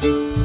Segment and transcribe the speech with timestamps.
[0.00, 0.37] تو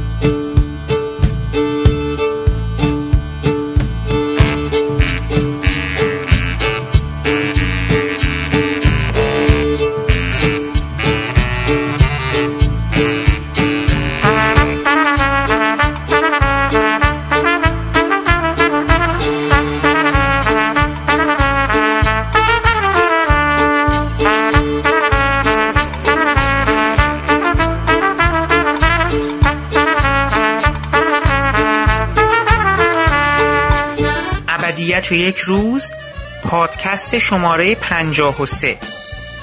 [36.93, 38.77] پادکست شماره 53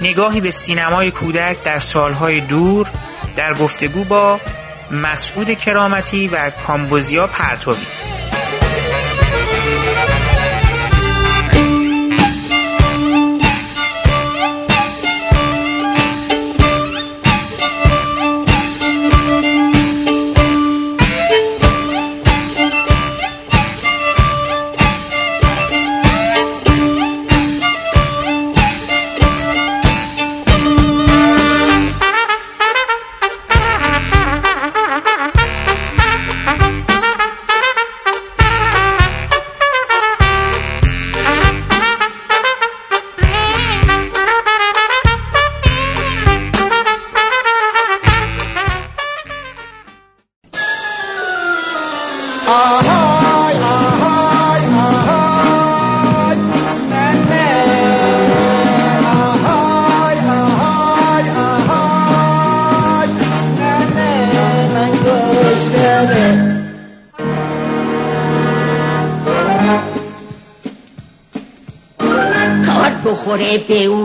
[0.01, 2.91] نگاهی به سینمای کودک در سالهای دور
[3.37, 4.41] در گفتگو با
[4.91, 7.77] مسعود کرامتی و کامبوزیا پرتوی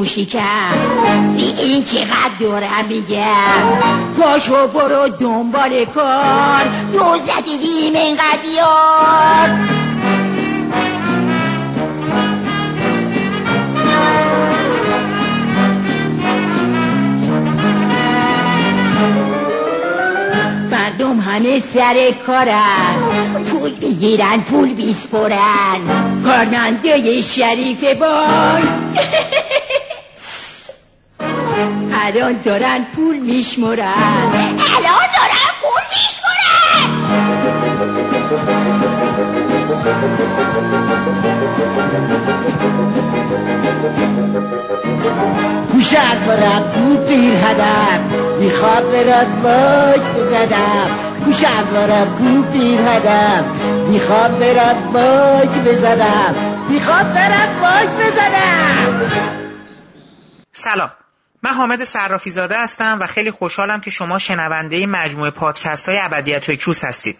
[0.03, 0.95] شکم
[1.59, 3.21] این چقدر دورم میگم.
[4.19, 6.63] پاشو برو دنبال کار.
[6.93, 9.59] تو زدیدیم اینقدر بیار.
[20.71, 22.95] مردم همه سر کارن.
[23.51, 25.79] پول بگیرن پول بیسپرن
[26.25, 28.63] کارمنده شریف بای
[32.05, 33.93] الان دارن پول میشمرن.
[34.77, 36.87] الان دارن پول میشمرن.
[45.71, 45.95] گوشت
[46.27, 47.99] برم گو پیر هدم.
[48.39, 50.89] می‌خواد برد واج بزدم
[51.25, 53.43] گوشت برم گو پیر هدم.
[53.89, 56.35] می‌خواد برد واج بزدم
[56.69, 59.01] می‌خواد برد واج بزدم
[60.53, 60.91] سلام.
[61.55, 66.51] حامد صرافی زاده هستم و خیلی خوشحالم که شما شنونده مجموعه پادکست های ابدیت و
[66.51, 67.17] اکروس هستید.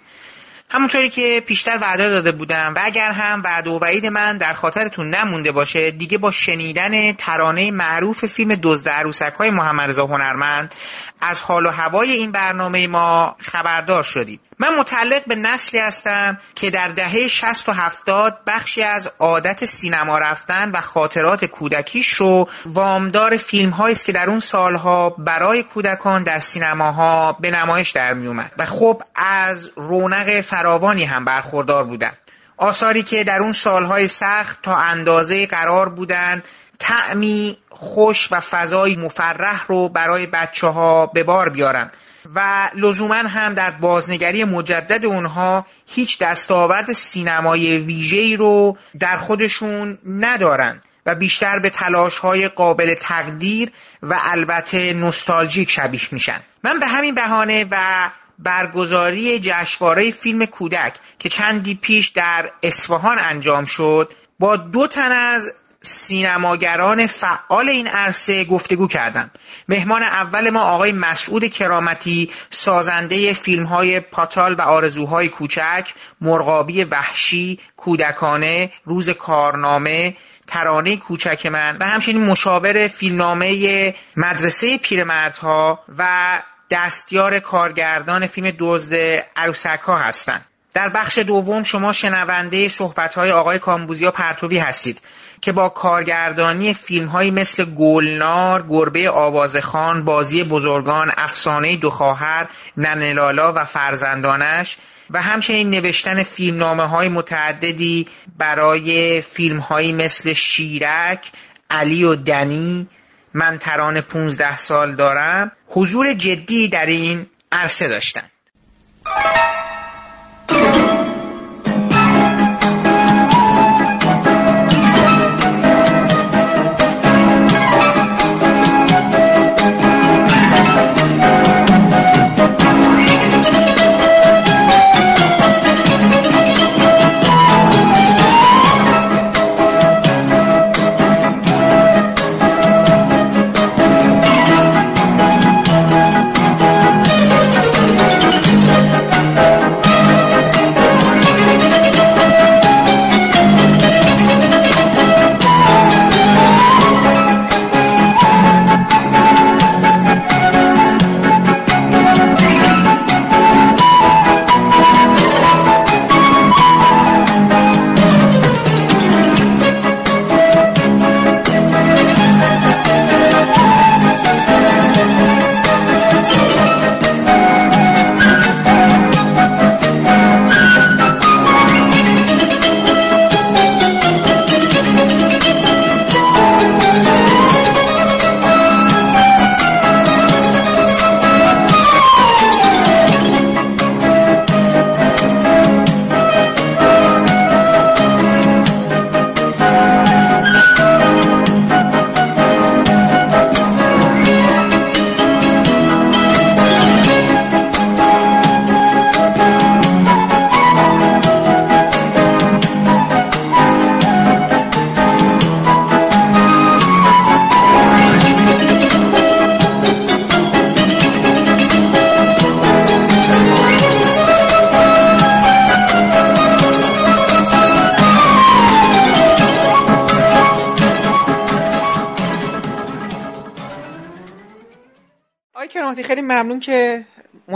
[0.70, 5.10] همونطوری که پیشتر وعده داده بودم و اگر هم وعده و وعید من در خاطرتون
[5.10, 10.76] نمونده باشه دیگه با شنیدن ترانه معروف فیلم دزد عروسک های محمد رضا هنرمند
[11.22, 14.42] از حال و هوای این برنامه ما خبردار شدید.
[14.60, 20.18] من متعلق به نسلی هستم که در دهه 60 و 70 بخشی از عادت سینما
[20.18, 26.40] رفتن و خاطرات کودکیش رو وامدار فیلم است که در اون سالها برای کودکان در
[26.40, 32.12] سینماها به نمایش در می اومد و خب از رونق فراوانی هم برخوردار بودن.
[32.58, 36.48] آثاری که در اون سالهای سخت تا اندازه قرار بودند
[36.80, 41.92] تعمی خوش و فضای مفرح رو برای بچه ها به بار بیارن.
[42.36, 50.82] و لزوما هم در بازنگری مجدد اونها هیچ دستاورد سینمای ویژه‌ای رو در خودشون ندارن
[51.06, 53.72] و بیشتر به تلاش های قابل تقدیر
[54.04, 56.40] و البته نوستالژیک شبیه میشن.
[56.64, 58.10] من به همین بهانه و
[58.40, 65.54] برگزاری جشنواره فیلم کودک که چندی پیش در اصفهان انجام شد با دو تن از
[65.86, 69.32] سینماگران فعال این عرصه گفتگو کردم
[69.70, 77.60] مهمان اول ما آقای مسعود کرامتی سازنده فیلم های پاتال و آرزوهای کوچک مرغابی وحشی
[77.78, 80.16] کودکانه روز کارنامه
[80.48, 88.94] ترانه کوچک من و همچنین مشاور فیلمنامه مدرسه پیرمردها و دستیار کارگردان فیلم دزد
[89.36, 90.46] عروسک ها هستند.
[90.74, 95.02] در بخش دوم شما شنونده صحبت های آقای کامبوزیا پرتوی هستید.
[95.42, 102.48] که با کارگردانی فیلم هایی مثل گلنار، گربه آوازخان، بازی بزرگان، افسانه دو خواهر،
[102.78, 104.78] ننلالا و فرزندانش
[105.10, 111.32] و همچنین نوشتن فیلمنامه های متعددی برای فیلم هایی مثل شیرک،
[111.70, 112.88] علی و دنی،
[113.34, 118.24] من تران 15 سال دارم حضور جدی در این عرصه داشتن.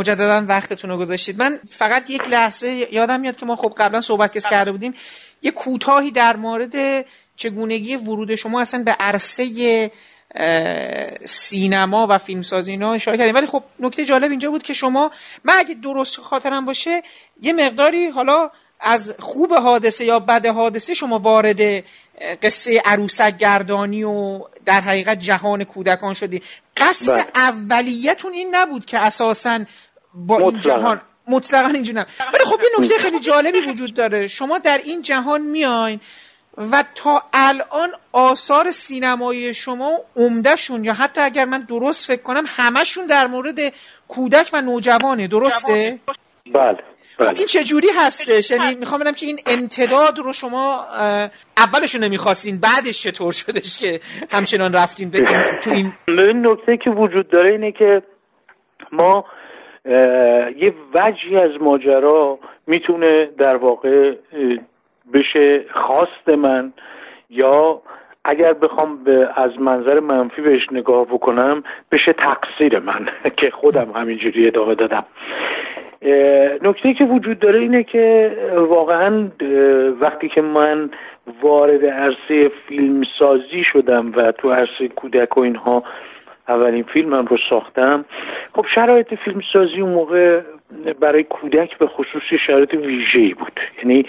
[0.10, 1.40] مجددا وقتتون رو گذاشتید.
[1.40, 4.94] من فقط یک لحظه یادم میاد که ما خب قبلا صحبت کس کرده بودیم.
[5.42, 9.92] یه کوتاهی در مورد چگونگی ورود شما اصلا به عرصه
[11.26, 13.36] سینما و فیلمسازی اینا اشاره کردیم.
[13.36, 15.12] ولی خب نکته جالب اینجا بود که شما
[15.44, 17.02] من اگه درست خاطرم باشه
[17.42, 21.84] یه مقداری حالا از خوب حادثه یا بد حادثه شما وارد
[22.42, 26.42] قصه عروسک گردانی و در حقیقت جهان کودکان شدی.
[26.78, 27.26] قصد بله.
[27.36, 29.60] اولیتون این نبود که اساسا
[30.14, 31.02] با این جهان.
[31.28, 32.06] مطلقا اینجور نه.
[32.34, 34.28] ولی خب یه نکته خیلی جالبی وجود داره.
[34.28, 36.00] شما در این جهان میاین
[36.58, 43.06] و تا الان آثار سینمایی شما عمدهشون یا حتی اگر من درست فکر کنم همشون
[43.06, 43.60] در مورد
[44.08, 45.28] کودک و نوجوانه.
[45.28, 46.00] درسته؟
[46.54, 46.78] بله
[47.18, 50.86] خب این چه جوری هستش؟ یعنی می‌خوام بگم که این امتداد رو شما
[51.58, 54.00] اولش رو نمی‌خواستین بعدش چطور شدش که
[54.32, 55.22] همچنان رفتین به
[55.64, 55.94] تو این
[56.48, 58.02] نکته که وجود داره اینه که
[58.92, 59.26] ما
[59.86, 64.16] یه وجهی از ماجرا می‌تونه در واقع
[65.14, 66.74] بشه خواست من
[67.30, 67.82] یا
[68.26, 74.48] اگر بخوام به از منظر منفی بهش نگاه بکنم بشه تقصیر من که خودم همینجوری
[74.48, 75.06] ادامه دادم.
[76.62, 79.28] نکته که وجود داره اینه که واقعا
[80.02, 80.90] وقتی که من
[81.42, 85.84] وارد عرصه فیلم سازی شدم و تو عرصه کودک و اینها
[86.50, 88.06] اولین فیلمم رو ساختم.
[88.56, 90.42] خب شرایط فیلم سازی اون موقع
[91.00, 93.60] برای کودک به خصوص شرایط ویژه‌ای بود.
[93.78, 94.06] یعنی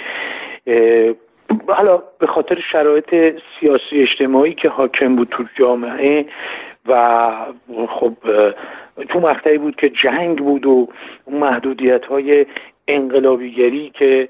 [1.68, 3.14] حالا به خاطر شرایط
[3.61, 6.26] سیاسی اجتماعی که حاکم بود تو جامعه
[6.88, 7.30] و
[7.88, 8.12] خب
[9.09, 10.88] تو مقطعی بود که جنگ بود و
[11.30, 12.47] محدودیت های
[12.88, 14.28] انقلابیگری که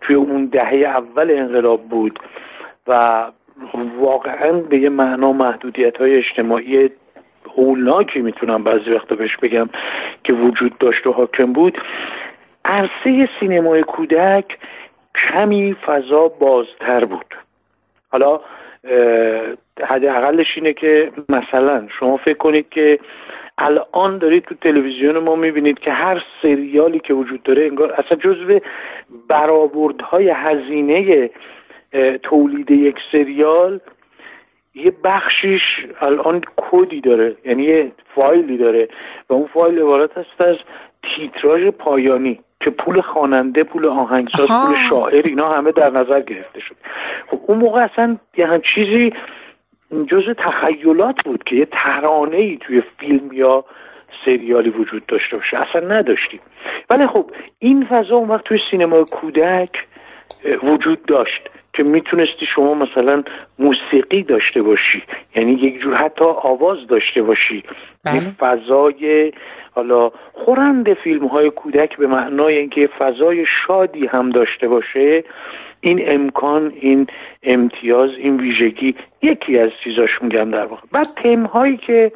[0.00, 2.18] توی اون دهه اول انقلاب بود
[2.86, 3.24] و
[3.98, 6.90] واقعا به یه معنا محدودیت های اجتماعی
[7.56, 9.68] هولناکی می‌تونم بعضی وقتا بهش بگم
[10.24, 11.78] که وجود داشت و حاکم بود.
[12.64, 14.58] عرصه سینمای کودک
[15.14, 17.34] کمی فضا بازتر بود.
[18.12, 18.40] حالا
[19.86, 22.98] حداقلش اینه که مثلا شما فکر کنید که
[23.58, 28.60] الان دارید تو تلویزیون ما می‌بینید که هر سریالی که وجود داره انگار اصلا جزو
[29.28, 31.30] برآوردهای هزینه
[32.22, 33.80] تولید یک سریال
[34.74, 35.62] یه بخشیش
[36.00, 38.88] الان کدی داره؟ یعنی یه فایلی داره.
[39.30, 40.56] و اون فایل عبارت است از
[41.02, 46.76] تیتراژ پایانی که پول خواننده پول آهنگساز پول شاعر اینا همه در نظر گرفته شد.
[47.30, 49.12] خب اون موقع اصلا یه چیزی
[50.06, 53.64] جز تخیلات بود که یه ترانه ای توی فیلم یا
[54.24, 55.56] سریالی وجود داشته باشه.
[55.58, 56.40] اصلا نداشتیم.
[56.90, 59.70] ولی خب این فضا اون وقت توی سینما کودک
[60.62, 61.50] وجود داشت.
[61.78, 63.22] که می‌تونستی شما مثلا
[63.58, 65.02] موسیقی داشته باشی
[65.36, 67.62] یعنی یک جور حتی آواز داشته باشی
[68.04, 68.20] بله.
[68.38, 69.32] فضای
[69.74, 75.24] حالا خورند فیلم های کودک به معنای اینکه فضای شادی هم داشته باشه
[75.80, 77.06] این امکان این
[77.42, 82.12] امتیاز این ویژگی یکی از چیزاش میگم در واقع بعد تم هایی که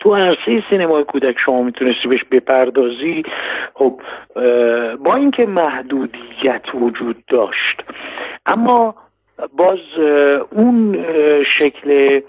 [0.00, 3.22] تو عرصه سینمای کودک شما می‌تونستی بهش بپردازی
[3.74, 4.00] خب
[5.04, 7.82] با اینکه محدودیت وجود داشت
[8.46, 8.94] اما
[9.56, 9.78] باز
[10.50, 11.04] اون
[11.52, 12.20] شکل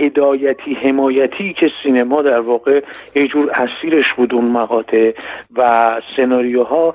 [0.00, 2.80] هدایتی حمایتی که سینما در واقع
[3.14, 5.12] یه جور اسیرش بود اون مقاطع
[5.56, 6.94] و سناریوها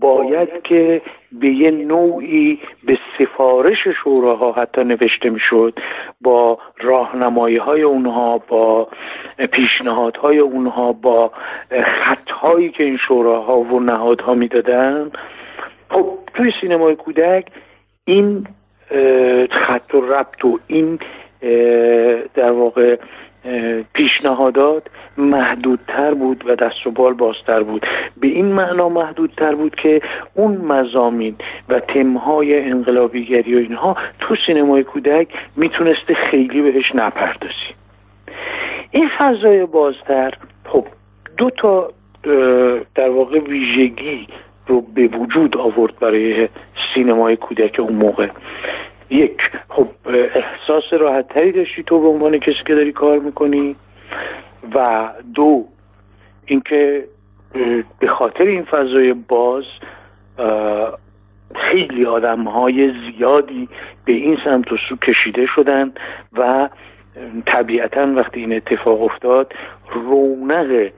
[0.00, 5.78] باید که به یه نوعی به سفارش شوراها حتی نوشته می‌شد
[6.20, 8.88] با راهنمایی های اونها با
[9.52, 11.32] پیشنهادهای اونها با
[12.04, 15.10] خطهایی که این شوراها و نهادها می‌دادن.
[15.94, 17.46] خب توی سینمای کودک
[18.04, 18.46] این
[19.50, 20.98] خط و ربط و این
[22.34, 22.96] در واقع
[23.94, 24.82] پیشنهادات
[25.18, 27.86] محدودتر بود و دست و بال بازتر بود.
[28.16, 30.00] به این معنا محدودتر بود که
[30.34, 31.36] اون مزامین
[31.68, 37.74] و تمهای انقلابیگری و اینها تو سینمای کودک می‌تونسته خیلی بهش نپردازی.
[38.90, 40.34] این فضای بازتر
[40.64, 40.86] خب
[41.36, 41.92] دو تا
[42.94, 44.26] در واقع ویژگی
[44.66, 46.48] رو به وجود آورد برای
[46.94, 48.28] سینمای کودک اون موقع.
[49.10, 49.88] یک خب
[50.34, 53.76] احساس راحت تری داشتی تو به عنوان کسی که داری کار می‌کنی؟
[54.74, 55.64] و دو
[56.46, 57.04] اینکه
[57.98, 59.64] به خاطر این فضای باز
[61.54, 63.68] خیلی آدم های زیادی
[64.04, 65.92] به این سمت و سو کشیده شدن
[66.32, 66.68] و
[67.46, 69.52] طبیعتا وقتی این اتفاق افتاد
[69.94, 70.90] رونق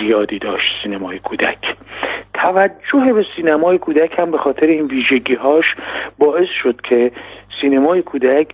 [0.00, 1.58] زیادی داشت سینمای کودک.
[2.34, 5.64] توجه به سینمای کودک هم به خاطر این ویژگی هاش
[6.18, 7.12] باعث شد که
[7.60, 8.48] سینمای کودک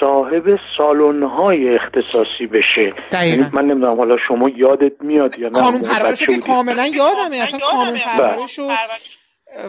[0.00, 2.94] صاحب سالن های اختصاصی بشه.
[3.12, 7.36] یعنی من نمی‌دونم حالا شما یادت میاد یا نه؟ قانون پرورش که کاملا یادمه.
[7.36, 8.58] اصلا قانون پرورش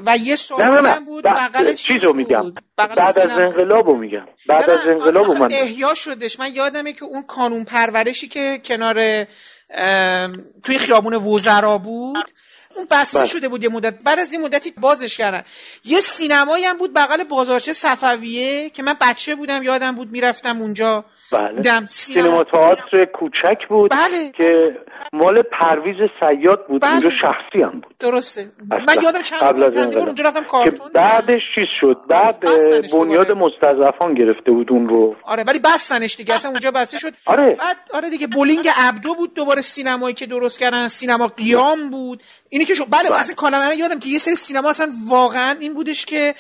[0.05, 1.24] و یه سالن بود.
[1.24, 2.43] بغل چیزو میگم.
[2.77, 4.25] بعد از انقلابو میگم.
[4.50, 6.39] بعد از انقلابو من احیا شدش.
[6.39, 8.95] من یادمه که اون قانون پرورشی که کنار
[10.63, 12.32] توی خیابون وزرا بود.
[12.75, 13.27] اون بسته بله.
[13.27, 14.00] شده بود یه مدت.
[14.00, 15.44] بعد از این مدتی بازش کردن.
[15.84, 21.06] یه سینمایی هم بود بغل بازارچه صفویه که من بچه بودم یادم بود می‌رفتم اونجا.
[21.34, 21.86] بله.
[21.86, 24.32] سینما تئاتر کوچک بود بله.
[24.38, 24.78] که
[25.13, 26.82] مال پرویز صیاد بود.
[26.82, 26.92] بله.
[26.92, 27.96] اونجا شخصی هم بود.
[28.00, 28.46] درسته.
[28.70, 31.98] من یادم چند قبل از اونجا رفتم کارتون بعدش چیز شد.
[32.10, 32.40] بعد
[32.94, 35.16] بنیاد مستضعفان گرفته بود اون رو.
[35.24, 36.36] آره ولی بستنش دیگه.
[36.36, 37.13] اصلا اونجا بسته شد.
[37.25, 37.56] آره.
[37.60, 40.88] بعد آره دیگه بولینگ عبدو بود دوباره سینمایی که درست کردن.
[40.88, 42.24] سینما قیام بود.
[42.50, 43.20] اینی که شو بله, بله.
[43.20, 46.34] اصلا کلمه یادم که یه سری سینما اصلا واقعا این بودش که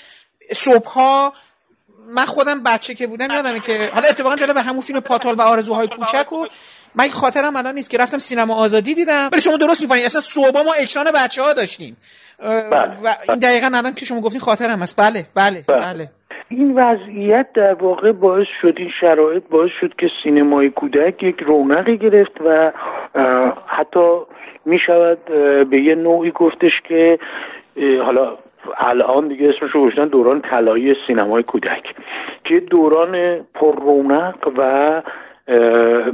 [0.51, 1.33] صبحها
[2.15, 5.87] من خودم بچه که بودم یادمه که حالا اتفاقا جالب همون فیلم پاتال و آرزوهای
[5.87, 6.45] کوچک و
[6.95, 9.29] من خاطرم الان نیست که رفتم سینما آزادی دیدم.
[9.31, 10.05] ولی شما درست می‌فهمید.
[10.05, 11.97] اصلا صبح ما اکران بچه ها داشتیم
[12.39, 12.93] بله.
[13.03, 14.99] و این دقیقا الان که شما گفتین خاطرم هست.
[14.99, 16.09] بله بله بله, بله.
[16.49, 21.97] این وضعیت در واقع باعث شد این شرایط باعث شد که سینمای کودک یک رونقی
[21.97, 22.71] گرفت و
[23.67, 24.19] حتی
[24.65, 25.19] می شود
[25.69, 27.19] به یه نوعی گفتش که
[28.05, 28.37] حالا
[28.77, 31.95] الان دیگه اسمش رو دوران طلایی سینمای کودک
[32.43, 35.01] که دوران پر رونق و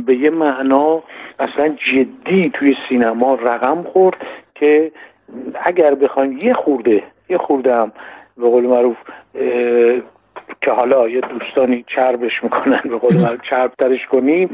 [0.06, 1.04] به یه معنا
[1.40, 4.18] اصلا جدی توی سینما رقم خورد
[4.56, 4.92] که
[5.64, 7.92] اگر بخوایم یه خورده یه خورده هم
[8.38, 8.98] به قول معروف
[10.62, 14.50] که حالا یه دوستانی چربش می‌کنن به قول معروف چربترش کنیم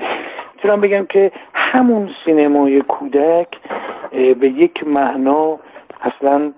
[0.56, 3.48] می‌تونم بگم که همون سینمای کودک
[4.12, 5.60] به یک معنا
[6.02, 6.52] اصلا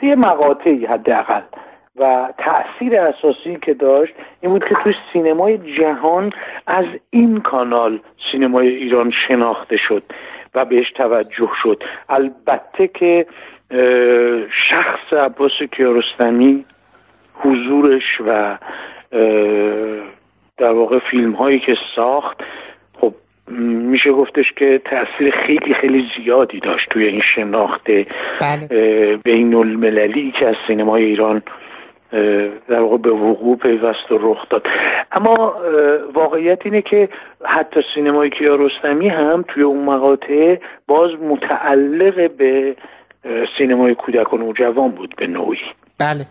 [0.00, 1.42] توی مقاطعی حداقل.
[1.96, 6.32] و تاثیر اساسی که داشت این بود که توی سینمای جهان
[6.66, 8.00] از این کانال
[8.32, 10.02] سینمای ایران شناخته شد
[10.54, 11.82] و بهش توجه شد.
[12.08, 13.26] البته که
[14.68, 16.64] شخص عباس کیارستمی
[17.34, 18.58] حضورش و
[20.56, 22.40] در واقع فیلم هایی که ساخت
[23.00, 23.14] خب
[23.60, 27.86] میشه گفتش که تاثیر خیلی خیلی زیادی داشت توی این شناخت
[28.40, 29.16] بله.
[29.24, 31.42] بین المللی که از سینمای ایران
[32.68, 34.66] در واقع به وقوع پیوست و رخ داد.
[35.12, 35.54] اما
[36.14, 37.08] واقعیت اینه که
[37.44, 40.56] حتی سینمای کیارستمی هم توی اون مقاطع
[40.86, 42.76] باز متعلق به
[43.58, 45.58] سینمای کودک و نوجوان بود به نوعی.
[46.00, 46.26] بله.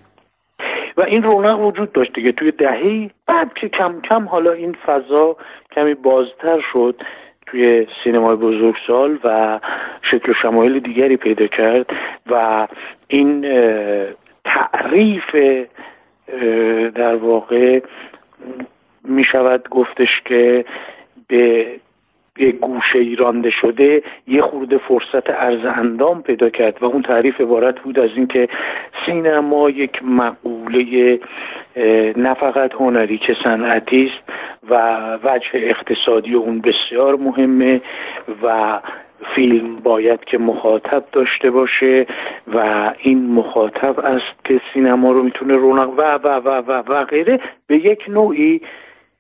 [1.02, 2.32] و این رونق وجود داشت دیگه.
[2.32, 5.36] توی دهی بعد که کم کم حالا این فضا
[5.72, 7.02] کمی بازتر شد
[7.48, 9.60] توی سینمای بزرگسال و
[10.12, 11.86] شکل و شمایل دیگری پیدا کرد
[12.30, 12.68] و
[13.08, 13.42] این
[14.46, 15.36] تعریف
[16.96, 17.80] در واقع
[19.04, 20.66] می شود گفتش که
[21.28, 21.68] به
[22.38, 27.42] یه گوشه ای رانده شده یه خورده فرصت ارز اندام پیدا کرد و اون تعریف
[27.42, 28.48] عبارت بود از اینکه
[29.06, 31.20] سینما یک مقوله
[32.16, 34.30] نه فقط هنری که صنعتی است
[34.70, 34.76] و
[35.24, 37.82] وجه اقتصادی اون بسیار مهمه
[38.44, 38.80] و
[39.36, 42.06] فیلم باید که مخاطب داشته باشه
[42.54, 47.40] و این مخاطب است که سینما رو می‌تونه رونق و و و و و غیره
[47.68, 48.62] به یک نوعی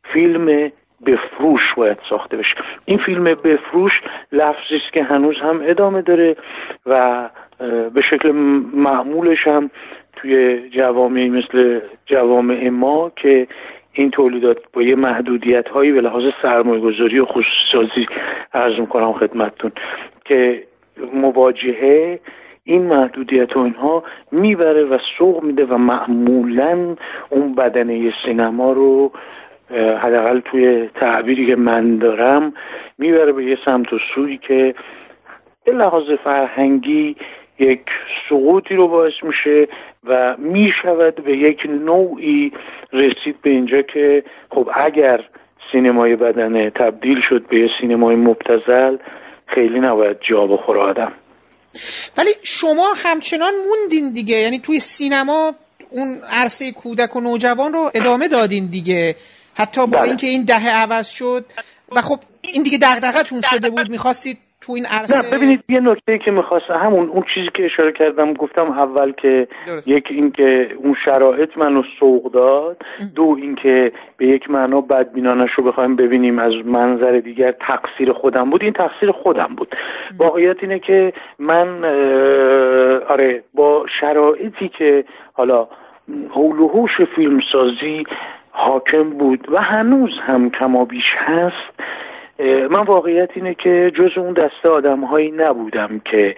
[0.03, 0.71] فیلم
[1.05, 2.55] بفروش باید ساخته بشه.
[2.85, 6.35] این فیلم بفروش لفظی است که هنوز هم ادامه داره
[6.85, 7.29] و
[7.93, 8.31] به شکل
[8.73, 9.69] معمولش هم
[10.15, 13.47] توی جوامعی مثل جوامع ما که
[13.93, 18.07] این تولیدات با یه محدودیت هایی به لحاظ سرمایه گذاری و خصوصی سازی
[18.53, 19.71] عرض می‌کنم خدمتتون
[20.25, 20.63] که
[21.13, 22.19] مواجهه
[22.63, 26.95] این محدودیت و اینها می‌بره و سوق میده و معمولا
[27.29, 29.11] اون بدنه سینما رو
[29.73, 32.53] حداقل توی تعبیری که من دارم
[32.97, 34.75] می‌بره به یه سمت و سوی که
[35.65, 37.15] به لحاظ فرهنگی
[37.59, 37.81] یک
[38.29, 39.67] سقوطی رو باعث میشه
[40.03, 42.51] و می‌شود به یک نوعی
[42.93, 45.23] رسید به اینجا که خب اگر
[45.71, 48.97] سینمای بدنه تبدیل شد به سینمای مبتزل
[49.47, 51.11] خیلی نباید جا بخوره آدم.
[52.17, 55.53] ولی شما همچنان موندین دیگه یعنی توی سینما
[55.89, 59.15] اون عرصه کودک و نوجوان رو ادامه دادین دیگه.
[59.57, 60.07] حتی با بله.
[60.07, 61.45] اینکه این دهه عوض شد
[61.95, 66.17] و خب این دیگه دغدغتون شده بود می‌خواستید تو این عرصه نه ببینید یه نکته
[66.25, 69.87] که می‌خواستم همون اون چیزی که اشاره کردم گفتم اول که درست.
[69.87, 72.77] یک اینکه اون شرایط منو سوق داد
[73.15, 78.63] دو اینکه به یک معنا بدبینانش رو بخوایم ببینیم از منظر دیگر تقصیر خودم بود.
[78.63, 79.75] این تقصیر خودم بود.
[80.17, 81.85] واقعیت اینه که من
[83.09, 85.03] آره با شرایطی که
[85.33, 85.67] حالا
[86.29, 88.03] حول و حوش فیلمسازی
[88.51, 91.81] حاکم بود و هنوز هم کما بیش هست.
[92.69, 96.35] من واقعیت اینه که جز اون دسته آدم هایی نبودم که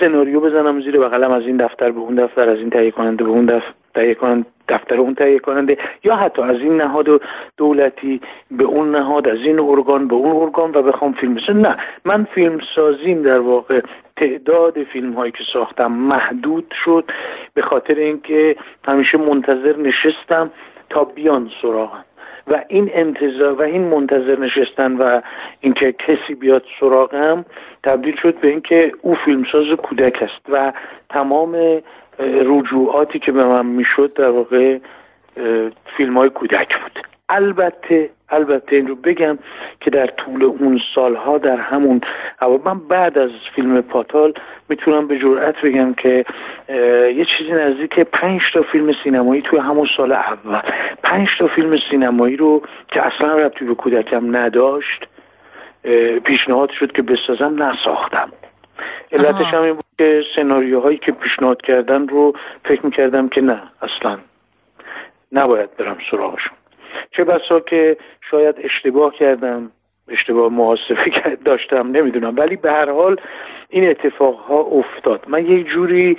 [0.00, 3.30] سناریو بزنم زیر بغلم از این دفتر به اون دفتر از این تهیه کننده به
[3.30, 7.06] اون دفتر کننده دفتر اون تهیه کننده یا حتی از این نهاد
[7.56, 11.76] دولتی به اون نهاد از این ارگان به اون ارگان و بخوام فیلم بسازم نه
[12.04, 13.80] من فیلم سازیم در واقع.
[14.16, 17.04] تعداد فیلم هایی که ساختم محدود شد
[17.54, 20.50] به خاطر اینکه همیشه منتظر نشستم.
[20.92, 22.04] تا بیان سراغم.
[22.46, 25.20] و این انتظار و این منتظر نشستن و
[25.60, 27.44] اینکه کسی بیاد سراغم
[27.84, 30.72] تبدیل شد به اینکه او فیلمساز کودک است و
[31.10, 31.82] تمام
[32.18, 34.78] رجوعاتی که به من می‌شد در واقع
[35.96, 37.06] فیلم های کودک بود.
[37.28, 39.38] البته البته این رو بگم
[39.80, 42.00] که در طول اون سالها در همون
[42.64, 44.34] من بعد از فیلم پاتال
[44.68, 46.24] می‌تونم به جرئت بگم که
[47.16, 50.60] یه چیزی نزدیک پنج تا فیلم سینمایی توی همون سال اول.
[51.02, 55.06] پنج تا فیلم سینمایی رو که اصلا ربطی به کودکم نداشت
[56.24, 58.32] پیشنهاد شد که بسازم نساختم.
[59.12, 62.32] علتش هم این بود که سناریوهایی که پیشنهاد کردن رو
[62.64, 64.18] فکر می‌کردم که نه اصلا
[65.32, 66.56] نباید برم سراغشون.
[67.10, 67.96] چه بسا که
[68.30, 69.70] شاید اشتباه کردم
[70.08, 71.12] اشتباه محاسبه
[71.44, 72.34] داشتم نمی‌دونم.
[72.36, 73.16] ولی به هر حال
[73.68, 75.24] این اتفاق ها افتاد.
[75.28, 76.16] من یک جوری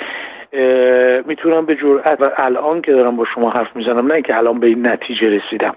[1.25, 4.67] می‌تونم به جرأت و الان که دارم با شما حرف می‌زنم نه اینکه الان به
[4.67, 5.75] این نتیجه رسیدم.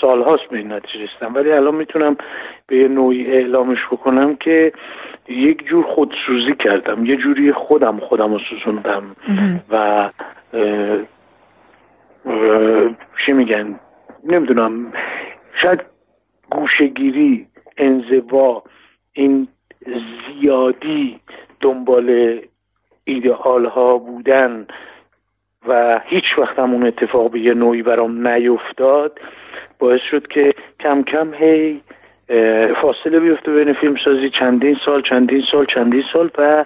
[0.00, 1.34] سالهاست به این نتیجه رسیدم.
[1.34, 2.16] ولی الان می‌تونم
[2.66, 4.72] به یه نوعی اعلامش بکنم که
[5.28, 7.06] یک جور خودسوزی کردم.
[7.06, 9.16] یه جوری خودم خودم رو سوزوندم
[9.70, 10.10] و
[13.26, 13.80] چی میگن؟
[14.24, 14.92] نمی‌دونم
[15.62, 15.80] شاید
[16.50, 18.62] گوشگیری انزوا
[19.12, 19.48] این
[20.40, 21.20] زیادی
[21.60, 22.40] دنبال
[23.04, 24.66] ایدئال ها بودن
[25.68, 29.20] و هیچ وقت هم اون اتفاق به یه نوعی برام نیفتاد
[29.78, 31.80] باعث شد که کم کم هی
[32.82, 36.64] فاصله بیفته بین فیلم سازی چندین سال چندین سال چندین سال و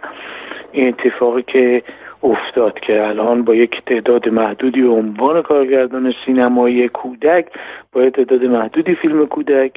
[0.72, 1.82] این اتفاقی که
[2.24, 7.46] افتاد که الان با یک تعداد محدودی عنوان کارگردان سینمایی کودک
[7.92, 9.72] با تعداد محدودی فیلم کودک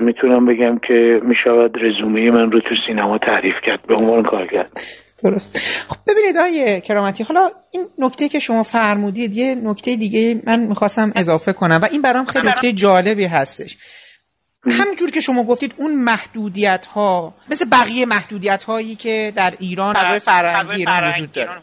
[0.00, 4.80] می‌تونم بگم که می‌شود رزومه من رو تو سینما تعریف کرد به عنوان کارگرد
[5.24, 5.58] درست.
[5.88, 11.12] خب ببینید آیه کرامتی حالا این نکته که شما فرمودید یه نکته دیگه من می‌خواستم
[11.16, 13.76] اضافه کنم و این برام خیلی نکته جالبی هستش.
[14.70, 20.18] همینجور که شما گفتید اون محدودیت ها مثل بقیه محدودیت هایی که در ایران فضای
[20.18, 21.62] فرهنگی ایران وجود داره.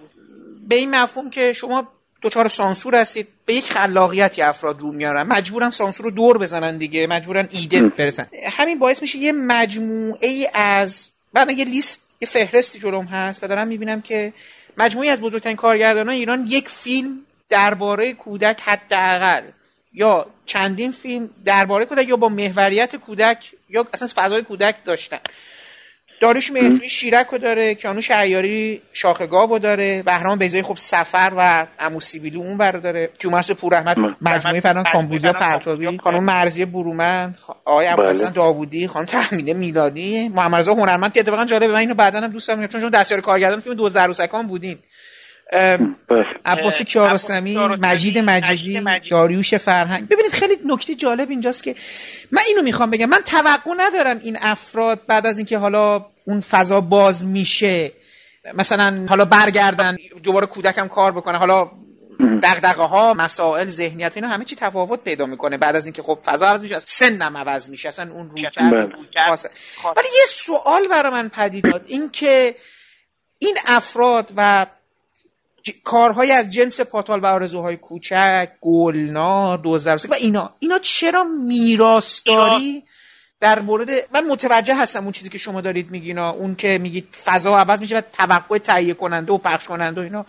[0.67, 1.87] به این مفهوم که شما
[2.21, 5.27] دچار سانسور هستید به یک خلاقیتی افراد رو میارن.
[5.27, 8.27] مجبورن سانسور رو دور بزنن دیگه مجبورن ایده برسن.
[8.51, 13.47] همین باعث میشه یه مجموعه ای از بعد یه لیست یه فهرستی جلوم هست و
[13.47, 14.33] دارم می‌بینم که
[14.77, 19.43] مجموعی از بزرگترین کارگردانان ایران یک فیلم درباره کودک حداقل
[19.95, 25.19] یا چندین فیلم درباره کودک یا با محوریت کودک یا اصلا فضای کودک داشتن
[26.21, 31.67] داریوش مهرجویی شیرک رو داره کیانوش عیاری شاخ گاو داره بهرام بیزایی خب سفر و
[31.79, 37.37] عمو سیبیلو اون ور داره کیومرث پور احمد مجموعه فران کامبوزیا پرتابی خانم مرزی برومند
[37.65, 38.33] آقای ابوالحسن بله.
[38.33, 42.47] داوودی خانم تحمینه میلادی محمد رضا هنرمند که اتفاقا جالبه من اینو بعدا هم دوست
[42.47, 44.83] دارم چون شما دستیار کارگردان فیلم دوز عروسکان بودین بله.
[46.45, 50.07] عباس کیارستمی مجید مجیدی داریوش فرهنگ.
[50.07, 51.75] ببینید خیلی نکته جالب اینجاست که
[52.31, 53.05] من اینو می‌خوام بگم.
[53.05, 57.91] من توقع ندارم این افراد بعد از اینکه حالا اون فضا باز میشه
[58.53, 61.71] مثلا حالا برگردن دوباره کودکم کار بکنه حالا
[62.43, 65.57] دغدغه ها مسائل ذهنیت اینا همه چی تفاوت پیدا می‌کنه.
[65.57, 68.83] بعد از اینکه خب فضا عوض میشه سنم عوض میشه اصلا اون روی کرد بله.
[69.95, 72.55] ولی یه سوال برای من پدید داد این که
[73.39, 74.65] این افراد و
[75.71, 82.83] کارهای از جنس پاتال و آرزوهای کوچک گلنا دوزر و اینا اینا چرا میراستاری
[83.39, 87.57] در مورد من متوجه هستم اون چیزی که شما دارید میگینا اون که میگید فضا
[87.59, 90.25] عوض میشه و توقع تهیه کننده و پخش کننده و اینا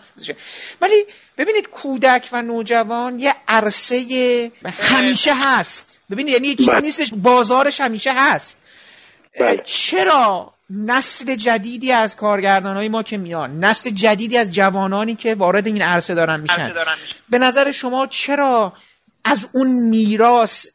[0.81, 1.05] ولی
[1.37, 6.79] ببینید کودک و نوجوان یه عرصه همیشه هست ببینید یعنی چیزی بله.
[6.79, 8.61] نیستش بازارش همیشه هست
[9.39, 9.61] بله.
[9.65, 15.81] چرا نسل جدیدی از کارگردان ما که میان نسل جدیدی از جوانانی که وارد این
[15.81, 16.73] عرصه دارن میشن.
[17.29, 18.73] به نظر شما چرا
[19.23, 20.67] از اون میراث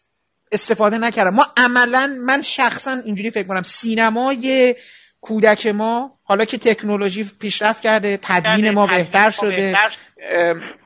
[0.53, 4.75] استفاده نکردم ما عملا من شخصا اینجوری فکر کنم سینمای
[5.21, 9.75] کودک ما حالا که تکنولوژی پیشرفت کرده تدوین ما بهتر شده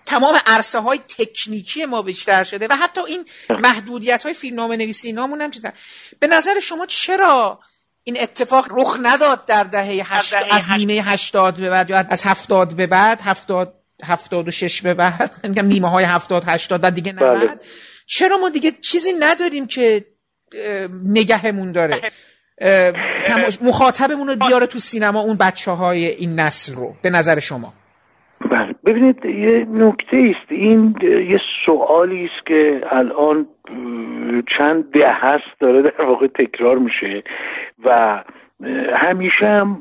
[0.06, 5.40] تمام عرصه های تکنیکی ما بیشتر شده و حتی این محدودیت های فیلمنامه نویسی نامون
[5.40, 5.50] هم
[6.18, 7.60] به نظر شما چرا
[8.06, 10.34] این اتفاق رخ نداد در دهه هشت...
[10.50, 14.94] از نیمه هشتاد به بعد یا از هفتاد به بعد هفتاد هفتاد و شش به
[14.94, 15.30] بعد.
[15.48, 17.44] میگم نیمه های هفتاد هشتاد و دیگه بله.
[17.44, 17.60] نبود
[18.06, 20.04] چرا ما دیگه چیزی نداریم که
[21.04, 22.00] نگهمون داره؟
[23.62, 27.72] مخاطبمون رو بیاره تو سینما اون بچه های این نسل رو به نظر شما؟
[28.50, 28.74] بله.
[28.86, 33.46] ببینید یه نکته است این یه سوالی است که الان
[34.58, 37.22] چند ده هست داره در واقع تکرار میشه
[37.84, 38.22] و
[38.94, 39.80] همیشه هم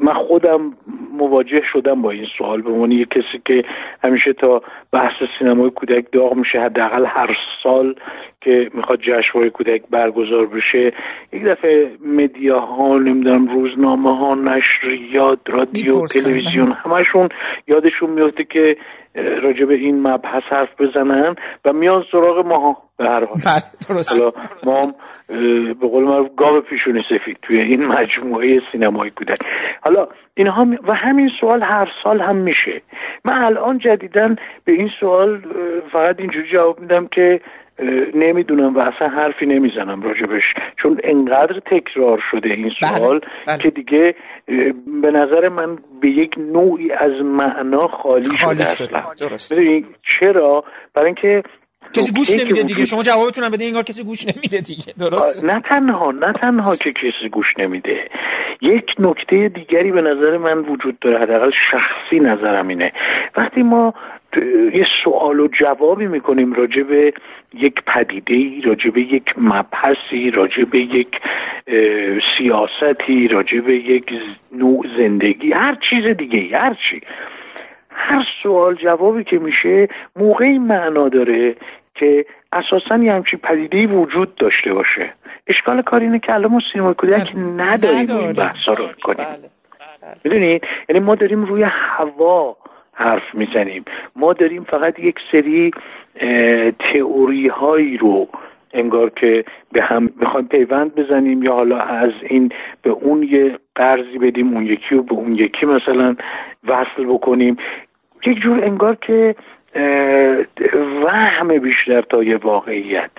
[0.00, 0.72] من خودم
[1.12, 2.62] مواجه شدم با این سوال.
[2.62, 3.64] به عنوان یک کسی که
[4.04, 4.62] همیشه تا
[4.92, 7.94] بحث سینمای کودک داغ میشه حداقل هر سال
[8.40, 10.92] که می‌خواد جشنواره کودک برگزار بشه
[11.32, 17.28] یک دفعه مدیاها نمی‌دونم روزنامه ها نشریات رادیو تلویزیون همشون
[17.66, 18.76] یادشون میفته که
[19.14, 23.38] راجع به این مبحث حرف بزنن و میان سراغ ما به هر حال.
[23.46, 24.32] بله، حالا
[24.66, 24.94] ما هم
[25.80, 29.38] به قول من گاو پیشونی سفید توی این مجموعه سینمای کودک.
[29.80, 32.82] حالا اینها و همین سوال هر سال هم میشه.
[33.24, 35.40] من الان جدیدا به این سوال
[35.92, 37.40] فقط اینجوری جواب میدم که
[38.14, 40.42] نمی‌دونم و اصلا حرفی نمی‌زنم راجبش
[40.82, 43.58] چون انقدر تکرار شده این بله، سوال بله.
[43.58, 44.14] که دیگه
[45.02, 49.04] به نظر من به یک نوعی از معنا خالی, خالی شده,
[49.38, 49.84] شده.
[50.20, 50.64] چرا؟
[50.94, 51.42] برای اینکه
[51.92, 52.84] کسی گوش نمیده دیگه.
[52.84, 54.92] شما جوابتون هم بده انگار کسی گوش نمیده دیگه.
[54.98, 58.08] درست نه تنها نه تنها که کسی گوش نمیده.
[58.62, 62.92] یک نکته دیگری به نظر من وجود داره حداقل شخصی نظرم اینه.
[63.36, 63.94] وقتی ما
[64.74, 67.12] یه سوال و جوابی می‌کنیم راجع به
[67.54, 71.20] یک پدیده ای راجع به یک مبحثی راجع به یک
[72.38, 74.12] سیاستی راجع به یک
[74.52, 77.00] نوع زندگی هر چیز دیگه هر چی
[77.90, 81.56] هر سوال جوابی که میشه موقعی معنا داره
[81.94, 85.12] که اساسا یه همچین پدیده وجود داشته باشه
[85.46, 89.50] اشکال کار اینه که الان ما سینما کودک نداریم این بحثا رو کنیم بله.
[90.02, 90.16] بله.
[90.24, 92.56] می‌دونید یعنی ما داریم روی هوا
[92.98, 93.84] حرف می‌زنیم.
[94.16, 95.70] ما داریم فقط یک سری
[96.78, 98.28] تئوری هایی رو
[98.72, 104.18] انگار که به هم می‌خوایم پیوند بزنیم یا حالا از این به اون یه قرضی
[104.18, 106.16] بدیم اون یکی و به اون یکی مثلا
[106.66, 107.56] وصل بکنیم.
[108.26, 109.34] یک جور انگار که
[111.02, 113.10] وهم بیشتر تا یه واقعیت.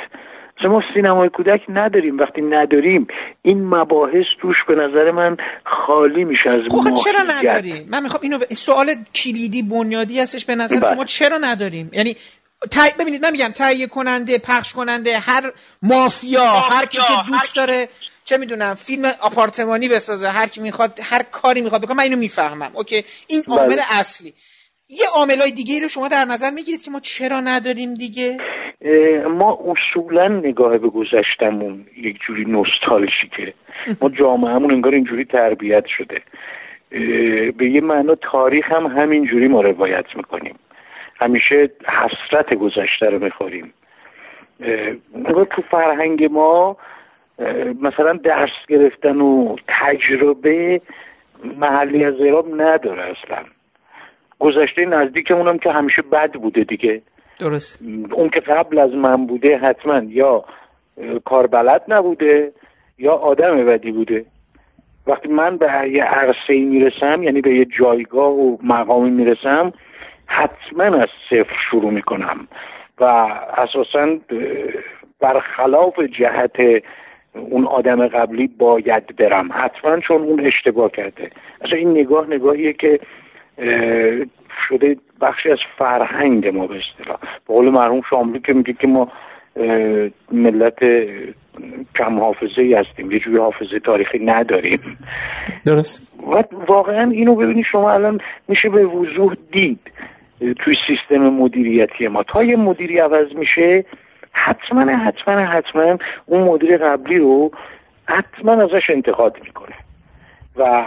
[0.67, 2.17] ما سینمای کودک نداریم.
[2.17, 3.07] وقتی نداریم
[3.41, 8.37] این مباحث توش به نظر من خالی میشه از خب چرا نداریم؟ من می‌خوام اینو
[8.37, 8.43] ب...
[8.53, 10.95] سوال کلیدی بنیادی هستش به نظر بله.
[10.95, 12.15] شما چرا نداریم؟ یعنی
[12.71, 12.91] تای...
[12.99, 17.89] ببینید من میگم تهیه کننده پخش کننده هر مافیا, هر کی که دوست داره
[18.25, 22.71] چه می‌دونم فیلم آپارتمانی بسازه هر کی می‌خواد هر کاری می‌خواد بکنه من اینو می‌فهمم
[22.75, 23.99] اوکی؟ این عامل بله.
[23.99, 24.33] اصلی.
[24.89, 28.37] یه عاملای دیگه رو شما در نظر می‌گیرید که ما چرا نداریم دیگه؟
[29.29, 33.53] ما اصولا نگاه به گذشتمون یک جوری نوستالژیکه.
[34.01, 36.21] ما جامعهمون انگار اینجوری تربیت شده.
[37.51, 40.55] به یه معنا تاریخ هم همینجوری ما روایت می‌کنیم.
[41.19, 43.73] همیشه حسرت گذشته رو می‌خوریم.
[45.25, 46.77] تو فرهنگ ما
[47.81, 50.81] مثلا درس گرفتن و تجربه
[51.57, 53.43] محلی از اعراب نداره اصلا.
[54.39, 57.01] گذشته نزدیکمون هم که همیشه بد بوده دیگه.
[57.39, 57.85] درست.
[58.11, 60.45] اون که قبل از من بوده حتما یا
[61.25, 62.51] کاربلد نبوده
[62.97, 64.23] یا آدم بدی بوده.
[65.07, 69.73] وقتی من به یه عرصه می‌رسم یعنی به یه جایگاه و مقامی می‌رسم
[70.25, 72.47] حتما از صفر شروع می‌کنم.
[72.99, 73.03] و
[73.57, 74.17] اساسا
[75.19, 76.83] برخلاف جهت
[77.33, 79.49] اون آدم قبلی باید برم.
[79.53, 81.29] حتما چون اون اشتباه کرده.
[81.61, 82.99] اصلا این نگاه نگاهیه که
[84.67, 87.17] شده بخشی از فرهنگ ما به اصطلاح.
[87.21, 89.11] به قول مرحوم شاملو که میگه که ما
[90.31, 90.79] ملت
[91.95, 93.11] کم حافظه ای هستیم.
[93.11, 94.97] یه جوری حافظه تاریخی نداریم.
[95.65, 96.13] درست.
[96.27, 99.79] و واقعا اینو ببینید شما الان میشه به وضوح دید.
[100.39, 102.23] توی سیستم مدیریتی ما.
[102.23, 103.85] تا یه مدیری عوض میشه
[104.31, 107.51] حتما حتما حتما اون مدیر قبلی رو
[108.05, 109.75] حتما ازش انتقاد می‌کنه.
[110.57, 110.83] و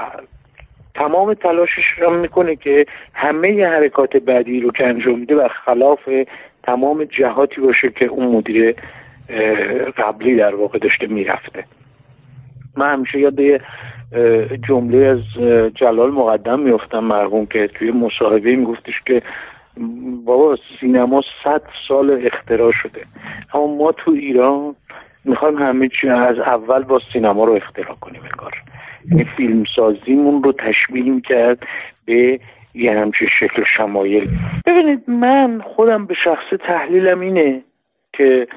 [0.94, 6.08] تمام تلاشش رو می‌کنه که همه حرکات بعدی رو که انجام میده و خلاف
[6.62, 8.74] تمام جهاتی باشه که اون مدیر
[9.96, 11.64] قبلی در واقع داشته می‌رفته.
[12.76, 13.60] من همیشه یاد یه
[14.68, 15.42] جمله از
[15.74, 19.22] جلال مقدم میفتم مرحوم که توی مصاحبه میگفتش که
[20.24, 23.00] بابا سینما صد سال اختراع شده.
[23.54, 24.74] اما ما تو ایران
[25.24, 28.52] می‌خوایم همه چی از اول با سینما رو اختراع کنیم کار
[29.10, 31.66] یعنی فیلم سازیمون رو تشبیه کرد
[32.06, 32.40] به
[32.74, 34.30] یه همچین شکل شمایل
[34.66, 37.62] ببینید من خودم به شخص تحلیلم اینه
[38.12, 38.48] که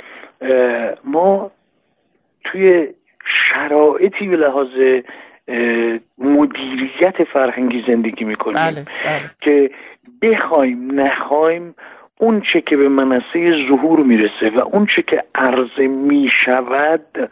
[1.04, 1.52] ما
[2.44, 2.88] توی
[3.50, 4.68] شرایطی به لحاظ
[6.18, 9.32] مدیریت فرهنگی زندگی می‌کنیم بله، بله.
[9.42, 9.72] که
[10.22, 11.76] بخوایم نخوایم
[12.20, 17.30] اون چه که به منصه ظهور می‌رسه و اون چه که عرضه می‌شود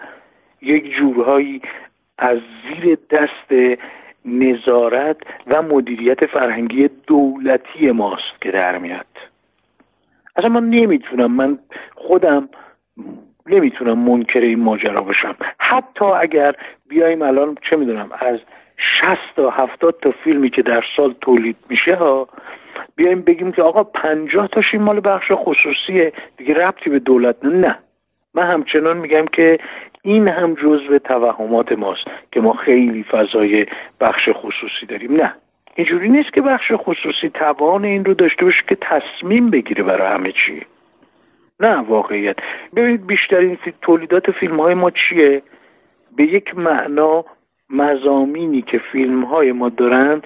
[0.62, 1.62] یک جورهایی
[2.17, 3.80] از زیر دست
[4.26, 9.06] نظارت و مدیریت فرهنگی دولتی ماست که در میاد
[10.36, 11.60] اصلا من نمی‌تونم من
[11.95, 12.49] خودم
[13.45, 16.56] نمی‌تونم منکر این ماجرا بشم حتی اگر
[16.89, 18.39] بیایم الان چه می‌دونم از
[18.78, 22.28] 60 تا 70 تا فیلمی که در سال تولید میشه ها
[22.95, 27.78] بیایم بگیم که آقا 50 تاش این مال بخش خصوصیه دیگه ربطی به دولت نه.
[28.33, 29.59] من همچنان میگم که
[30.01, 33.65] این هم جزو توهمات ماست که ما خیلی فضای
[34.01, 35.15] بخش خصوصی داریم.
[35.15, 35.33] نه.
[35.75, 40.31] اینجوری نیست که بخش خصوصی توان این رو داشته باشه که تصمیم بگیره برای همه
[40.31, 40.65] چی.
[41.59, 42.35] نه واقعیت.
[42.75, 45.41] ببینید بیشترین تولیدات فیلم های ما چیه؟
[46.15, 47.25] به یک معنا
[47.69, 50.21] مزامینی که فیلم های ما دارن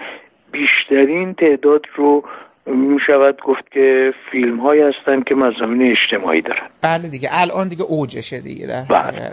[0.52, 2.24] بیشترین تعداد رو
[2.68, 7.84] می شود گفت که فیلم هایی هستن که مزامین اجتماعی دارن بله دیگه الان دیگه
[7.84, 9.32] اوجشه دیگه بله.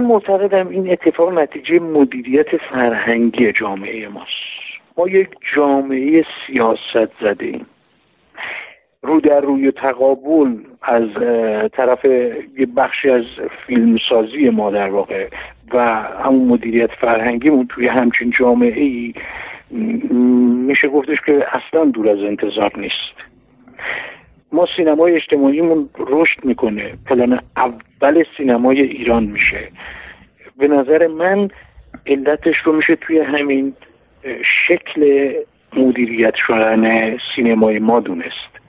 [0.00, 4.28] معتقدم این اتفاق نتیجه مدیریت فرهنگی جامعه ماست.
[4.98, 7.66] ما یک جامعه سیاست زده ایم
[9.02, 11.08] رو در روی تقابل از
[11.72, 12.04] طرف
[12.58, 13.24] یه بخشی از
[13.66, 15.28] فیلمسازی ما در واقع
[15.74, 15.78] و
[16.24, 19.14] همون مدیریت فرهنگیمون توی همچین جامعه ای
[19.72, 23.32] میشه گفتش که اصلا دور از انتظار نیست.
[24.52, 26.92] ما سینمای اجتماعیمون رشد می‌کنه.
[27.06, 29.68] پلان اول سینمای ایران میشه.
[30.58, 31.48] به نظر من
[32.06, 33.72] علتش رو میشه توی همین
[34.68, 35.32] شکل
[35.76, 38.60] مدیریت شدن سینمای ما دونست.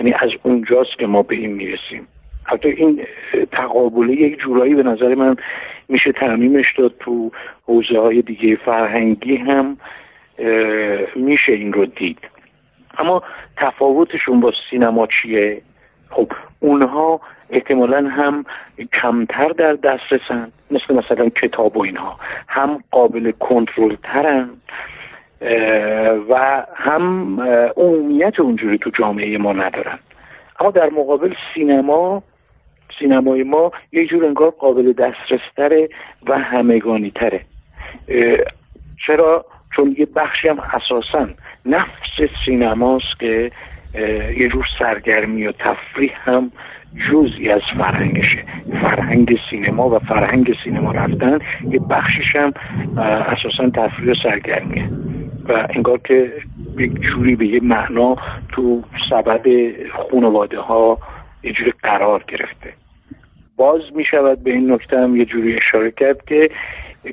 [0.00, 2.06] یعنی از اونجاست که ما به این می‌رسیم.
[2.44, 3.00] حتی این
[3.52, 5.36] تقابله یک جورایی به نظر من
[5.88, 7.30] میشه تعمیمش داد تو
[7.66, 8.56] حوزه های دیگه.
[8.56, 9.76] فرهنگی هم
[11.16, 12.18] میشه این رو دید.
[12.98, 13.22] اما
[13.56, 15.62] تفاوتشون با سینما چیه؟
[16.10, 17.20] خب اونها
[17.50, 18.44] احتمالا هم
[19.02, 22.18] کمتر در دسترسن مثل مثلا کتاب و اینها.
[22.48, 24.50] هم قابل کنترل ترن
[26.28, 27.40] و هم
[27.76, 29.98] عمومیت اونجوری تو جامعه ما ندارن.
[30.60, 32.22] اما در مقابل سینما
[32.98, 35.88] سینمای ما یه جور انگار قابل دسترستره
[36.26, 37.40] و همگانی تره
[39.06, 39.44] چرا؟
[39.76, 41.28] چون یه بخشی هم اساسا
[41.66, 43.50] نفس سینماست که
[44.36, 46.50] یه جور سرگرمی و تفریح هم
[47.10, 48.44] جزئی از فرهنگشه.
[48.82, 51.38] فرهنگ سینما و فرهنگ سینما رفتن
[51.70, 52.52] یه بخشش هم
[52.98, 54.90] اساسا تفریح و سرگرمیه.
[55.48, 56.32] و انگار که
[56.78, 58.16] یک جوری به یه معنا
[58.48, 59.46] تو سبد
[59.90, 60.98] خانواده ها
[61.42, 62.72] یه جوری قرار گرفته.
[63.56, 66.50] باز می شود به این نکته هم یه جوری اشاره کرد که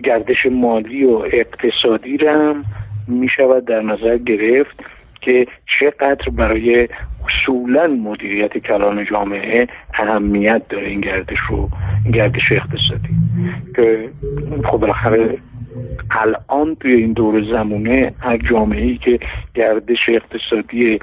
[0.04, 2.64] گردش مالی و اقتصادی رو هم
[3.08, 4.84] می شود در نظر گرفت
[5.22, 5.48] که
[5.80, 6.88] چقدر برای
[7.26, 11.70] اصولا مدیریت کلان جامعه اهمیت داره این گردش رو
[12.04, 13.16] این گردش اقتصادی.
[13.76, 14.10] که
[14.72, 15.38] خب بالاخره
[16.12, 19.20] الان توی این دور زمونه هر جامعه ای که
[19.54, 21.00] گردش اقتصادی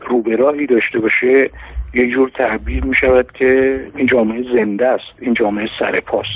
[0.00, 1.50] روبراهی داشته باشه
[1.94, 6.26] یه جور تعبیر می شود که این جامعه زنده است این جامعه سرپاس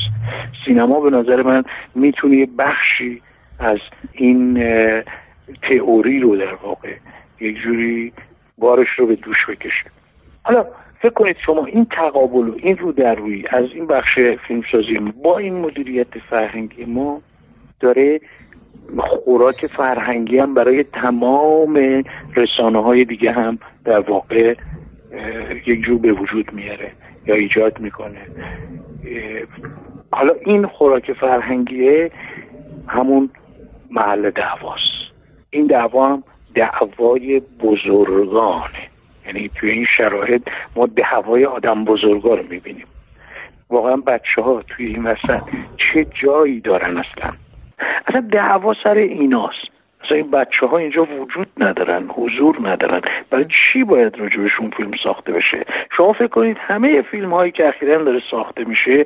[0.65, 1.65] سینما به نظر من
[1.95, 3.23] می‌تونه یه بخشی
[3.59, 3.79] از
[4.13, 4.63] این
[5.63, 6.95] تئوری رو در واقع
[7.41, 8.13] یک جوری
[8.59, 9.91] بارش رو به دوش بکشه.
[10.43, 10.67] حالا
[11.01, 15.39] فکر کنید شما این تقابل و این رو در روی از این بخش فیلمسازی با
[15.39, 17.21] این مدیریت فرهنگی ما
[17.81, 18.21] داره
[18.99, 22.03] خوراک فرهنگی هم برای تمام
[22.37, 24.55] رسانه های دیگه هم در واقع
[25.67, 26.93] یک جور به وجود میاره
[27.27, 28.19] یا ایجاد می‌کنه.
[30.13, 32.11] حالا این خوراک فرهنگیه
[32.87, 33.31] همون
[33.91, 35.13] محل دعواست.
[35.51, 36.23] این دعوا هم
[36.55, 38.89] دعوای بزرگانه.
[39.27, 40.43] یعنی توی این شرایط
[40.77, 42.87] ما دعوای آدم بزرگا رو می‌بینیم.
[43.71, 45.43] واقعا بچه ها توی این وسط
[45.77, 47.33] چه جایی دارن اصلا؟
[48.07, 49.76] اصلا دعوا سر ایناست.
[50.07, 53.01] اصلا این بچه ها اینجا وجود ندارن حضور ندارن.
[53.31, 55.65] برای چی باید راجبشون فیلم ساخته بشه؟
[55.97, 59.05] شما فکر کنید همه فیلم هایی که اخیرا داره ساخته میشه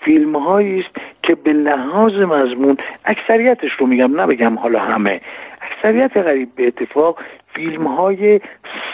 [0.00, 5.20] فیلم هایی است که به لحاظ مضمون اکثریتش رو میگم نبگم حالا همه.
[5.62, 7.18] اکثریت غریب به اتفاق
[7.54, 8.40] فیلم های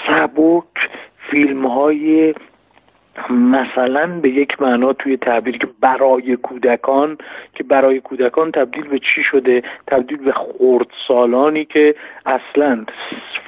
[0.06, 0.90] سبک
[1.30, 2.34] فیلم های
[3.30, 7.18] مثلا به یک معنا توی تعبیر که برای کودکان
[7.54, 10.34] که برای کودکان تبدیل به چی شده؟ تبدیل به
[11.08, 11.94] سالانی که
[12.26, 12.84] اصلا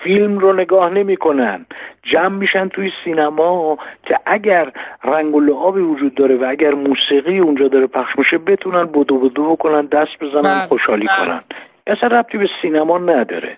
[0.02, 1.66] فیلم رو نگاه نمی‌کنن.
[2.02, 4.72] جمع میشن توی سینما که اگر
[5.04, 9.50] رنگ و لعابی وجود داره و اگر موسیقی اونجا داره پخش میشه بتونن بدو بدو
[9.50, 11.26] بکنن دست بزنن بله، خوشحالی بله.
[11.26, 11.40] کنن.
[11.86, 13.56] اصلا ربطی به سینما نداره.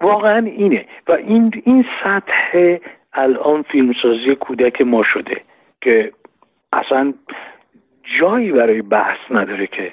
[0.00, 0.84] واقعا اینه.
[1.08, 2.78] و این این سطح
[3.12, 5.40] الان فیلمسازی کودک ما شده
[5.80, 6.12] که
[6.72, 7.14] اصلا
[8.20, 9.92] جایی برای بحث نداره که.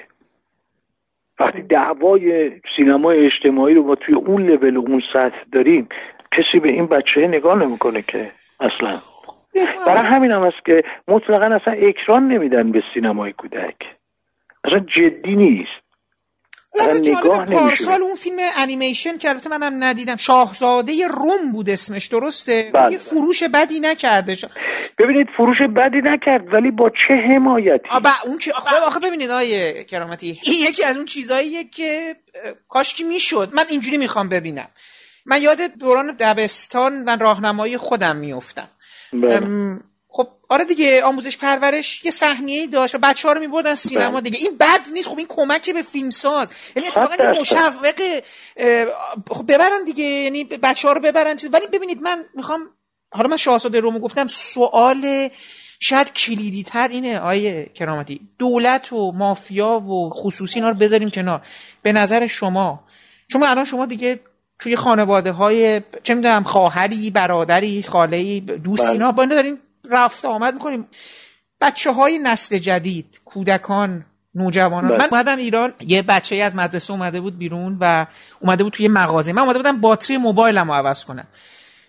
[1.40, 5.88] وقتی دعوای سینمای اجتماعی رو ما توی اون لول و اون سطح داریم
[6.32, 8.98] کسی به این بچه نگاه نمی‌کنه که اصلا.
[9.86, 13.76] برای همین هم است که مطلقا اصلا اکران نمیدن به سینمای کودک.
[14.64, 15.85] اصلا جدی نیست.
[16.82, 22.92] نگاه پارسال اون فیلم انیمیشن که البته منم ندیدم شاهزاده روم بود اسمش درسته؟ بله.
[22.92, 24.36] یه فروش بدی نکرده.
[24.98, 29.84] ببینید فروش بدی نکرد ولی با چه حمایتی؟ آبا اون که خب آخه ببینید آیه
[29.84, 32.16] کرامتی این یکی از اون چیزاییه که
[32.68, 33.48] کاشکی می‌شد.
[33.52, 34.68] من اینجوری می‌خوام ببینم.
[35.26, 38.68] من یاد دوران دبستان و راهنمایی خودم میفتم
[39.12, 39.40] بله.
[40.48, 44.20] آره دیگه آموزش پرورش یه سهمیه‌ای داشت و بچه‌ها رو می‌بردن سینما بله.
[44.20, 44.38] دیگه.
[44.38, 45.08] این بد نیست.
[45.08, 46.52] خب این کمک به فیلمساز.
[46.76, 48.20] یعنی اتفاقا مشوق
[49.30, 50.04] خب ببرن دیگه.
[50.04, 52.60] یعنی بچه‌ها رو ببرن ولی ببینید من می‌خوام
[53.14, 55.28] حالا من شاهزاده رومو گفتم سوال
[55.80, 58.20] شاید کلیدی تر اینه آیه کرامتی.
[58.38, 61.42] دولت و مافیا و خصوصی اینا رو بذاریم کنار.
[61.82, 62.84] به نظر شما
[63.32, 64.20] چون الان شما دیگه
[64.58, 69.58] توی خانواده های چه می‌دونم خواهری برادری خاله دوستی اینا با دارین
[69.90, 70.88] رفت آمد می‌کنیم.
[71.60, 74.90] بچه های نسل جدید کودکان نوجوانان.
[74.90, 74.98] بله.
[74.98, 78.06] من اومدم ایران یه بچه از مدرسه اومده بود بیرون و
[78.40, 79.32] اومده بود توی مغازه.
[79.32, 81.26] من اومده بودم باتری موبایلم رو عوض کنم.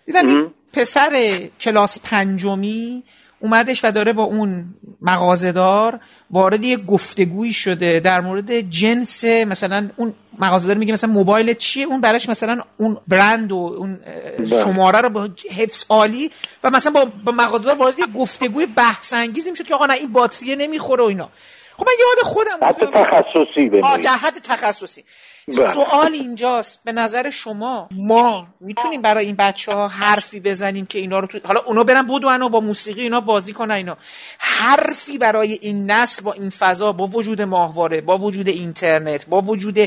[0.05, 3.03] دیدم این پسر کلاس پنجمی
[3.39, 4.65] اومدش و داره با اون
[5.01, 5.99] مغازهدار
[6.31, 12.01] وارد یه گفتگویی شده در مورد جنس مثلا اون مغازهدار میگه مثلا موبایل چیه اون
[12.01, 13.95] براش مثلا اون برند و اون
[14.39, 14.63] بله.
[14.63, 16.31] شماره رو با حفظ عالی
[16.63, 20.13] و مثلا با, با مغازهدار وارد یه گفتگوی بحث انگیزی می‌شد که آقا نه این
[20.13, 21.29] باتریه نمی‌خوره و اینا
[21.77, 23.69] خب من یاد خودم حد تخصصی
[24.03, 25.03] در حد تخصصی.
[25.51, 26.83] سوال اینجاست.
[26.85, 31.39] به نظر شما ما می‌تونیم برای این بچه ها حرفی بزنیم که اینا رو تو...
[31.43, 33.97] حالا اونا برن بدون و با موسیقی اینا بازی کنن اینا.
[34.39, 39.77] حرفی برای این نسل با این فضا با وجود ماهواره با وجود اینترنت با وجود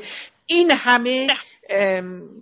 [0.47, 1.27] این همه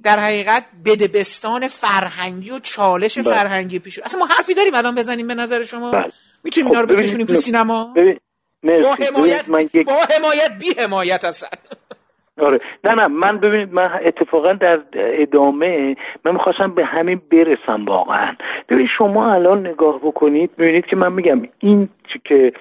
[0.02, 3.34] در حقیقت بدبستان فرهنگی و چالش بله.
[3.34, 6.12] فرهنگی پیش اصلا ما حرفی داریم الان بزنیم به نظر شما؟ بله.
[6.44, 7.94] می‌تونیم اینا رو خب، بکشونیم تو سینما؟
[8.62, 9.48] با حمایت
[9.86, 11.48] با حمایت بی حمایت اصلا.
[12.38, 12.58] آره.
[12.84, 18.36] نه نه من ببینید من اتفاقا در ادامه من می‌خواستم به همین برسم واقعا.
[18.68, 21.88] ببینید شما الان نگاه بکنید ببینید که من میگم این
[22.24, 22.52] که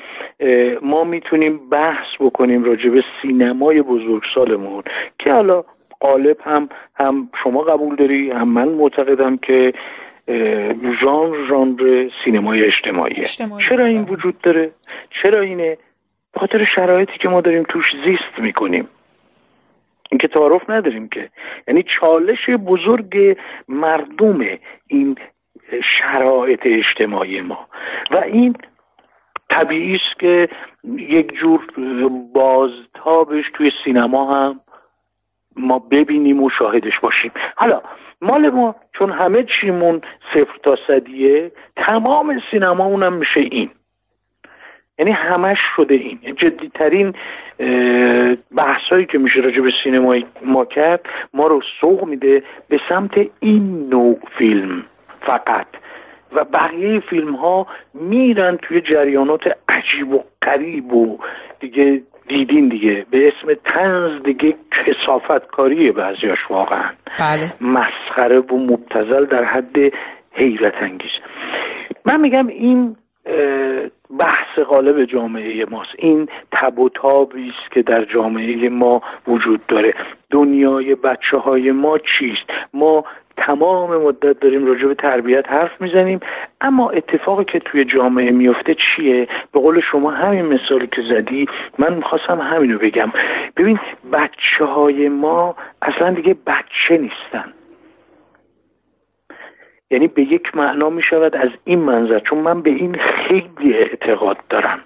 [0.81, 4.83] ما می‌تونیم بحث بکنیم راجع به سینمای بزرگسالمون
[5.19, 5.63] که حالا
[5.99, 9.73] قالب هم هم شما قبول داری هم من معتقدم که
[11.01, 13.19] ژانر ژانر سینمای اجتماعیه.
[13.19, 13.65] اجتماعی.
[13.69, 14.71] چرا این وجود داره؟
[15.21, 15.77] چرا اینه؟
[16.33, 18.87] به خاطر شرایطی که ما داریم توش زیست می‌کنیم.
[20.11, 21.29] این که تعارف نداریم که.
[21.67, 23.37] یعنی چالش بزرگ
[23.67, 24.39] مردم
[24.87, 25.17] این
[25.99, 27.67] شرایط اجتماعی ما.
[28.11, 28.55] و این
[29.49, 30.49] طبیعی است که
[30.97, 31.67] یک جور
[32.33, 34.59] بازتابش توی سینما هم
[35.55, 37.31] ما ببینیم و شاهدش باشیم.
[37.55, 37.81] حالا
[38.21, 40.01] مال ما چون همه چیمون
[40.33, 43.69] صفر تا صدیه تمام سینما هم میشه این.
[44.99, 46.19] یعنی همش شده این.
[46.37, 47.13] جدیترین
[48.57, 53.89] بحثایی که میشه راجع به سینمای ما کرد ما رو سوق میده به سمت این
[53.89, 54.83] نوع فیلم
[55.21, 55.67] فقط.
[56.31, 61.17] و بقیه فیلم ها میرن توی جریانات عجیب و قریب و
[61.59, 63.05] دیگه دیدین دیگه.
[63.11, 66.89] به اسم تنز دیگه کسافت کاریه بعضیاش واقعا.
[67.19, 67.71] بله.
[67.71, 69.75] مسخره و مبتزل در حد
[70.31, 71.11] حیرت انگیز.
[72.05, 72.95] من میگم این
[74.19, 75.91] بحث غالب جامعه ماست.
[75.97, 79.93] این تب و تابی است که در جامعه ما وجود داره.
[80.31, 83.05] دنیای بچه های ما چیست؟ ما
[83.37, 86.19] تمام مدت داریم راجع به تربیت حرف می‌زنیم
[86.61, 91.47] اما اتفاقی که توی جامعه میفته چیه؟ به قول شما همین مثالی که زدی
[91.77, 93.11] من می‌خواستم همینو بگم.
[93.57, 93.79] ببین
[94.11, 97.53] بچه های ما اصلا دیگه بچه نیستن.
[99.91, 104.37] یعنی به یک معنا می شود از این منظر چون من به این خیلی اعتقاد
[104.49, 104.79] دارم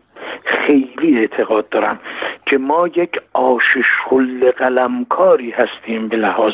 [0.44, 2.00] خیلی اعتقاد دارم
[2.46, 6.54] که ما یک آشش خل قلمکاری هستیم به لحاظ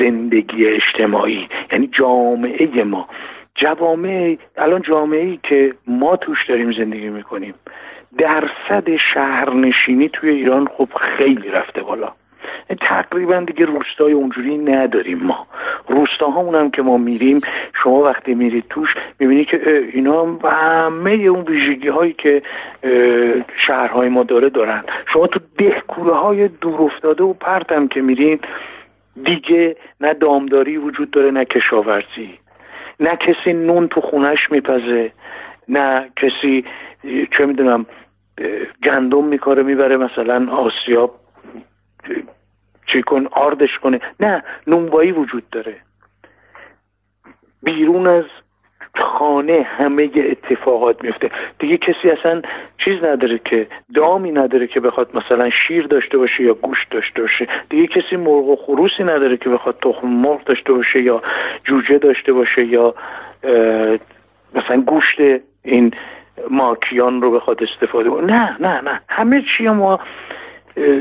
[0.00, 3.08] زندگی اجتماعی یعنی جامعه ما.
[3.54, 7.54] جوامع الان جامعه ای که ما توش داریم زندگی می‌کنیم
[8.18, 12.12] درصد شهرنشینی توی ایران خب خیلی رفته بالا.
[12.80, 15.46] تقریبا دیگه روستای اونجوری نداریم ما.
[15.88, 17.40] روستاهامون هم که ما میریم
[17.82, 18.88] شما وقتی میرید توش
[19.18, 22.42] می‌بینی که اینا هم همه اون ویژگی هایی که
[23.66, 24.84] شهرهای ما داره دارن.
[25.12, 28.38] شما تو دهکوره های دور افتاده و پرتم که میرین
[29.24, 32.38] دیگه نه دامداری وجود داره نه کشاورزی.
[33.00, 35.12] نه کسی نون تو خونش میپزه
[35.68, 36.64] نه کسی
[37.38, 37.86] چه می‌دونم
[38.84, 41.14] گندم میکاره می‌بره مثلا آسیاب
[42.92, 44.00] چی کن آردش کنه.
[44.20, 45.76] نه نونوایی وجود داره.
[47.62, 48.24] بیرون از
[48.96, 51.30] خانه همه اتفاقات میفته.
[51.58, 52.42] دیگه کسی اصلا
[52.84, 57.48] چیز نداره که دامی نداره که بخواد مثلا شیر داشته باشه یا گوشت داشته باشه.
[57.70, 61.22] دیگه کسی مرغ و خروسی نداره که بخواد تخم مرغ داشته باشه یا
[61.64, 62.94] جوجه داشته باشه یا
[64.54, 65.18] مثلا گوشت
[65.62, 65.94] این
[66.50, 68.26] ماکیان رو بخواد استفاده کنه.
[68.26, 69.00] نه نه نه.
[69.08, 70.00] همه چی ما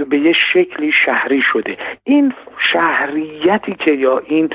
[0.10, 1.78] به یه شکلی شهری شده.
[2.04, 2.34] این
[2.74, 4.50] شهریتی که یا این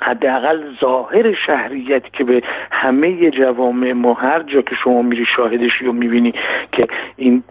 [0.00, 5.92] حداقل ظاهر شهریتی که به همه جوامع ما هر جا که شما میری شاهدشی و
[5.92, 6.32] می‌بینی
[6.72, 7.42] که این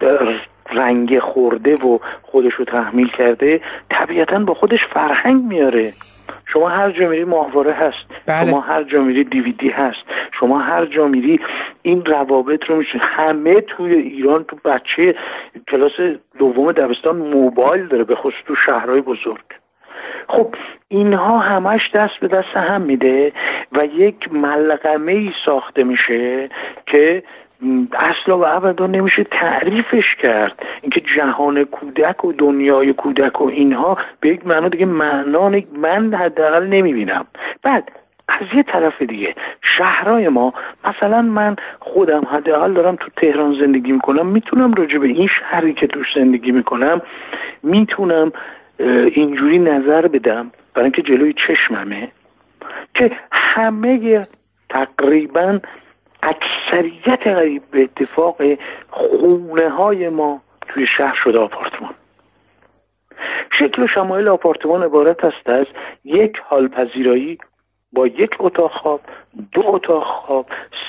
[0.72, 5.92] رنگ خورده و خودش رو تحمیل کرده طبیعتا با خودش فرهنگ میاره.
[6.52, 8.26] شما هر جا میری ماهواره هست.
[8.26, 8.50] بله.
[8.50, 10.04] شما هر جا میری دیویدی هست.
[10.40, 11.40] شما هر جا میری
[11.82, 15.14] این روابط رو میشه همه توی ایران تو بچه
[15.68, 15.92] کلاس
[16.38, 19.44] دوم دبستان موبایل داره به خصوص تو شهرهای بزرگ.
[20.28, 20.54] خب
[20.88, 23.32] اینها همش دست به دست هم میده
[23.72, 26.48] و یک ملغمه ای ساخته میشه
[26.86, 27.22] که
[27.92, 30.62] اصلا و ابدا نمیشه تعریفش کرد.
[30.82, 36.66] اینکه جهان کودک و دنیای کودک و اینها به یک معنا دیگه معنا من حداقل
[36.66, 37.26] نمی‌بینم.
[37.62, 37.92] بعد
[38.28, 39.34] از یه طرف دیگه
[39.78, 40.54] شهرهای ما
[40.84, 45.86] مثلا من خودم حداقل دارم تو تهران زندگی می‌کنم می‌تونم راجع به این شهری که
[45.86, 47.02] توش زندگی می‌کنم
[47.62, 48.32] می‌تونم
[49.14, 50.50] اینجوری نظر بدم.
[50.74, 52.08] برای اینکه جلوی چشممه
[52.94, 54.22] که همه
[54.70, 55.58] تقریبا
[56.22, 58.42] اکثریت غریب به اتفاق
[58.90, 61.94] خونه های ما توی شهر شده آپارتمان.
[63.58, 65.66] شکل و شمایل آپارتمان عبارت است از
[66.04, 67.38] یک حال پذیرایی
[67.92, 69.00] با یک اتاق خواب
[69.52, 70.46] دو اتاق خواب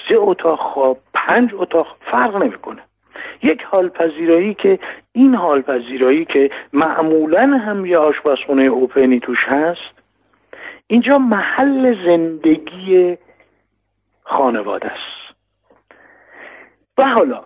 [0.10, 2.82] سه اتاق خواب پنج اتاق فرق نمی‌کنه.
[3.44, 4.80] یک حال پذیرایی که
[5.12, 10.04] این حال پذیرایی که معمولا هم یه آشپزخونه اوپنی توش هست
[10.88, 13.18] اینجا محل زندگی
[14.24, 15.23] خانواده است.
[16.98, 17.44] و حالا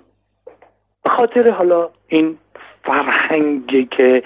[1.04, 2.38] به خاطر حالا این
[2.84, 4.24] فرهنگی که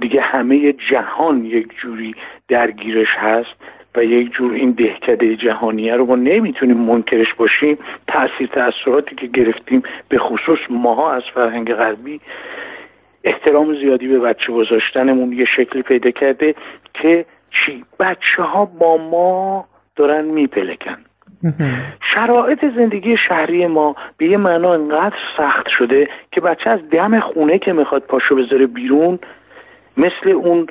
[0.00, 2.14] دیگه همه جهان یک جوری
[2.48, 3.54] درگیرش هست
[3.94, 7.78] و یک جور این دهکده جهانیه رو ما نمی‌تونیم منکرش باشیم
[8.08, 12.20] تاثیر تاثیراتی که گرفتیم به خصوص ماها از فرهنگ غربی
[13.24, 16.54] احترام زیادی به بچه گذاشتنمون یه شکلی پیدا کرده
[16.94, 20.96] که چی؟ بچه ها با ما دارن میپلکن.
[22.14, 27.58] شرایط زندگی شهری ما به یه معنا انقدر سخت شده که بچه از دم خونه
[27.58, 29.18] که می‌خواد پاشو بذاره بیرون
[29.96, 30.66] مثل اون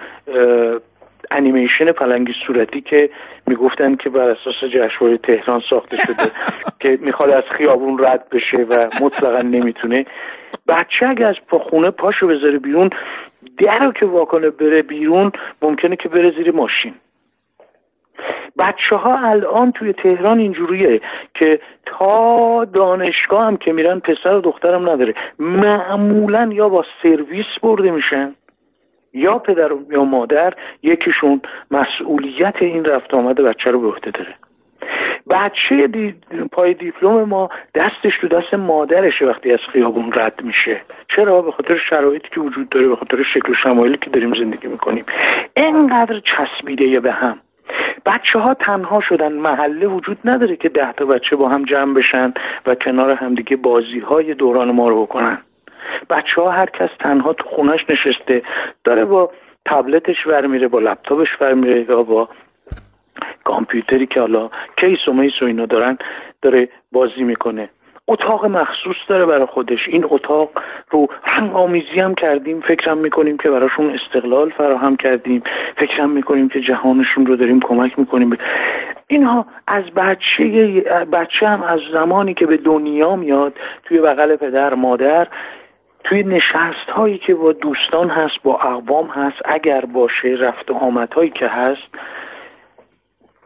[1.32, 3.10] انیمیشن پلنگی صورتی که
[3.48, 6.32] می‌گفتن که بر اساس جشنواره تهران ساخته شده
[6.82, 10.06] که می‌خواد از خیابون رد بشه و مطلقا نمی‌تونه.
[10.68, 12.90] بچه اگه از خونه پاشو بذاره بیرون
[13.58, 16.94] در که واکنه بره بیرون ممکنه که بره زیر ماشین.
[18.58, 21.02] بچه ها الان توی تهران اینجوریه
[21.34, 25.14] که تا دانشگاه هم که میرن پسر و دخترم نداره.
[25.40, 28.36] معمولا یا با سرویس برده میشن
[29.14, 31.42] یا پدر یا مادر یکیشون
[31.72, 34.36] مسئولیت این رفت آمد بچه رو به عهده داره.
[35.30, 36.16] بچه دی...
[36.52, 40.82] پای دیپلم ما دستش تو دست مادرشه وقتی از خیابون رد میشه.
[41.16, 44.68] چرا؟ به خاطر شرایطی که وجود داره به خاطر شکل و شمایلی که داریم زندگی
[44.68, 45.06] می‌کنیم.
[45.58, 47.38] اینقدر چسبیده به هم.
[48.06, 52.34] بچه ها تنها شدن محله وجود نداره که ده تا بچه با هم جمع بشن
[52.66, 55.38] و کنار همدیگه بازی های دوران ما رو بکنن.
[56.10, 58.42] بچه ها هر کس تنها تو خونش نشسته
[58.84, 59.32] داره با
[59.66, 62.30] تبلتش ور میره با لپتاپش ور میره یا با
[63.44, 65.98] کامپیوتری که حالا کیس و میس و اینا دارن
[66.42, 67.70] داره بازی می‌کنه.
[68.08, 69.88] اتاق مخصوص داره برای خودش.
[69.88, 70.50] این اتاق
[70.90, 72.62] رو رنگ آمیزی هم کردیم.
[72.62, 75.44] فکرم می‌کنیم که براشون استقلال فراهم کردیم.
[75.78, 78.38] فکرم می‌کنیم که جهانشون رو داریم کمک می‌کنیم.
[79.08, 80.44] اینها از بچه
[81.12, 85.28] بچه هم از زمانی که به دنیا میاد توی بغل پدر مادر
[86.04, 91.14] توی نشست هایی که با دوستان هست با اقوام هست اگر باشه رفت و آمد
[91.14, 91.88] هایی که هست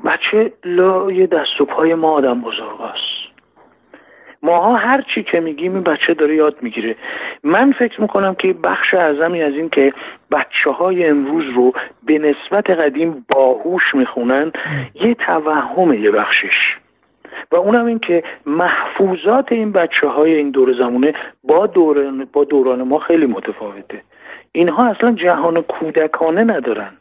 [0.06, 3.15] بچه لای دست و پای ما آدم بزرگ است
[4.46, 6.96] ماها هر چی که میگیم این بچه داره یاد می‌گیره.
[7.44, 9.94] من فکر می‌کنم که بخش اعظمی از این که
[10.32, 11.74] بچه های امروز رو
[12.04, 14.52] به نسبت قدیم باهوش می‌خونن
[14.96, 16.78] یه توهمه یه بخشش.
[17.52, 22.84] و اونم این که محفوظات این بچه های این دور زمونه با دوران, با دوران
[22.84, 24.02] ما خیلی متفاوته.
[24.52, 26.92] اینها اصلا جهان کودکانه ندارن.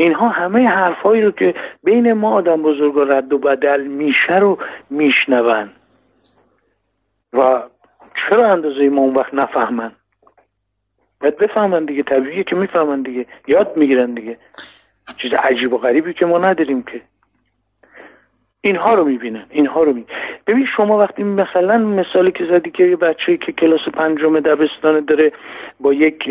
[0.00, 4.58] اینها همه حرفهایی رو که بین ما آدم بزرگ و رد و بدل میشه رو
[4.90, 5.70] میشنون.
[7.32, 7.62] و
[8.14, 9.92] چرا اندازه ما اون وقت نفهمن؟
[11.20, 13.26] باید بفهمن دیگه طبیعیه که می‌فهمن دیگه.
[13.46, 14.36] یاد می‌گیرن دیگه.
[15.16, 17.00] چیز عجیب و غریبی که ما نداریم که.
[18.60, 20.06] اینها رو می‌بینن اینها رو می
[20.46, 25.32] ببین شما وقتی مثلا مثالی که زدی که یه بچه که کلاس پنجم دبستان داره
[25.80, 26.30] با یک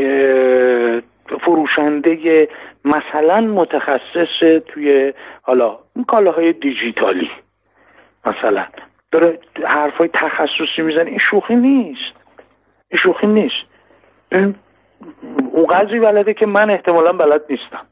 [1.38, 2.48] فروشنده
[2.86, 7.32] مثلا متخصص توی حالا این کالاهای دیجیتالی
[8.26, 8.66] مثلا
[9.12, 11.10] داره حرفای تخصصی می‌زنه.
[11.10, 12.16] این شوخی نیست.
[12.90, 13.66] این شوخی نیست.
[15.52, 17.86] اون قدری بلده که من احتمالا بلد نیستم.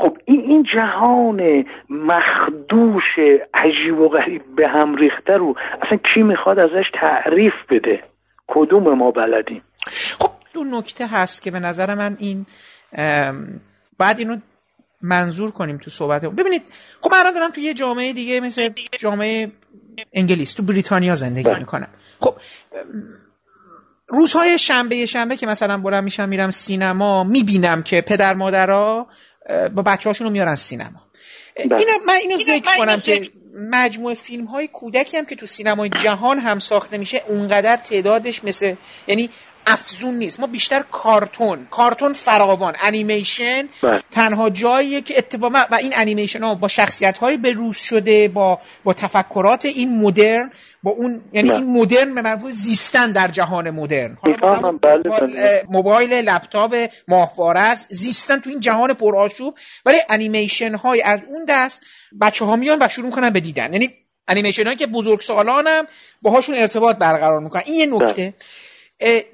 [0.00, 3.18] خب این این جهان مخدوش
[3.54, 8.02] عجیب و غریب به هم ریخته رو اصلا کی می‌خواد ازش تعریف بده؟
[8.46, 9.62] کدوم ما بلدیم؟
[10.18, 12.46] خب دو نکته هست که به نظر من این
[13.98, 14.36] بعد اینو
[15.02, 16.62] منظور کنیم تو صحبت ببینید
[17.00, 19.52] خب من دارم تو یه جامعه دیگه مثل جامعه
[20.12, 21.58] انگلیس تو بریتانیا زندگی بله.
[21.58, 21.88] می‌کنم
[22.20, 22.34] خب
[24.08, 29.06] روزهای شنبه شنبه که مثلا بلند میشم میرم سینما می‌بینم که پدر مادرها
[29.74, 31.02] با بچه هاشون رو میارن سینما
[31.56, 31.78] بله.
[31.78, 33.30] اینا من اینو ذکر کنم که
[33.70, 38.74] مجموعه فیلم های کودکی هم که تو سینمای جهان هم ساخته میشه اونقدر تعدادش مثل
[39.06, 39.30] یعنی
[39.66, 40.40] افزون نیست.
[40.40, 44.02] ما بیشتر کارتون کارتون فراوان انیمیشن بله.
[44.10, 48.92] تنها جاییه که اتفاقا و این انیمیشن ها با شخصیت های بروز شده با با
[48.92, 50.50] تفکرات این مدرن
[50.82, 54.18] با اون یعنی این مدرن به معنی زیستن در جهان مدرن.
[54.82, 55.64] بله، بله.
[55.70, 59.54] موبایل لپتاپ ماهواره زیستن تو این جهان پرآشوب
[59.86, 61.86] ولی انیمیشن های از اون دست
[62.20, 63.72] بچه ها میان و شروع کنن به دیدن.
[63.72, 63.90] یعنی
[64.28, 65.86] انیمیشن هایی که بزرگ سالانم
[66.22, 67.62] باهاشون ارتباط برقرار می‌کنن.
[67.66, 68.34] این یه نکته.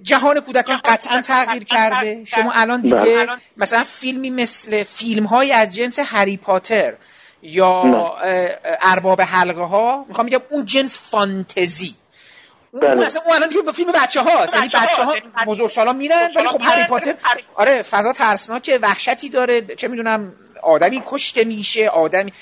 [0.03, 2.25] جهان کودکان قطعا تغییر کرده.
[2.25, 3.27] شما الان دیگه بله.
[3.57, 6.95] مثلا فیلمی مثل فیلم های از جنس هری پاتر
[7.43, 8.17] یا
[8.81, 11.95] ارباب حلقه ها می‌خوام میگم اون جنس فانتزی.
[12.71, 13.07] اون بله.
[13.07, 15.15] اصلا اون الان دیگه به فیلم بچه هاست یعنی بچه ها
[15.47, 17.15] بزرگ سالان میرن ولی خب هری پاتر
[17.55, 19.61] آره فضا ترسناک وحشتی داره.
[19.63, 22.33] چه می‌دونم آدمی کشته میشه آدمی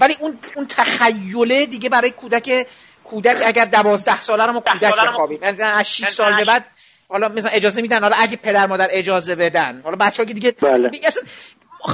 [0.00, 2.66] ولی اون اون تخیله دیگه برای کودک
[3.10, 5.38] کودک اگر دوازده ساله رو ما کودک بخوابیم.
[5.60, 6.64] از 6 سال به بعد
[7.08, 9.80] حالا مثلا اجازه میدن حالا اگه پدر مادر اجازه بدن.
[9.84, 10.90] حالا بچه ها که دیگه بله.
[11.04, 11.22] اصلا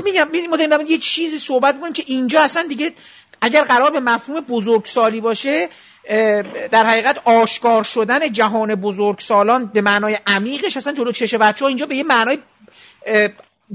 [0.05, 2.93] میگم ما یه چیزی صحبت کنیم که اینجا اصلا دیگه
[3.41, 5.69] اگر قرار به مفهوم بزرگسالی باشه
[6.71, 11.87] در حقیقت آشکار شدن جهان بزرگسالان به معنای عمیقش اصلا جلو چش بچه ها اینجا
[11.87, 12.39] به یه معنای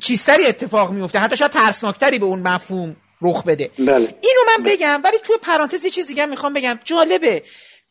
[0.02, 3.88] چیزتری اتفاق میفته حتی شاید ترسناکتری به اون مفهوم رخ بده بله.
[3.96, 4.76] اینو من بله.
[4.76, 7.44] بگم ولی توی پرانتز یه چیز دیگه می‌خوام بگم جالبه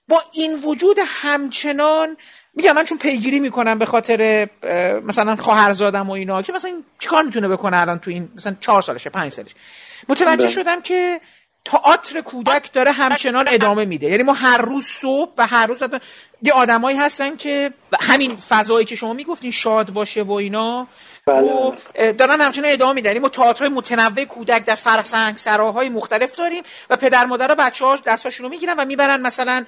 [0.09, 2.16] با این وجود همچنان
[2.55, 4.49] میگم من چون پیگیری می‌کنم به خاطر
[5.05, 9.11] مثلا خواهرزادم و اینا که مثلا چیکار می‌تونه بکنه الان تو این مثلا چهار سالشه
[9.11, 9.55] پنج سالش
[10.09, 10.49] متوجه بله.
[10.49, 11.20] شدم که
[11.67, 15.99] تئاتر کودک داره همچنان ادامه میده یعنی ما هر روز صبح و هر روز حتی
[16.43, 20.89] یه آدمایی هستن که همین فضایی که شما می‌گفتین شاد باشه و اینا
[21.27, 21.53] بله.
[21.53, 26.37] و اه، دارن همچنان ادامه میدن یعنی ما تئاتر متنوع کودک در فرسنگ سراهای مختلف
[26.37, 29.64] داریم و پدر مادر بچه ها دستاشون رو می‌گیرن و می‌برن مثلا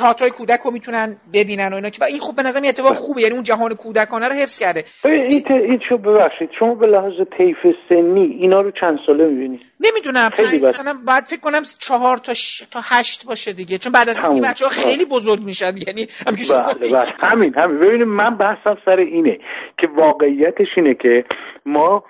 [0.00, 3.34] تئاتر کودک رو می‌تونن ببینن و اینا و این خب به نظر اتفاق خوبه یعنی
[3.34, 4.84] اون جهان کودکانه رو حفظ کرده.
[5.04, 7.56] این, این شو ببخشید شما به لحاظ طیف
[7.88, 10.30] سنی اینا رو چند ساله می‌بینید نمی‌دونم.
[10.66, 12.62] مثلا باید فکر کنم چهار تا ش...
[12.70, 14.42] تا هشت باشه دیگه چون بعد از این.
[14.42, 17.12] بچه ها خیلی بزرگ میشن یعنی بله بله.
[17.18, 17.78] همین همین.
[17.80, 19.38] ببینید من بحثم سر اینه
[19.78, 21.24] که واقعیتش اینه که
[21.66, 22.04] ما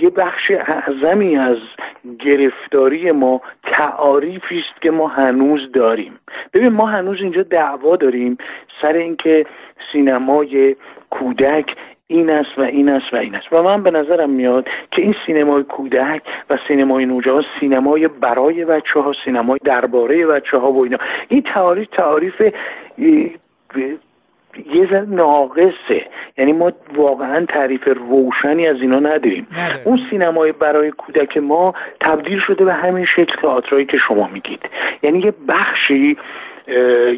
[0.00, 1.58] یه بخش اعظمی از
[2.18, 6.18] گرفتاری ما تعاریفی است که ما هنوز داریم.
[6.54, 8.38] ببین ما هنوز اینجا دعوا داریم
[8.82, 9.46] سر اینکه
[9.92, 10.76] سینمای
[11.10, 13.52] کودک این است و این است و این است.
[13.52, 19.00] و من به نظرم میاد که این سینمای کودک و سینمای نوجوان سینمای برای بچه
[19.00, 20.98] ها سینمای درباره بچه ها و اینا
[21.28, 22.42] این تعاریف تعاریف
[24.74, 26.06] یه ذره ناقصه.
[26.38, 29.46] یعنی ما واقعا تعریف روشنی از اینا نداریم.
[29.52, 29.82] نداریم.
[29.84, 34.60] اون سینمای برای کودک ما تبدیل شده به همین شکل تئاترایی که شما میگید.
[35.02, 36.16] یعنی یه بخشی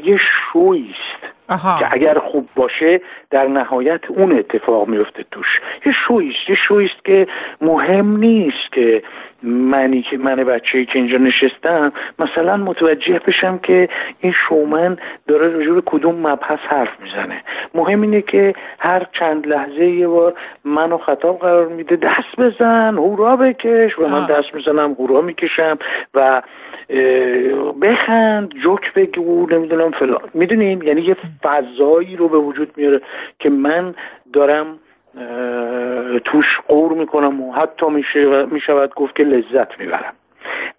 [0.05, 0.19] یه
[0.53, 1.79] شویی است آها.
[1.79, 5.47] که اگر خوب باشه در نهایت اون اتفاق میفته توش.
[5.87, 7.27] یه شویست یه شویست که
[7.61, 9.03] مهم نیست که
[9.43, 13.89] منی که من بچه که اینجا نشستم مثلا متوجه بشم که
[14.21, 14.97] این شومن
[15.29, 17.43] داره راجع کدوم مبحث حرف می‌زنه.
[17.75, 20.35] مهم اینه که هر چند لحظه یه بار
[20.65, 23.99] منو خطاب قرار میده دست بزن هورا بکش.
[23.99, 24.27] و من.
[24.27, 25.79] دست می‌زنم هورا می‌کشم
[26.15, 26.43] و
[27.83, 30.21] بخند جوک بگو نمی‌دونم فلان.
[30.35, 33.01] می‌دونین؟ یعنی یه فضایی رو به وجود میاره
[33.39, 33.95] که من
[34.33, 34.79] دارم
[36.25, 40.13] توش قور می‌کنم و حتی میشه می‌شود گفت که لذت می‌برم.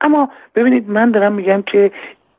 [0.01, 1.91] اما ببینید من دارم میگم که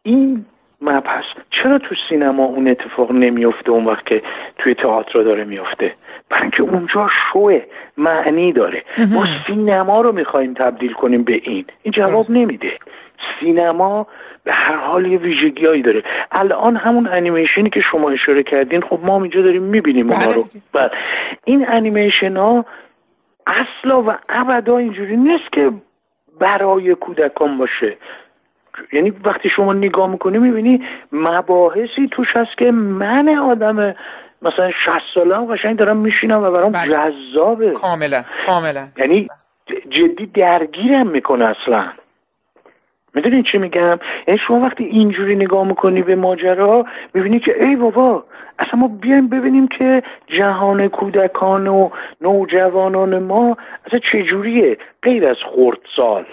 [0.03, 0.45] این
[0.81, 4.23] مبحث چرا تو سینما اون اتفاق نمیفته اون وقت که
[4.59, 5.95] توی تئاتر داره میفته
[6.31, 7.63] برای اینکه اونجا شوه
[7.97, 8.83] معنی داره.
[9.15, 11.65] ما سینما رو می‌خوایم تبدیل کنیم به این.
[11.83, 12.73] این جواب نمیده.
[13.41, 14.07] سینما
[14.45, 16.03] به هر حال یه ویژگیهایی داره
[16.33, 20.35] الان همون انیمیشنی که شما اشاره کردین خب ما هم اینجا داریم می‌بینیم اونها بله
[20.37, 20.65] رو دیگه.
[20.73, 20.91] بله.
[21.45, 22.65] این انیمیشن ها
[23.47, 25.73] اصلا و ابدا اینجوری نیست که
[26.41, 27.97] برای کودکان باشه
[28.93, 33.95] یعنی وقتی شما نگاه می‌کنی می‌بینی مباحثی توش هست که من آدم
[34.43, 34.75] مثلا 60
[35.15, 36.93] ساله هم قشنگ دارم میشینم و برام بله.
[36.93, 39.29] جذابه کاملا کاملا یعنی
[39.91, 41.85] جدی درگیرم می‌کنه اصلا
[43.19, 48.25] می‌دونین چی میگم؟ یعنی شما وقتی اینجوری نگاه می‌کنی به ماجرا می‌بینی که ای بابا
[48.59, 51.91] اصلا ما بیایم ببینیم که جهان کودکان و
[52.21, 53.57] نوجوانان ما
[53.87, 56.25] اصلا چجوریه؟ غیر از خردسال.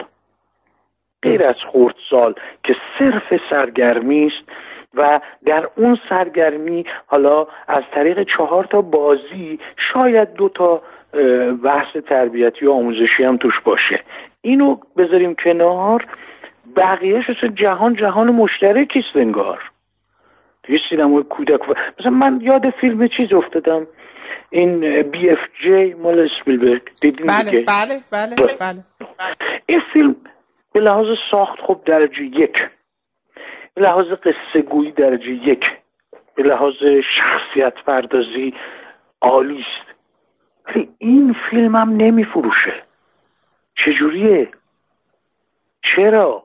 [1.23, 2.33] غیر از خردسال
[2.63, 4.49] که صرف سرگرمی است
[4.93, 9.59] و در اون سرگرمی حالا از طریق چهار تا بازی
[9.93, 10.81] شاید دو تا
[11.63, 13.99] بحث تربیتی و آموزشی هم توش باشه.
[14.41, 16.05] اینو بذاریم کنار.
[16.76, 19.72] بقیهش اصلا جهان جهان مشترکی است انگار؟
[20.63, 23.88] توی سینمای کودک و- مثلا من یاد فیلم چیز افتادم.
[24.49, 26.82] این بی اف جی مال اسپیلبرگ.
[27.01, 28.57] دیدین بله بله بله بله.
[28.59, 28.84] بله.
[29.66, 30.16] این فیلم
[30.74, 32.55] به لحاظ ساخت خب درجه یک.
[33.74, 35.63] به لحاظ قصه گویی درجه یک.
[36.36, 36.74] به لحاظ
[37.18, 38.53] شخصیت پردازی
[39.22, 39.95] عالی است.
[40.68, 42.84] ولی این فیلم هم نمی فروشه
[43.76, 44.49] چجوریه؟
[45.95, 46.44] چرا؟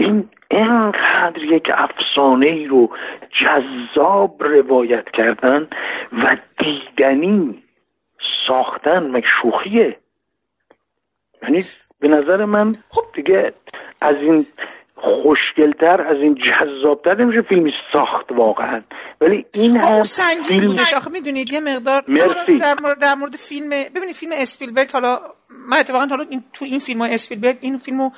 [0.00, 2.90] این اینقدر یک افسانه ای رو
[3.40, 5.68] جذاب روایت کردن
[6.12, 7.62] و دیدنی
[8.46, 9.96] ساختن مگه شوخیه.
[11.42, 11.64] یعنی
[12.00, 13.02] به نظر من خب.
[13.14, 13.52] دیگه
[14.02, 14.46] از این
[14.94, 18.82] خوشگلتر از این جذابتر نمیشه فیلمی ساخت واقعا.
[19.20, 22.56] ولی این آه، هم سنگین فیلم بودش آخه می‌دونید یه مقدار مرسی.
[22.56, 25.18] در مورد در مورد فیلم ببینید فیلم اسپیلبرگ حالا
[25.70, 28.10] من اتفاقا حالا این تو این فیلم های اسپیلبرگ این فیلمو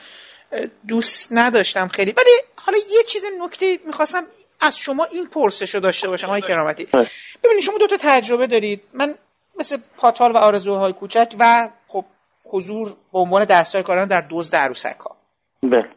[0.88, 2.12] دوست نداشتم خیلی.
[2.12, 4.24] ولی حالا یه چیز نکته می‌خواستم
[4.60, 6.84] از شما این پرسش رو داشته باشم آقای کرامتی.
[6.84, 7.06] بله.
[7.44, 8.82] ببینید شما دو تا تجربه دارید.
[8.94, 9.14] من
[9.58, 12.04] مثل پاتال و آرزوهای کوچک و خب
[12.44, 15.16] حضور به عنوان دستای کاران در دزد عروسک ها
[15.62, 15.88] بله.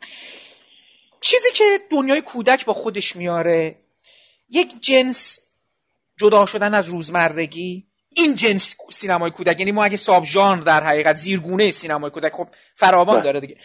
[1.21, 3.75] چیزی که دنیای کودک با خودش میاره
[4.49, 5.39] یک جنس
[6.17, 7.85] جدا شدن از روزمرگی.
[8.13, 12.47] این جنس سینمای کودک یعنی ما اگه ساب ژانر در حقیقت زیرگونه سینمای کودک خب
[12.75, 13.23] فراوان بله.
[13.23, 13.57] داره دیگه.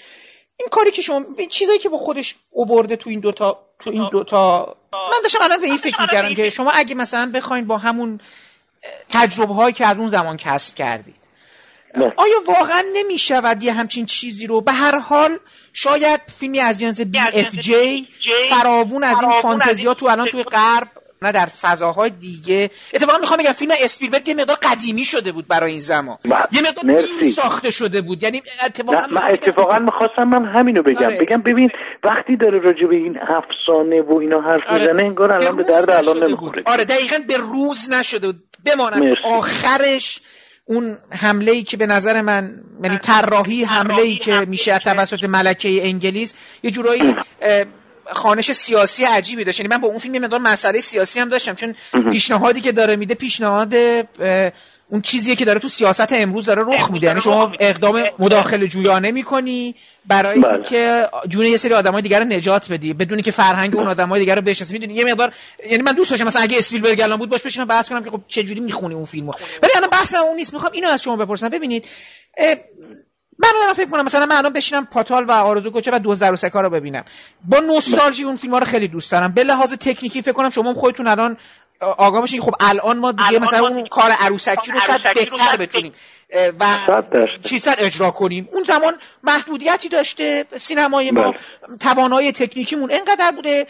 [0.60, 4.08] این کاری که شما این چیزایی که با خودش اوورده تو این دوتا تو این
[4.12, 8.20] دوتا من داشتم الان به این فکر می‌کردم که شما اگه مثلا بخواین با همون
[9.08, 11.16] تجربه هایی که از اون زمان کسب کردید
[11.96, 12.12] نه.
[12.16, 15.38] آیا واقعا نمی شود یه همچین چیزی رو؟ به هر حال
[15.72, 18.08] شاید فیلمی از جنس بی اف جی
[18.50, 20.88] فراوون از این فانتزیا تو الان توی غرب
[21.22, 25.70] نه در فضاهای دیگه اتفاقا می‌خوام بگم فیلم اسپیلبرگ یه مقدار قدیمی شده بود برای
[25.70, 26.18] این زمان.
[26.24, 27.06] یه مقدار مرسی.
[27.20, 31.18] دیر ساخته شده بود یعنی اتفاقا نه من اتفاقا می‌خواستم من همینو بگم آره.
[31.20, 31.70] بگم ببین
[32.04, 34.80] وقتی داره راجع به این افسانه و اینا حرف آره.
[34.80, 36.72] می‌زنه انگار الان به روز درد الان نشده نمی‌خوره بود.
[36.72, 39.14] آره دقیقا به روز نشده بود بماند مرسی.
[39.24, 40.20] آخرش
[40.64, 42.50] اون حمله ای که به نظر من
[42.84, 47.14] یعنی طراحی حمله ای که میشه از توسط ملکه انگلیس یه جورایی
[48.12, 49.60] خانش سیاسی عجیبی داشت.
[49.60, 51.74] یعنی من با اون فیلم یه مقدار مسئله سیاسی هم داشتم چون
[52.10, 53.74] پیشنهادی که داره میده پیشنهاد
[54.92, 57.06] اون چیزیه که داره تو سیاست امروز داره رخ میده.
[57.06, 59.74] یعنی شما اقدام مداخله جویانه می‌کنی
[60.06, 60.54] برای بله.
[60.54, 62.92] اینکه جون یه سری آدمای دیگر رو نجات بدی.
[62.92, 64.72] بدونی که فرهنگ اون آدمای دیگر رو بشناسی.
[64.72, 65.32] می‌دونی یه مقدار
[65.70, 68.20] یعنی من دوست داشتم مثلا اگه اسپیلبرگ الان بود باش بشینم بحث کنم که خب
[68.28, 69.32] چه جوری می‌خونی اون فیلمو.
[69.62, 70.52] ولی الان بحثم اون نیست.
[70.52, 71.48] می‌خوام اینو از شما بپرسم.
[71.48, 71.84] ببینید
[73.42, 76.36] من دارم فکر کنم مثلا من الان بشینم پاتال و آرزو کوچه و دوز و
[76.36, 77.04] سکا رو ببینم.
[77.44, 79.32] با نوستالژی اون فیلم ها رو خیلی دوست دارم.
[79.32, 81.36] به لحاظ تکنیکی فکر کنم شما هم خودتون الان
[81.80, 85.92] آگاه باشین که خب الان ما دیگه مثلا اون کار عروسکی رو شاید بهتر بتونیم.
[86.60, 86.66] و.
[87.42, 88.48] چیزتر اجرا کنیم.
[88.52, 90.44] اون زمان محدودیتی داشته.
[90.56, 91.34] سینمای ما
[91.80, 93.66] توانایی تکنیکیمون انقدر بوده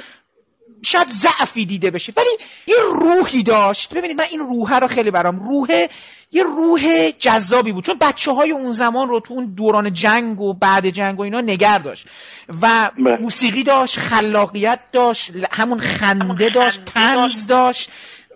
[0.82, 2.12] شاید ضعفی دیده بشه.
[2.16, 2.28] ولی
[2.66, 3.94] یه روحی داشت.
[3.94, 5.88] ببینید من این روحه رو خیلی برام روحه
[6.32, 7.84] یه روح جذابی بود.
[7.84, 11.40] چون بچه های اون زمان رو تو اون دوران جنگ و بعد جنگ و اینا
[11.40, 12.06] نگر داشت.
[12.62, 13.16] و بله.
[13.20, 17.90] موسیقی داشت خلاقیت داشت همون خنده داشت تنز داشت.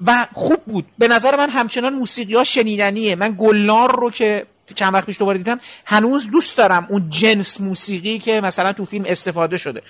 [0.07, 0.87] و خوب بود.
[0.99, 3.16] به نظر من همچنان موسیقی ها شنیدنیه.
[3.16, 8.18] من گلنار رو که چند وقت پیش دوباره دیدم هنوز دوست دارم اون جنس موسیقی
[8.18, 9.82] که مثلا تو فیلم استفاده شده.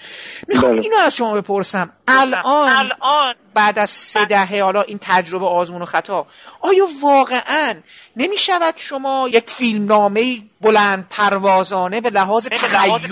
[0.49, 0.83] می‌خوام بله.
[0.83, 1.93] اینو از شما بپرسم.
[2.09, 6.27] الان بعد از سه دهه حالا این تجربه آزمون و خطا
[6.61, 7.75] آیا واقعا
[8.16, 13.09] نمی شود شما یک فیلمنامه بلند پروازانه به لحاظ تخیل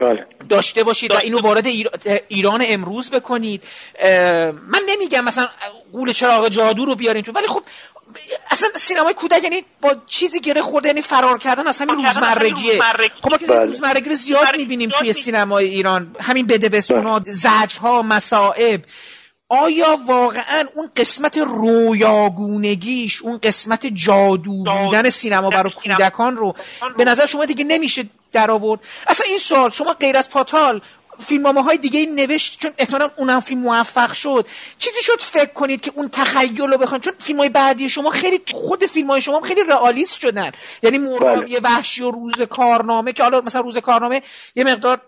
[0.00, 0.26] بله.
[0.48, 1.90] داشته باشید و اینو وارد ایر-
[2.28, 3.62] ایران امروز بکنید.
[3.98, 5.48] اه، من نمیگم مثلا
[5.92, 7.62] قول چراغ جادو رو بیارین تو ولی خب
[8.50, 12.80] اصلا سینمای کودک یعنی با چیزی گره خورده یعنی فرار کردن از همین روزمرگیه.
[13.22, 13.64] خب ما که بله.
[13.64, 16.16] روزمرگی رو زیاد می‌بینیم توی سینمای ایران.
[16.20, 18.80] همین بدبستونا زجرها مسائب
[19.48, 26.54] آیا واقعا اون قسمت رویاگونگیش اون قسمت جادو بودن سینما برای کودکان رو
[26.96, 30.80] به نظر شما دیگه نمیشه در آورد اصلا این سوال شما غیر از پاتال
[31.18, 34.48] فیلمنامه های دیگه نوشت چون احتمالاً اونم فیلم موفق شد.
[34.78, 38.40] چیزی شد فکر کنید که اون تخیل رو بخواین چون فیلم های بعدی شما خیلی
[38.52, 40.50] خود فیلم های شما خیلی رئالیست شدن.
[40.82, 44.22] یعنی مرغابی وحشی و روز کارنامه که حالا مثلا روز کارنامه
[44.56, 45.00] یه مقدار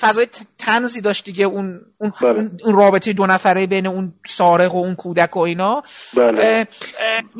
[0.00, 0.26] فضای
[0.58, 1.44] تنزی داشت دیگه.
[1.44, 2.50] اون اون, بله.
[2.64, 5.82] اون, رابطه دو نفره بین اون سارق و اون کودک و اینا.
[6.16, 6.66] بله.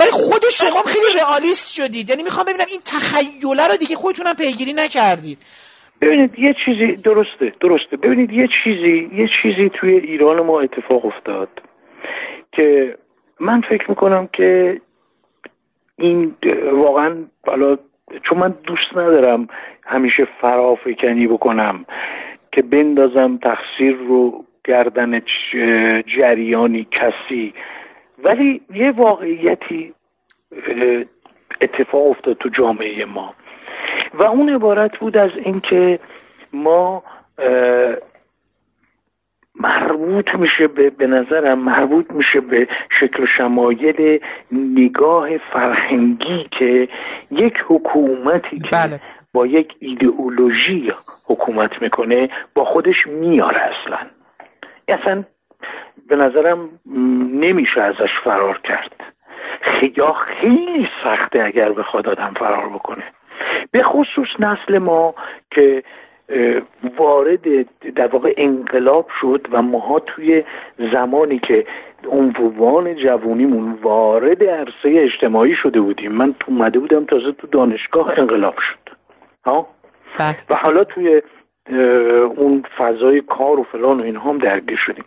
[0.00, 2.10] ولی خود شما خیلی رئالیست شدید.
[2.10, 5.38] یعنی می‌خوام ببینم این تخیله رو دیگه خودتونم پیگیری نکردید.
[6.00, 7.96] ببینید یه چیزی درسته درسته.
[7.96, 11.48] ببینید یه چیزی یه چیزی توی ایران ما اتفاق افتاد
[12.52, 12.96] که
[13.40, 14.80] من فکر می‌کنم که
[15.96, 16.34] این
[16.72, 17.76] واقعا حالا
[18.28, 19.48] چون من دوست ندارم
[19.82, 21.84] همیشه فرافکنی بکنم.
[22.52, 25.20] که بندازم تقصیر رو گردن
[26.16, 27.54] جریانی کسی
[28.24, 29.94] ولی یه واقعیتی
[31.60, 33.34] اتفاق افتاد تو جامعه ما
[34.14, 35.98] و اون عبارت بود از اینکه
[36.52, 37.02] ما
[39.60, 42.68] مربوط میشه به به نظرم مربوط میشه به
[43.00, 44.20] شکل و شمایل
[44.52, 46.88] نگاه فرهنگی که
[47.30, 49.00] یک حکومتی که بله.
[49.38, 50.92] با یک ایدئولوژی
[51.26, 53.98] حکومت می‌کنه با خودش میاره اصلا.
[54.88, 55.24] اصلا
[56.08, 56.68] به نظرم
[57.32, 58.94] نمیشه ازش فرار کرد.
[59.96, 63.04] یا خیلی سخته اگر بخواد آدم فرار بکنه.
[63.70, 65.14] به خصوص نسل ما
[65.50, 65.82] که
[66.96, 67.42] وارد
[67.94, 70.44] در واقع انقلاب شد و ماها توی
[70.92, 71.66] زمانی که
[72.10, 76.12] عنوان جوونیمون وارد عرصه اجتماعی شده بودیم.
[76.12, 78.87] من اومده بودم تازه تو دانشگاه انقلاب شد.
[79.48, 79.66] ها؟
[80.18, 80.36] بله.
[80.50, 81.22] و حالا توی
[82.36, 85.04] اون فضای کار و فلان و اینها هم درگیر شدیم.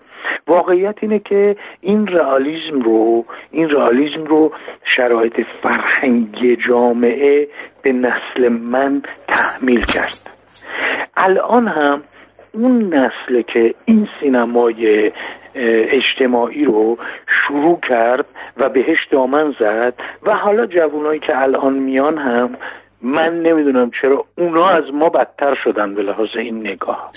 [0.47, 4.51] واقعیت اینه که این رئالیسم رو این رئالیسم رو
[4.95, 7.47] شرایط فرهنگی جامعه
[7.83, 10.29] به نسل من تحمیل کرد.
[11.17, 12.03] الان هم
[12.53, 15.11] اون نسل که این سینمای
[15.55, 16.97] اجتماعی رو
[17.47, 18.25] شروع کرد
[18.57, 22.57] و بهش دامن زد و حالا جوانایی که الان میان هم
[23.04, 27.12] من نمی‌دونم چرا اونا از ما بدتر شدن به لحاظ این نگاه.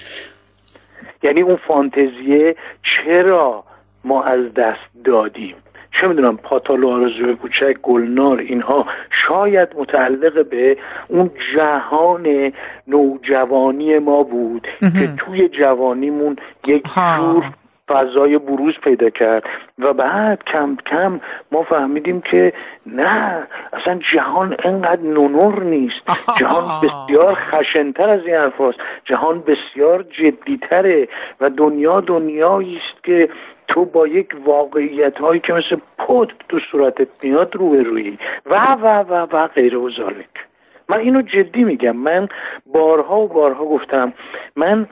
[1.23, 3.65] یعنی اون فانتزیه چرا
[4.05, 5.55] ما از دست دادیم؟
[6.01, 8.87] چه می‌دونم پاتالو آرزوی کوچک گلنار اینها
[9.29, 10.77] شاید متعلق به
[11.09, 12.53] اون جهان
[12.89, 16.37] نوجوانی ما بود که توی جوانیمون
[16.69, 17.45] یک جور
[17.89, 19.45] فضای بروز پیدا کرد.
[19.79, 21.21] و بعد کم کم
[21.53, 22.53] ما فهمیدیم که
[22.87, 26.03] نه اصلا جهان انقدر نونور نیست.
[26.41, 28.61] جهان بسیار خشنتر از این حرف
[29.05, 31.09] جهان بسیار جدیتره.
[31.41, 33.29] و دنیا دنیایی است که
[33.69, 38.77] تو با یک واقعیت هایی که مثل پد تو صورتت میاد رو به روی و
[38.83, 40.47] و و و غیر و ذالک.
[40.89, 41.97] من اینو جدی میگم.
[41.97, 42.29] من
[42.67, 44.13] بارها و بارها گفتم.
[44.57, 44.87] من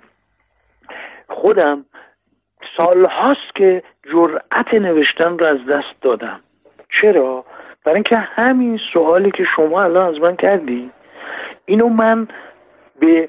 [1.29, 1.85] خودم
[2.77, 6.41] سالهاست که جرأت نوشتن رو از دست دادم
[7.01, 7.45] چرا؟
[7.85, 10.91] برای اینکه همین سوالی که شما الان از من کردی
[11.67, 12.29] اینو من
[13.01, 13.29] به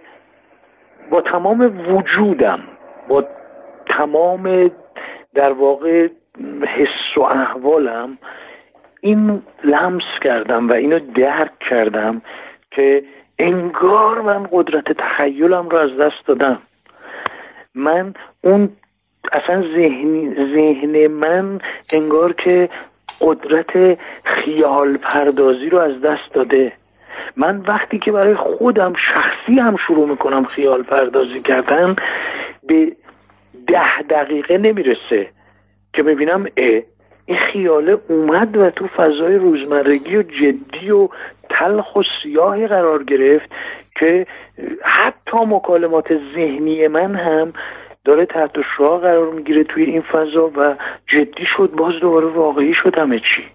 [1.09, 2.59] با تمام وجودم
[3.07, 3.25] با
[3.85, 4.71] تمام
[5.33, 6.07] در واقع
[6.67, 8.17] حس و احوالم
[9.01, 12.21] این لمس کردم و اینو درک کردم
[12.71, 13.03] که
[13.39, 16.61] انگار من قدرت تخیلم رو از دست دادم
[17.75, 18.69] من اون
[19.31, 21.59] اصلا ذهن, ذهن من
[21.93, 22.69] انگار که
[23.21, 26.73] قدرت خیال پردازی رو از دست داده.
[27.37, 31.89] من وقتی که برای خودم شخصی هم شروع می‌کنم خیال پردازی کردن
[32.67, 32.91] به
[33.67, 35.29] ده دقیقه نمی‌رسه
[35.93, 36.81] که ببینم اه
[37.25, 41.09] این خیاله اومد و تو فضای روزمرگی و جدی و
[41.49, 43.49] تلخ و سیاهی قرار گرفت
[43.99, 44.27] که
[44.81, 47.53] حتی مکالمات ذهنی من هم
[48.05, 50.75] داره تحت شعا قرار می‌گیره توی این فضا و
[51.07, 53.45] جدی شد باز دوباره واقعی شد همه چی.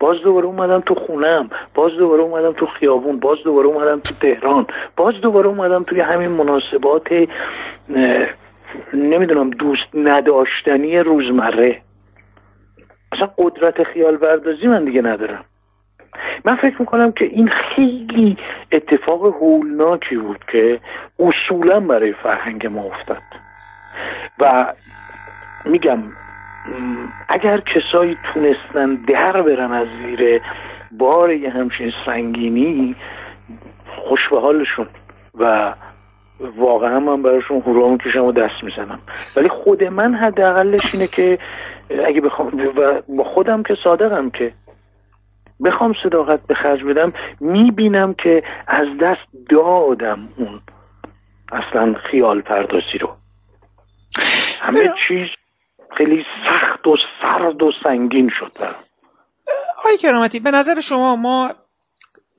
[0.00, 4.66] باز دوباره اومدم تو خونم باز دوباره اومدم تو خیابون باز دوباره اومدم تو تهران
[4.96, 7.08] باز دوباره اومدم توی همین مناسبات
[8.94, 11.82] نمی‌دونم دوست نداشتنی روزمره.
[13.12, 15.44] اصلا قدرت خیال بردازی من دیگه ندارم.
[16.44, 18.36] من فکر می‌کنم که این خیلی
[18.72, 20.80] اتفاق هولناکی بود که
[21.18, 23.41] اصولا برای فرهنگ ما افتاد.
[24.38, 24.72] و
[25.64, 25.98] میگم
[27.28, 30.42] اگر کسایی تونستن در برن از زیر
[30.92, 32.96] بار یه همچین سنگینی
[33.86, 34.86] خوش به حالشون
[35.38, 35.74] و
[36.56, 38.98] واقعا من براشون هورا می‌کشم و دست می‌زنم.
[39.36, 41.38] ولی خود من حداقلش اینه که
[42.06, 44.52] اگه بخوام و با خودم که صادقم که
[45.64, 50.60] بخوام صداقت به خرج بدم می‌بینم که از دست دادم اون
[51.52, 53.08] اصلا خیال پردازی رو.
[54.62, 55.28] همه چیز
[55.98, 58.52] خیلی سخت و سرد و سنگین شد
[59.78, 61.50] آقای کرامتی به نظر شما ما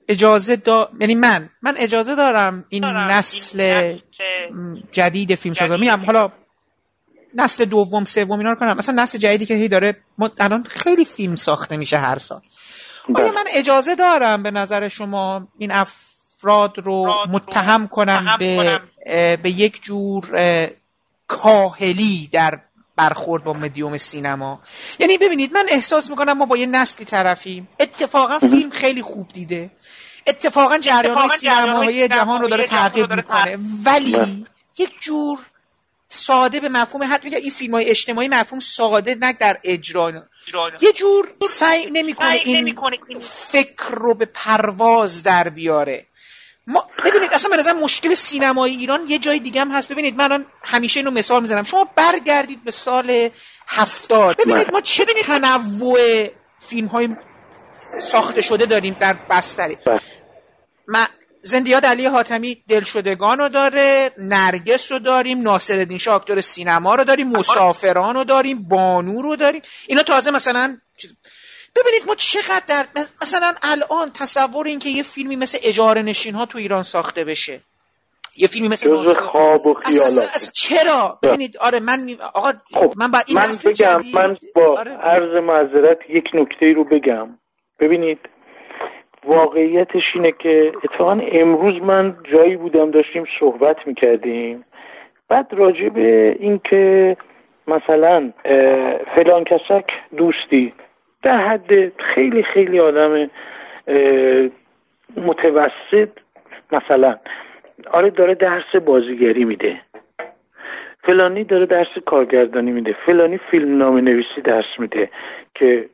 [0.08, 0.90] اجازه دا...
[1.00, 3.94] یعنی من من اجازه دارم این نسل
[4.92, 5.78] جدید فیلم سازا.
[5.78, 6.32] میگم حالا
[7.36, 8.78] نسل دوم سوم اینا رو کنم.
[8.78, 9.96] مثلا نسل جدیدی که هی داره
[10.40, 12.42] الان خیلی فیلم ساخته میشه هر سال.
[13.16, 18.80] آیا من اجازه دارم به نظر شما این افراد رو متهم کنم به
[19.44, 20.26] به یک جور
[21.42, 22.60] کاهلی در
[22.96, 24.62] برخورد با مدیوم سینما.
[25.00, 27.68] یعنی ببینید من احساس می‌کنم ما با یه نسلی طرفیم.
[27.80, 29.72] اتفاقا فیلم خیلی خوب دیده.
[30.28, 33.58] اتفاقا جریان های سینماهای جهان رو داره تغییر می‌کنه.
[33.86, 34.46] ولی
[34.78, 35.40] یک جور
[36.08, 40.12] ساده به مفهوم حتی این فیلم های اجتماعی مفهوم ساده نه در اجرا
[40.82, 46.06] یه جور سعی نمی‌کنه این فکر رو به پرواز در بیاره.
[46.68, 49.92] ما ببینید اصلا به نظر مشکل سینمای ایران یه جای دیگه هم هست.
[49.92, 51.64] ببینید من همیشه اینو مثال می‌زنم.
[51.64, 53.30] شما برگردید به سال
[53.68, 54.38] هفتاد.
[54.38, 56.28] ببینید ما چه تنوع
[56.60, 57.10] فیلم های
[58.00, 59.78] ساخته شده داریم در بستری.
[60.88, 61.06] ما
[61.46, 67.04] زندیات علی حاتمی دلشدگان رو داره نرگس رو داریم ناصر الدین شاه اکتور سینما رو
[67.04, 69.62] داریم مسافران رو داریم بانو رو داریم.
[69.88, 70.78] اینا تازه مثلا
[71.76, 72.86] ببینید ما چقدر در
[73.22, 77.60] مثلا الان تصور این که یه فیلمی مثل اجاره نشین ها تو ایران ساخته بشه.
[78.38, 81.98] یه فیلمی مثل خواب و خیالات چرا؟ ببینید آره من
[82.34, 84.92] آقا خب من با این من بگم من با آره.
[84.92, 87.30] عرض معذرت یک نکته رو بگم.
[87.80, 88.20] ببینید
[89.26, 94.66] واقعیتش اینه که اتفاقا امروز من جایی بودم داشتیم صحبت می‌کردیم.
[95.30, 97.18] بعد راجع به اینکه
[97.68, 98.32] مثلا
[99.16, 99.86] فلان کسک
[100.18, 100.74] دوستی.
[101.24, 103.30] در حد خیلی خیلی آدم
[105.18, 106.10] متوسط
[106.72, 107.16] مثلا.
[107.92, 109.82] آره داره درس بازیگری میده.
[111.04, 112.96] فلانی داره درس کارگردانی میده.
[113.06, 115.10] فلانی فیلم نام نویسی درس میده
[115.56, 115.90] که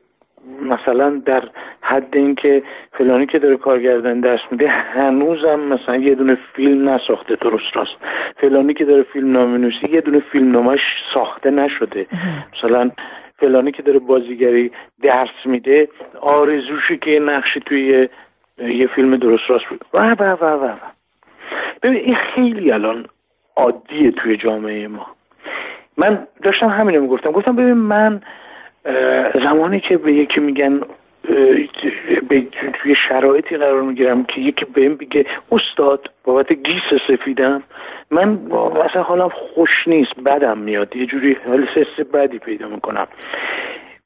[0.62, 1.42] مثلا در
[1.80, 2.62] حد اینکه
[2.92, 7.96] فلانی که داره کارگردان درس میده هنوزم مثلا یه دونه فیلم نساخته درست راست.
[8.36, 10.80] فلانی که داره فیلم نامه یه دونه فیلم نامش
[11.14, 12.06] ساخته نشده.
[12.58, 12.90] مثلا
[13.40, 14.70] فلانی که داره بازیگری
[15.02, 15.88] درس میده
[16.20, 18.08] آرزوشی که نقشی توی
[18.58, 19.84] یه فیلم درست راست بود.
[19.94, 20.74] و و و و
[21.82, 23.06] ببین این خیلی الان
[23.56, 25.06] عادیه توی جامعه ما.
[25.96, 27.30] من داشتم همینو می‌گفتم.
[27.30, 28.22] گفتم ببین من
[29.44, 30.80] زمانی که به یکی میگن
[32.72, 37.62] توی شرایطی قرار می‌گیرم که یکی بهم بگه استاد بابت گیس سفیدم
[38.10, 38.28] من
[38.86, 43.06] مثلا حالم خوش نیست بدم میاد یه جوری حس بدی پیدا می‌کنم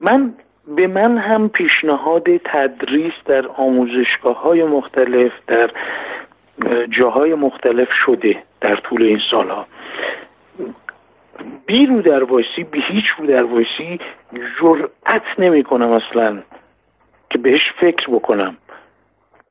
[0.00, 0.34] من
[0.76, 5.70] به من هم پیشنهاد تدریس در آموزشگاه های مختلف در
[6.90, 9.66] جاهای مختلف شده در طول این سالها
[11.66, 13.98] بی رو در وایسی بی هیچ رو در وایسی
[14.60, 16.42] جرأت نمی کنم اصلا
[17.34, 18.56] که بهش فکر بکنم.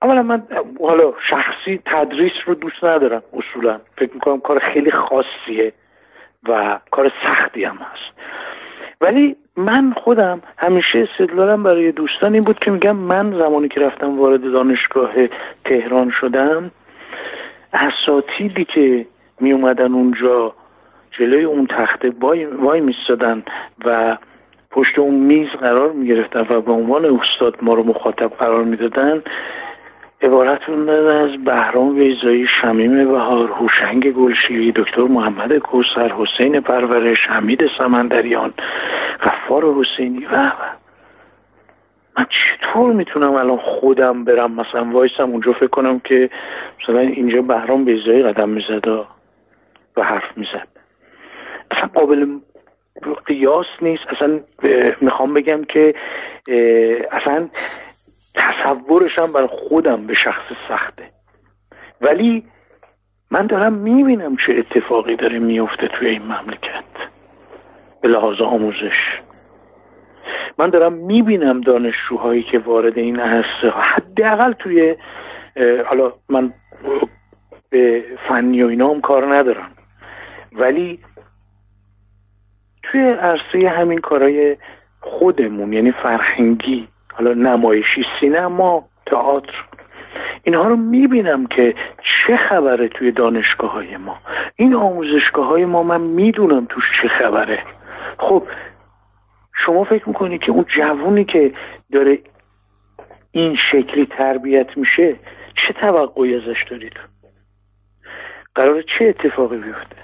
[0.01, 0.43] اولا من
[0.81, 3.79] حالا شخصی تدریس رو دوست ندارم اصولا.
[3.97, 5.73] فکر می‌کنم کار خیلی خاصیه
[6.49, 8.19] و کار سختی هم هست.
[9.01, 14.19] ولی من خودم همیشه استدلالم برای دوستان این بود که میگم من زمانی که رفتم
[14.19, 15.13] وارد دانشگاه
[15.65, 16.71] تهران شدم
[17.73, 19.05] اساتیدی که
[19.39, 20.53] می اومدن اونجا
[21.11, 23.43] جلوی اون تخته وای, وای میستادن
[23.86, 24.17] و
[24.74, 29.24] پشت اون میز قرار می گرفتن و به عنوان استاد ما رو مخاطب قرار می‌دادن
[30.21, 38.53] عبارت از بهرام ویزایی شمیم بهار هوشنگ گلشیری دکتر محمد کوسر حسین پرورش حمید سمندریان
[39.21, 40.51] غفار حسینی و
[42.17, 46.30] من چطور می‌تونم الان خودم برم؟ مثلا وایسم اونجا فکر کنم که
[46.84, 48.88] مثلا اینجا بهرام بیزایی قدم می‌زد
[49.97, 50.67] و حرف می‌زد.
[51.71, 52.26] اصلا قابل
[53.26, 54.04] قیاس نیست.
[54.08, 54.39] اصلا
[55.01, 55.95] می‌خوام بگم که
[57.12, 57.49] اصلا
[58.36, 61.04] تصورشم برای خودم به شخص سخته.
[62.01, 62.43] ولی
[63.32, 66.84] من دارم می‌بینم چه اتفاقی داره میفته توی این مملکت.
[68.01, 69.20] به لحاظ آموزش.
[70.58, 74.95] من دارم می‌بینم دانشجوهایی که وارد این هست حداقل توی
[75.86, 76.54] حالا من
[77.70, 79.72] به فنی و اینا کار ندارم.
[80.51, 80.99] ولی
[82.93, 84.57] توی عرصه همین کارهای
[84.99, 89.65] خودمون یعنی فرهنگی حالا نمایشی سینما تئاتر
[90.43, 94.17] اینها رو می‌بینم که چه خبره توی دانشگاه های ما.
[94.55, 97.63] این آموزشگاه های ما من می‌دونم توش چه خبره.
[98.17, 98.43] خب
[99.65, 101.53] شما فکر می‌کنید که اون جوونی که
[101.91, 102.19] داره
[103.31, 105.15] این شکلی تربیت میشه
[105.55, 106.99] چه توقعی ازش دارید؟
[108.55, 110.03] قرار چه اتفاقی بیفته؟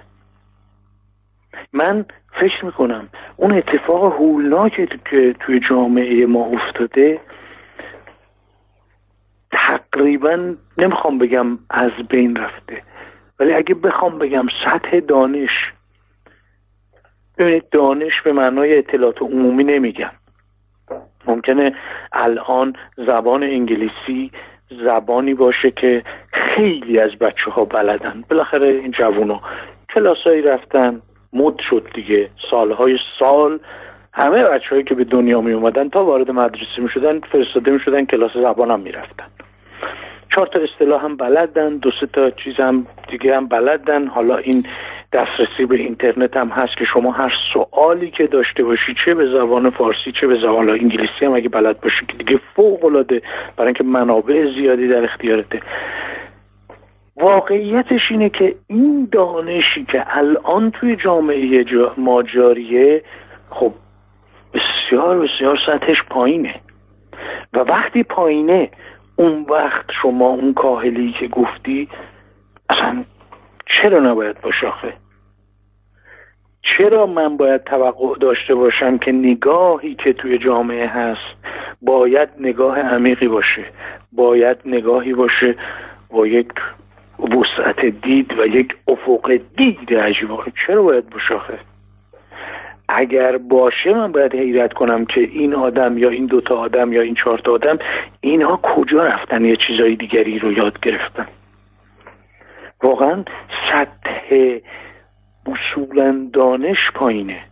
[1.73, 2.05] من
[2.39, 7.19] فکر می‌کنم اون اتفاق هولناکی که توی جامعه ما افتاده
[9.51, 12.81] تقریبا نمی‌خوام بگم از بین رفته
[13.39, 15.71] ولی اگه بخوام بگم سطح دانش
[17.37, 20.11] ببینید دانش به معنای اطلاعات عمومی نمیگم.
[21.25, 21.75] ممکنه
[22.13, 24.31] الان زبان انگلیسی
[24.83, 26.03] زبانی باشه که
[26.33, 28.23] خیلی از بچه ها بلدن.
[28.29, 29.41] بالاخره این جوونا
[29.93, 31.01] کلاسایی رفتن.
[31.33, 32.29] مد شد دیگه.
[32.51, 33.59] سالهای سال
[34.13, 38.05] همه بچههایی که به دنیا می اومدن تا وارد مدرسه می شدن فرستاده می شدن
[38.05, 39.25] کلاس زبان هم می رفتن
[40.35, 44.07] چهار تا اصطلاح هم بلدن دو سه تا چیز هم دیگه هم بلدن.
[44.07, 44.63] حالا این
[45.13, 49.69] دسترسی به اینترنت هم هست که شما هر سوالی که داشته باشی چه به زبان
[49.69, 53.21] فارسی چه به زبان انگلیسی هم اگه بلد باشی که دیگه فوق العاده
[53.57, 55.61] برای اینکه منابع زیادی در اختیارته.
[57.19, 61.65] واقعیتش اینه که این دانشی که الان توی جامعه
[61.97, 63.03] ما جاریه
[63.49, 63.73] خب
[64.53, 66.55] بسیار بسیار سطحش پایینه.
[67.53, 68.69] و وقتی پایینه
[69.15, 71.87] اون وقت شما اون کاهلی که گفتی
[72.69, 73.03] اصلا
[73.65, 74.93] چرا نباید باشه آخه؟
[76.61, 81.37] چرا من باید توقع داشته باشم که نگاهی که توی جامعه هست
[81.81, 83.65] باید نگاه عمیقی باشه؟
[84.11, 85.55] باید نگاهی باشه
[86.09, 86.47] با یک
[87.19, 90.29] وسعت دید و یک افق دید عجیب
[90.67, 91.59] چرا باید باشه آخه
[92.89, 97.15] اگر باشه من باید حیرت کنم که این آدم یا این دوتا آدم یا این
[97.15, 97.77] چهار آدم
[98.21, 101.27] اینها کجا رفتن؟ یه چیزای دیگری رو یاد گرفتن.
[102.83, 103.23] واقعا
[103.71, 104.59] سطح
[105.45, 107.43] اصولا دانش پایینه.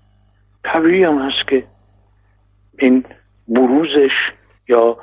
[0.63, 1.63] طبیعی هم هست که
[2.79, 3.03] این
[3.47, 4.31] بروزش
[4.67, 4.97] یا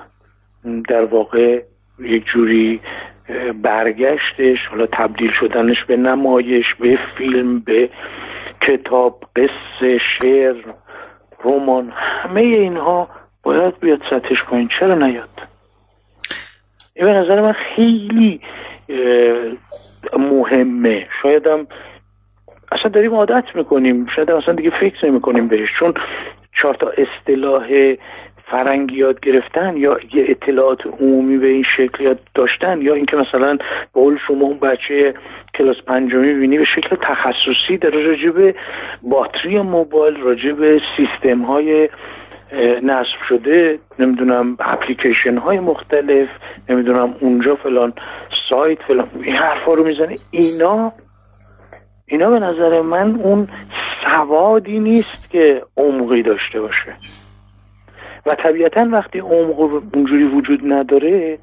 [0.89, 1.62] در واقع
[1.99, 2.81] یک جوری
[3.62, 7.89] برگشتش حالا تبدیل شدنش به نمایش به فیلم به
[8.61, 10.57] کتاب قصه شعر
[11.45, 13.09] رمان همه اینها
[13.43, 14.68] باید بیاد سطحش پایین.
[14.81, 15.29] چرا نیاد؟
[16.95, 18.41] این به نظر من خیلی
[20.18, 21.09] مهمه.
[21.22, 21.66] شایدم
[22.72, 24.07] اصلا داریم عادت می‌کنیم.
[24.16, 25.68] شاید اصلا دیگه فکر نمی‌کنیم بهش.
[25.79, 25.95] چون
[26.62, 27.95] چهار تا اصطلاح
[28.51, 33.59] فرنگی یاد گرفتن یا یه اطلاعات عمومی به این شکل یاد داشتن یا اینکه مثلا
[33.95, 35.15] به شما اون بچه
[35.55, 38.57] کلاس پنجمی بینی به شکل تخصصی در راجب
[39.03, 41.89] باتری موبایل راجب سیستم های
[42.83, 46.29] نصب شده نمی‌دونم اپلیکیشن های مختلف
[46.69, 47.93] نمی‌دونم اونجا فلان
[48.51, 50.15] سایت فلان این حرفا رو می‌زنه.
[50.31, 50.93] اینا
[52.07, 53.49] اینا به نظر من اون
[54.05, 56.97] سوادی نیست که عمقی داشته باشه.
[58.27, 59.61] و طبیعتا وقتی عمق
[59.95, 61.39] اونجوری وجود نداره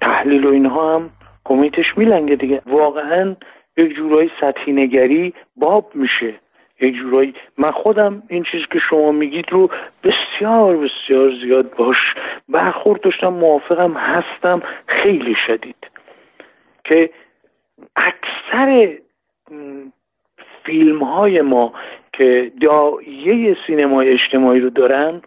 [0.00, 1.10] تحلیل و اینها هم
[1.44, 2.62] کمیتش میلنگه دیگه.
[2.66, 3.36] واقعا
[3.76, 6.34] یک جورایی سطحی نگری باب میشه.
[6.80, 9.70] یک جورایی من خودم این چیزی که شما میگید رو
[10.04, 11.96] بسیار بسیار زیاد باش
[12.48, 15.90] برخورد داشتم موافقم هستم خیلی شدید.
[16.84, 17.10] که
[17.96, 18.98] اکثر
[20.64, 21.72] فیلم های ما
[22.12, 25.22] که دایه سینمای اجتماعی رو دارن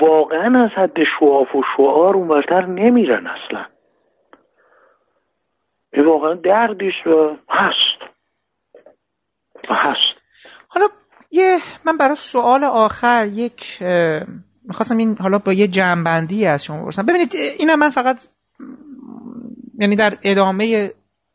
[0.00, 3.66] واقعا از حد شعاف و شعار اونورتر نمیرن اصلا.
[5.92, 8.12] این واقعا دردیش و هست.
[9.70, 10.18] و هست.
[10.68, 10.86] حالا
[11.30, 13.82] یه من برای سوال آخر یک
[14.64, 18.28] می‌خواستم این حالا با یه جنبندی از شما برسم ببینید اینم من فقط
[19.78, 20.90] یعنی در ادامه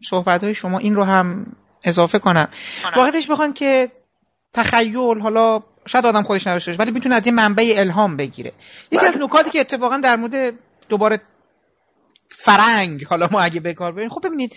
[0.09, 1.45] صحبت های شما این رو هم
[1.85, 2.47] اضافه کنم.
[2.95, 3.91] واقعیتش بخوان که
[4.53, 8.51] تخیل حالا شاید آدم خودش نوشته ولی می‌تونه از یه منبع الهام بگیره.
[8.91, 9.23] یکی از بله.
[9.23, 10.53] نکاتی که اتفاقا در مورد
[10.89, 11.21] دوباره
[12.29, 14.55] فرنگ حالا ما اگه بکار ببینید خب ببینید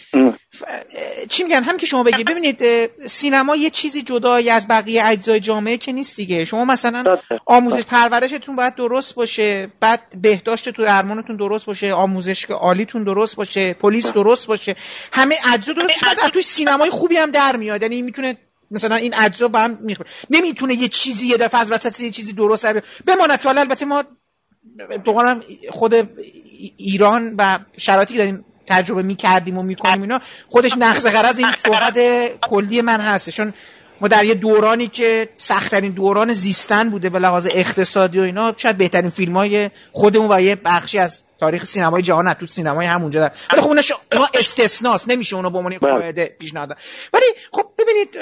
[1.29, 2.63] چی میگن؟ هم که شما بگید ببینید
[3.07, 6.45] سینما یه چیزی جدایی از بقیه اجزای جامعه که نیست دیگه.
[6.45, 7.05] شما مثلا
[7.47, 14.13] آموزش پرورشتون باید درست باشه بعد بهداشتتون درمانتون درست باشه آموزش عالیتون درست باشه پلیس
[14.13, 14.77] درست باشه
[15.13, 16.25] همه اجزا درست باشه.
[16.25, 17.83] از توی سینمای خوبی هم در میاد.
[17.83, 18.37] یعنی می‌تونه
[18.71, 20.09] مثلا این اجزا با هم می‌خوره.
[20.31, 22.67] نمی‌تونه یه چیزی یه دفعه از وسط یه چیزی درست
[23.07, 24.05] بماند که حالا البته ما
[25.05, 25.41] دوباره
[25.71, 25.95] خود
[26.77, 31.99] ایران و شرایطی که داریم تجربه می‌کردیم و می‌کنیم اینا خودش نقص غرض این صحبت
[32.49, 33.53] کلی من هست چون
[34.01, 38.79] ما در یه دورانی که سختترین دوران زیستن بوده به لحاظ اقتصادی و اینا شاید
[38.79, 43.35] بهترین فیلم های خودمون و یه بخشی از تاریخ سینمای جهان تو سینمای همونجا دارن
[43.53, 43.69] ولی خب
[44.13, 45.93] اونا استثناست نمیشه اونو به عنوان بله.
[45.93, 46.77] قاعده پیشنهاد
[47.13, 48.17] ولی خب ببینید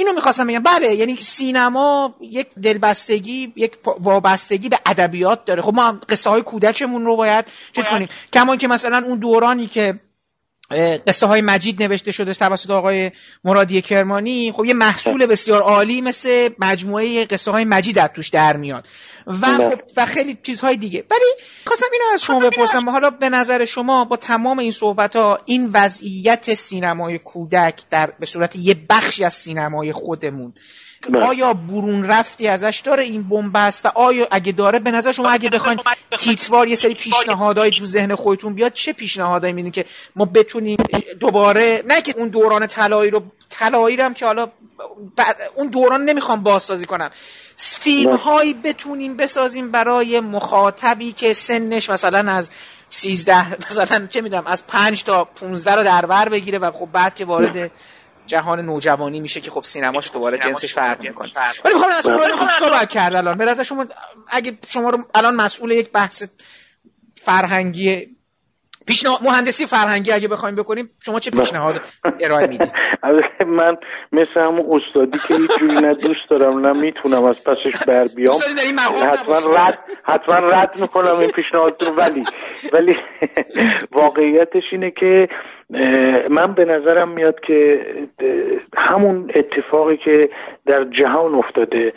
[0.00, 0.62] اینو می‌خواستم بگم.
[0.62, 5.62] بله یعنی سینما یک دلبستگی یک وابستگی به ادبیات داره.
[5.62, 8.08] خب ما قصه های کودکمون رو باید چه کنیم.
[8.32, 10.00] کما که مثلا اون دورانی که
[11.06, 13.10] قصه های مجید نوشته شده توسط آقای
[13.44, 18.56] مرادی کرمانی خب یه محصول بسیار عالی مثل مجموعه قصه های مجید در توش در
[18.56, 18.88] میاد
[19.26, 19.46] و.
[19.46, 24.04] خب و خیلی چیزهای دیگه ولی خواستم اینو از شما بپرسم حالا به نظر شما
[24.04, 29.34] با تمام این صحبت ها این وضعیت سینمای کودک در به صورت یه بخشی از
[29.34, 30.54] سینمای خودمون.
[31.22, 35.48] آیا برون رفتی ازش؟ داره این بنبست و آیا اگه داره به نظر شما اگه
[35.50, 35.80] بخواین
[36.18, 39.84] تیتوار یه سری پیشنهادهای تو ذهن خودتون بیاد چه پیشنهادایی میدین که
[40.16, 40.76] ما بتونیم
[41.20, 44.48] دوباره نه که اون دوران طلایی رو طلایی هم که حالا
[45.54, 47.10] اون دوران نمی‌خوام بازسازی کنم.
[47.56, 52.50] فیلم هایی بتونیم بسازیم برای مخاطبی که سنش مثلا از
[52.90, 57.14] 13 مثلا چه می‌دونم از 5 تا 15 رو در بر بگیره و خب بعد
[57.14, 57.70] که وارد
[58.30, 61.30] جهان نوجوانی میشه که خب سینماش دوباره جنسش فرق می‌کنه.
[61.64, 63.86] ولی می‌خوام از شما چیکار باید کرد الان؟ به شما
[64.32, 66.24] اگه شما رو الان مسئول یک بحث
[67.14, 68.06] فرهنگی
[68.86, 71.80] پیشنهاد مهندسی فرهنگی اگه بخوایم بکنیم شما چه پیشنهاد
[72.20, 72.72] ارائه می‌دید؟
[73.58, 73.76] من
[74.12, 78.36] مثل همون استادی که هیچ جوری نه دوست دارم نه می‌تونم از پسش بر بیام.
[79.12, 82.24] حتما رد حتما رد می‌کنم این پیشنهاد رو ولی
[82.72, 82.94] ولی
[84.00, 85.28] واقعیتش اینه که
[86.30, 87.86] من به نظرم میاد که
[88.76, 90.28] همون اتفاقی که
[90.66, 91.92] در جهان افتاده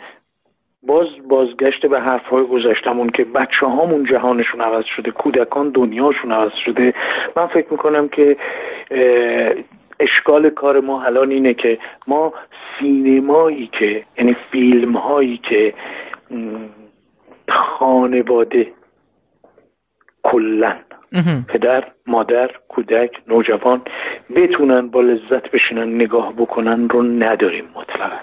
[0.86, 6.94] باز بازگشت به حرفهای گذشتمون که بچه هامون جهانشون عوض شده کودکان دنیاشون عوض شده.
[7.36, 8.36] من فکر می‌کنم که
[10.00, 12.32] اشکال کار ما الان اینه که ما
[12.78, 15.74] سینمایی که یعنی فیلم هایی که
[17.48, 18.66] خانواده
[20.34, 20.74] کلا.
[21.48, 23.82] پدر مادر کودک نوجوان
[24.36, 28.20] بتونن با لذت بشینن نگاه بکنن رو نداریم مطلقا.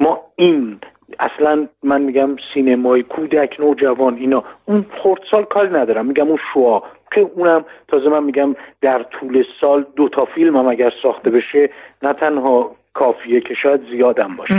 [0.00, 0.78] ما این
[1.20, 6.06] اصلا من میگم سینمای کودک نوجوان اینا اون خردسال کاری ندارم.
[6.06, 6.82] میگم اون شوا
[7.14, 11.70] که اونم تازه من میگم در طول سال دو تا فیلم هم اگر ساخته بشه
[12.02, 14.54] نه تنها کافیه که شاید زیادم باشه.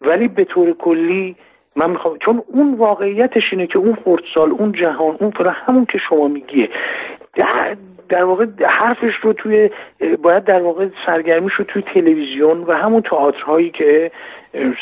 [0.00, 1.36] ولی به طور کلی
[1.76, 5.98] من می‌خوام چون اون واقعیتش اینه که اون خردسال اون جهان اون فرا همون که
[6.08, 6.68] شما میگیه
[7.34, 7.76] در,
[8.08, 9.70] در واقع حرفش رو توی
[10.22, 14.10] باید در واقع سرگرمیش رو توی تلویزیون و همون تئاترهایی که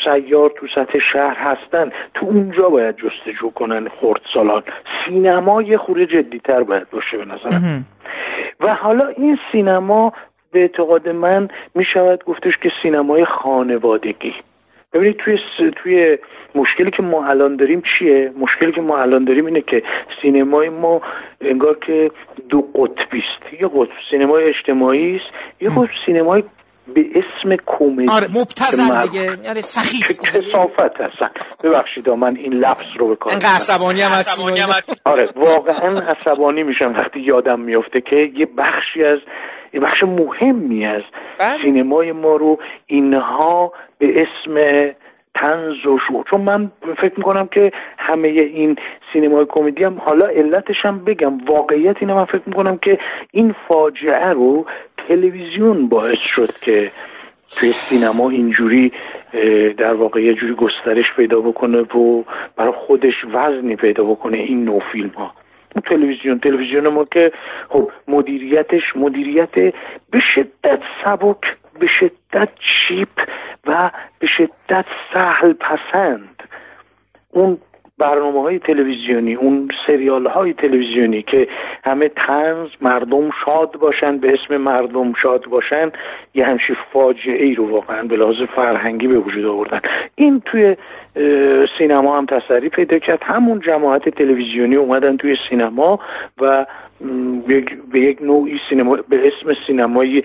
[0.03, 4.63] سیار تو سطح شهر هستن تو اونجا باید جستجو کنن خردسالان.
[5.05, 7.85] سینما یه خوره جدیتر باید باشه به نظرم.
[8.59, 10.13] و حالا این سینما
[10.51, 14.33] به اعتقاد من می شود گفتش که سینمای خانوادگی.
[14.93, 15.37] ببینید توی
[15.75, 16.17] توی
[16.55, 19.83] مشکلی که ما الان داریم چیه؟ مشکلی که ما الان داریم اینه که
[20.21, 21.01] سینمای ما
[21.41, 22.11] انگار که
[22.49, 23.61] دو قطبی است.
[23.61, 25.25] یه قطب سینمای اجتماعی است
[25.61, 26.43] یه قطب سینمای
[26.95, 29.43] به اسم کمدی آره مبتذل دیگه.
[29.45, 31.29] یعنی سخیف کسافت هستن.
[31.63, 34.43] ببخشید من این لفظ رو بکنم انقدر عصبانی هم هستی؟
[35.05, 39.19] آره واقعا عصبانی میشم وقتی یادم میفته که یه بخشی از
[39.79, 41.01] بخش مهمی از
[41.39, 41.63] بله.
[41.63, 44.55] سینمای ما رو اینها به اسم
[45.35, 46.71] تنز و شو چون من
[47.01, 48.75] فکر می‌کنم که همه این
[49.13, 52.99] سینمای کمدی هم حالا علتش هم بگم واقعیت اینه من فکر می‌کنم که
[53.31, 54.65] این فاجعه رو
[55.07, 56.91] تلویزیون باعث شد که
[57.55, 58.91] توی سینما اینجوری
[59.77, 62.23] در واقع یه جوری گسترش پیدا بکنه و
[62.55, 65.31] برای خودش وزنی پیدا بکنه این نو فیلم ها
[65.81, 67.31] تلویزیون تلویزیون ما که
[67.69, 69.55] خب مدیریتش مدیریت
[70.11, 73.29] به شدت سبک به شدت چیپ
[73.67, 76.43] و به شدت سهل پسند.
[77.29, 77.57] اون
[78.03, 81.47] برنامه های تلویزیونی اون سریال های تلویزیونی که
[81.83, 85.91] همه تنز مردم شاد باشن به اسم مردم شاد باشن
[86.33, 89.79] یه همچی فاجعه ای رو واقعا به لحاظ فرهنگی به وجود آوردن.
[90.15, 90.75] این توی
[91.77, 93.19] سینما هم تسری پیدا کرد.
[93.23, 95.99] همون جماعت تلویزیونی اومدن توی سینما
[96.41, 96.65] و
[97.91, 100.23] به یک نوعی سینما به اسم سینمایی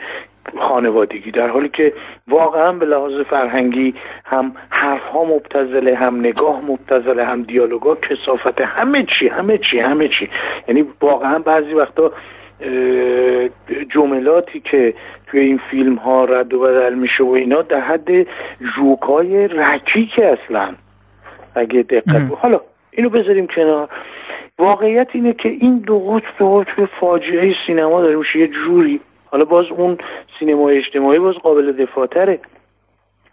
[0.56, 1.92] خانوادگی در حالی که
[2.28, 3.94] واقعا به لحاظ فرهنگی
[4.24, 10.08] هم حرف ها مبتزله هم نگاه مبتزله هم دیالوگا کسافت همه چی همه چی همه
[10.08, 10.28] چی.
[10.68, 12.12] یعنی واقعا بعضی وقتا
[13.94, 14.94] جملاتی که
[15.26, 18.22] توی این فیلم ها رد و بدل میشه و اینا در حد
[18.76, 20.74] جوک های رکیک اصلا.
[21.54, 22.60] اگه دقت حالا
[22.90, 23.88] اینو بذاریم کنار.
[24.58, 29.00] واقعیت اینه که این دو قطب دو قطب فاجعه سینما داره میشه یه جوری
[29.30, 29.98] حالا باز اون
[30.38, 32.40] سینمای اجتماعی باز قابل دفاعتره.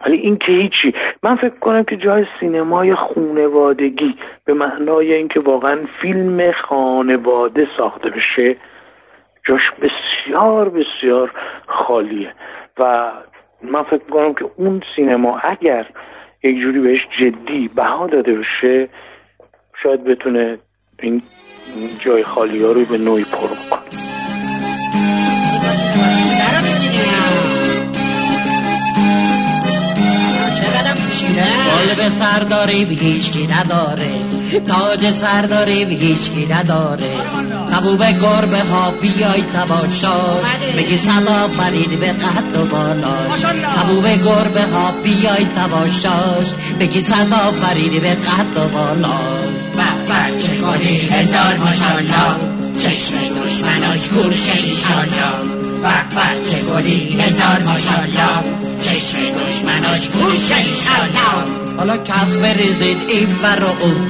[0.05, 0.93] ولی این که هیچی.
[1.23, 4.15] من فکر کنم که جای سینمای خونوادگی
[4.45, 8.55] به معنای اینکه واقعا فیلم خانواده ساخته بشه
[9.47, 11.31] جاش بسیار بسیار
[11.67, 12.33] خالیه.
[12.79, 13.11] و
[13.61, 15.85] من فکر کنم که اون سینما اگر
[16.43, 18.89] یک جوری بهش جدی بها داده بشه
[19.83, 20.57] شاید بتونه
[21.01, 21.21] این
[22.05, 24.14] جای خالی ها رو به نوعی پر کنه
[31.41, 34.09] قلب سرداری به هیچکی نداره.
[34.67, 37.11] تاج سرداری به هیچکی نداره.
[37.71, 40.45] حبوب گربه ها بیای تماشاش
[40.77, 43.45] بگی صدا فرید به قد و بالاش
[43.77, 46.47] حبوب گربه ها بیای تماشاش
[46.79, 49.55] بگی صدا فرید به قد و بالاش
[50.45, 52.55] چه کنی؟ هزار ماشالله
[52.95, 55.31] چشم دشمناش گورشه ایشالله
[55.85, 58.43] به چه گلی هزار ماشالله
[58.81, 64.07] چشم دشمناش گوشه ایشالله حالا کف بریزید این بر و اون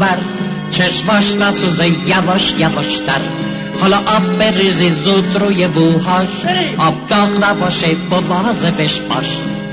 [0.72, 3.22] چشماش نسوزه یواش یواشتر.
[3.82, 6.28] حالا آب بریزید زود روی بوهاش.
[6.78, 9.28] آب داغ نباشه با بش باش.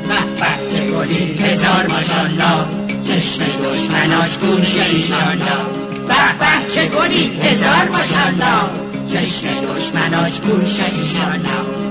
[0.09, 2.65] به چه گلی هزار ماشالله
[3.05, 11.83] چشم دشمناش گوشه ایشالله به به چه گلی هزار ماشالله چشم دشمناش گوشه ایشالله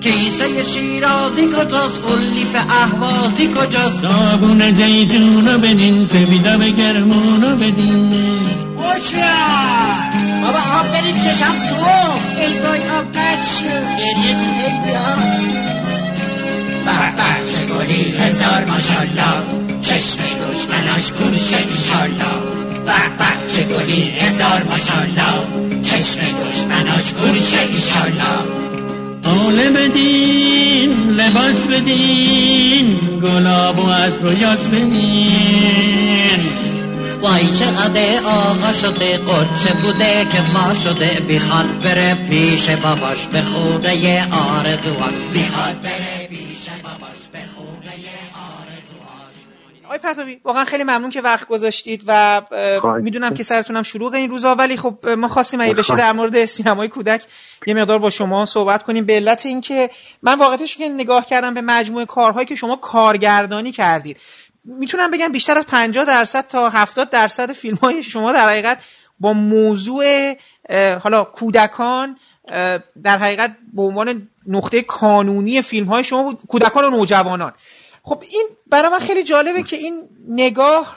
[0.00, 8.10] کیسه شیرازی کجاست قلیف احوازی کجاست؟ صابون زیتون رو بدین سویدا به گرمون رو بدین.
[10.42, 11.74] بابا آب برید چشم تو
[12.40, 13.84] ای بای آب قد شد.
[13.98, 14.34] ای
[14.84, 15.44] بیا.
[17.54, 20.20] چه گلی هزار ماشالله چشم
[20.52, 22.54] دشمناش گوشه ایشالله
[22.86, 25.63] به چه گلی هزار ماشالله
[25.98, 28.64] چشم دشمناش گوشه ایشالله
[29.24, 36.40] حاله بدین لباس بدین گلاب و عطر و یاد بدین.
[37.22, 44.22] وای چقدر آقا شده قدچه بوده که ما شده بیخواد بره پیش باباش به خونه
[44.32, 45.12] آرزوان.
[45.32, 46.53] بیخواد بره پیش
[49.94, 52.42] آقای پرتابی واقعا خیلی ممنون که وقت گذاشتید و
[53.02, 56.88] می‌دونم که سرتونم شلوغ این روزا ولی خب ما خواستیم اگه بشه در مورد سینمای
[56.88, 57.24] کودک
[57.66, 59.06] یه مقدار با شما صحبت کنیم.
[59.06, 59.90] به علت اینکه
[60.22, 64.20] من واقعیتش که نگاه کردم به مجموعه کارهایی که شما کارگردانی کردید
[64.64, 68.84] می‌تونم بگم بیشتر از 50 درصد تا 70 درصد فیلم های شما در حقیقت
[69.20, 70.34] با موضوع
[71.02, 72.16] حالا کودکان
[73.02, 76.38] در حقیقت به عنوان نقطه کانونی فیلم های شما بود.
[76.48, 77.52] کودکان و نوجوانان.
[78.06, 80.96] خب این برای من خیلی جالبه که این نگاه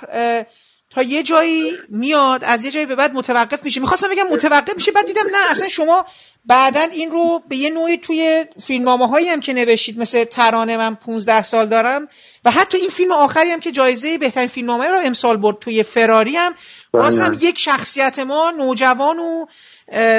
[0.89, 3.81] تا یه جایی میاد از یه جایی به بعد متوقف میشه.
[3.81, 6.05] می‌خواستم بگم متوقف میشه بعد دیدم نه اصلا شما
[6.45, 10.95] بعدا این رو به یه نوعی توی فیلمنامه هایی هم که نوشتید مثل ترانه من
[10.95, 12.07] 15 سال دارم
[12.45, 16.35] و حتی این فیلم آخری هم که جایزه بهترین فیلمنامه رو امسال برد توی فراری
[16.35, 16.53] هم
[16.91, 19.45] باز هم یک شخصیت ما نوجوان و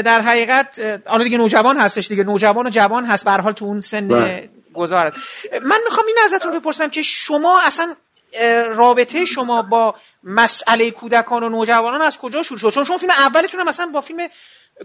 [0.03, 3.25] در حقیقت آن دیگه نوجوان هستش دیگه نوجوان و جوان هست.
[3.25, 4.49] به حال تو اون سن
[4.79, 5.17] گذارد.
[5.63, 7.97] من می‌خوام این ازتون بپرسم که شما اصلا
[8.75, 13.61] رابطه شما با مسئله کودکان و نوجوانان از کجا شروع شد؟ چون شما فیلم اولتون
[13.61, 14.29] هم مثلا با فیلم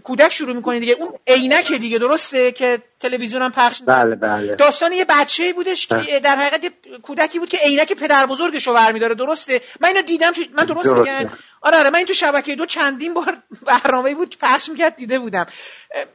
[0.02, 0.96] کودک شروع می‌کنید دیگه.
[0.98, 4.54] اون عینک دیگه درسته که تلویزیون هم پخش بله بله.
[4.54, 6.20] داستان یه بچه‌ای بودش که بله.
[6.20, 6.72] در حقیقت
[7.02, 11.30] کودکی بود که عینک پدر بزرگش رو برمیداره درسته؟ من اینو دیدم من درست میگم؟
[11.62, 15.46] آره آره من این تو شبکه دو چندین بار برنامه بود پخش می‌کرد دیده بودم.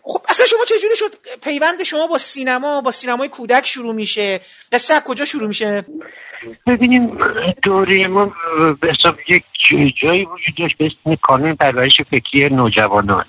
[0.02, 1.12] خب اصلا شما چه جوری شد
[1.44, 4.40] پیوند شما با سینما با سینمای کودک شروع میشه؟
[4.72, 5.86] قصه کجا شروع میشه؟
[6.68, 7.18] ببینیم
[7.64, 8.32] دوره ما
[8.82, 9.44] به حساب یک
[10.02, 13.26] جایی وجود داشت به اسم کانون پرورش فکری نوجوانان.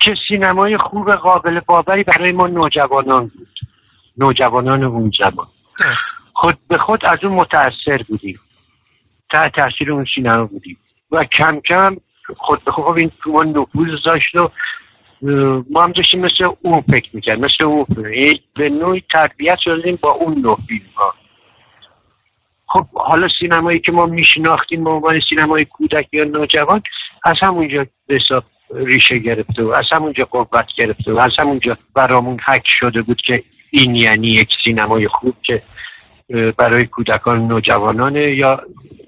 [0.00, 3.58] که سینمای خوب قابل باوری برای ما نوجوانان بود.
[4.18, 5.46] نوجوانان اون زمان.
[6.32, 8.40] خود به خود از اون متاثر بودیم.
[9.30, 10.76] تحت تاثیر اون سینما بودیم.
[11.12, 11.96] و کم کم
[12.36, 14.50] خود به خود این تو ما نفوذ داشت و
[15.70, 17.86] ما هم داشتیم مثل اون فکر می‌کرد مثل اون
[18.54, 21.14] به نوعی تربیت شدیم با اون نوع فیلم ها
[22.66, 26.82] خب حالا سینمایی که ما میشناختیم به عنوان سینمای کودک یا نوجوان
[27.24, 28.44] از همونجا به حساب
[28.74, 33.42] ریشه گرفته و از همونجا قوت گرفته و از همونجا برامون حک شده بود که
[33.70, 35.62] این یعنی یک سینمای خوب که
[36.58, 38.60] برای کودکان نوجوانانه یا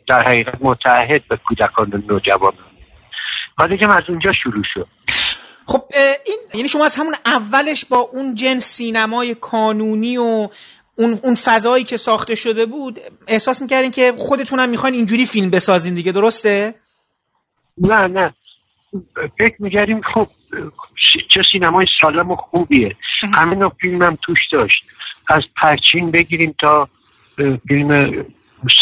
[0.08, 2.64] در حقیقت متحد به کودکان و نوجوانان.
[3.56, 4.86] حالا که از اونجا شروع شد.
[5.66, 5.80] خب
[6.26, 10.48] این یعنی شما از همون اولش با اون جنس سینمای کانونی و
[10.98, 12.98] اون اون فضایی که ساخته شده بود
[13.28, 16.74] احساس می‌کردین که خودتونم می‌خواین اینجوری فیلم بسازین دیگه درسته؟
[17.78, 18.34] نه نه.
[19.38, 20.28] فکر می‌کردیم خب
[21.28, 22.96] چه سینمای سالم و خوبیه.
[23.34, 24.84] همه نوع فیلم هم توش داشت.
[25.28, 26.88] از پرچین بگیریم تا
[27.68, 28.24] فیلم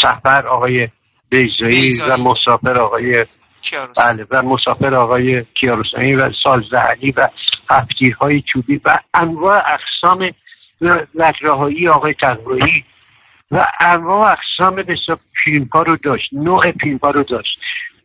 [0.01, 0.89] سفر آقای
[1.29, 3.25] بیزایی و مسافر آقای
[4.05, 7.27] بله و مسافر آقای کیاروسانی و سازدهنی و
[7.69, 10.31] هفتیرهای چوبی و انواع اقسام
[11.15, 12.85] لطراهایی آقای تقوایی
[13.51, 16.29] و انواع اقسام بسیار فیلم ها رو داشت.
[16.33, 17.59] نوع فیلم ها رو داشت.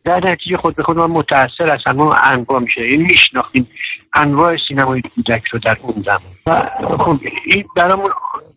[0.07, 2.81] در نتیجه خود به خود ما متاثر از انواع انواع میشه.
[2.81, 3.67] این میشناختیم.
[4.13, 6.21] انواع سینمای کودک رو در اون زمان.
[6.45, 8.11] و خب این برامون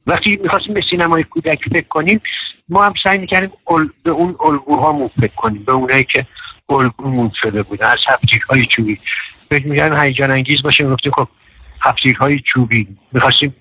[0.06, 2.20] وقتی می‌خواستیم به سینمای کودک فکر کنیم
[2.68, 3.50] ما هم سعی می‌کردیم
[4.02, 5.64] به اون الگوهامون فکر کنیم.
[5.64, 6.26] به اونایی که
[6.68, 9.00] الگومون شده بوده از هفتیرهای چوبی.
[9.50, 10.84] فکر می‌کردیم هیجان انگیز باشه.
[10.84, 11.28] می‌گفتیم خب
[11.82, 12.86] هفتیرهای چوبی.
[13.12, 13.54] می‌خواستیم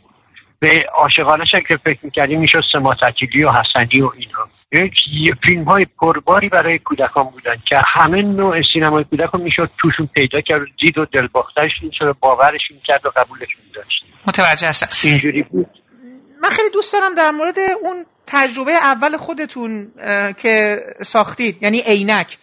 [0.59, 2.39] به عاشقانه که فکر می‌کردیم.
[2.39, 4.93] می‌شد سماتکیلی و حسنی و اینها یک
[5.43, 10.41] فیلم های پرباری برای کودکان بودن که همه نوع سینمای کودک رو می‌شد توشون پیدا
[10.41, 14.03] کرد دید و دلباختهشون شد باورشون کرد و قبولشون داشت.
[14.27, 15.09] متوجه هستم.
[15.09, 15.67] اینجوری بود.
[16.41, 19.91] من خیلی دوست دارم در مورد اون تجربه اول خودتون
[20.37, 22.37] که ساختید یعنی عینک.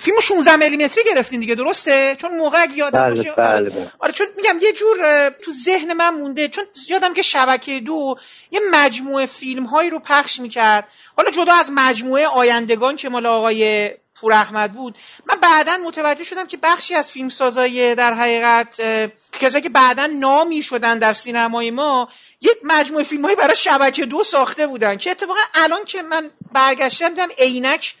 [0.00, 3.92] فیلم 16 میلیمتری گرفتین دیگه درسته چون موقع اگه یادم بله باشه بله بله.
[3.98, 8.16] آره چون میگم یه جور تو ذهن من مونده چون یادم که شبکه دو
[8.50, 13.90] یه مجموعه فیلم هایی رو پخش می‌کرد حالا جدا از مجموعه آیندگان که مال آقای
[14.14, 18.80] پور احمد بود من بعدا متوجه شدم که بخشی از فیلم سازای در حقیقت
[19.40, 22.08] کسایی که بعدا نامی شدن در سینمای ما
[22.40, 27.08] یک مجموعه فیلم هایی برای شبکه دو ساخته بودن که اتفاقا الان که من برگشتم
[27.08, 27.94] دیدم عینک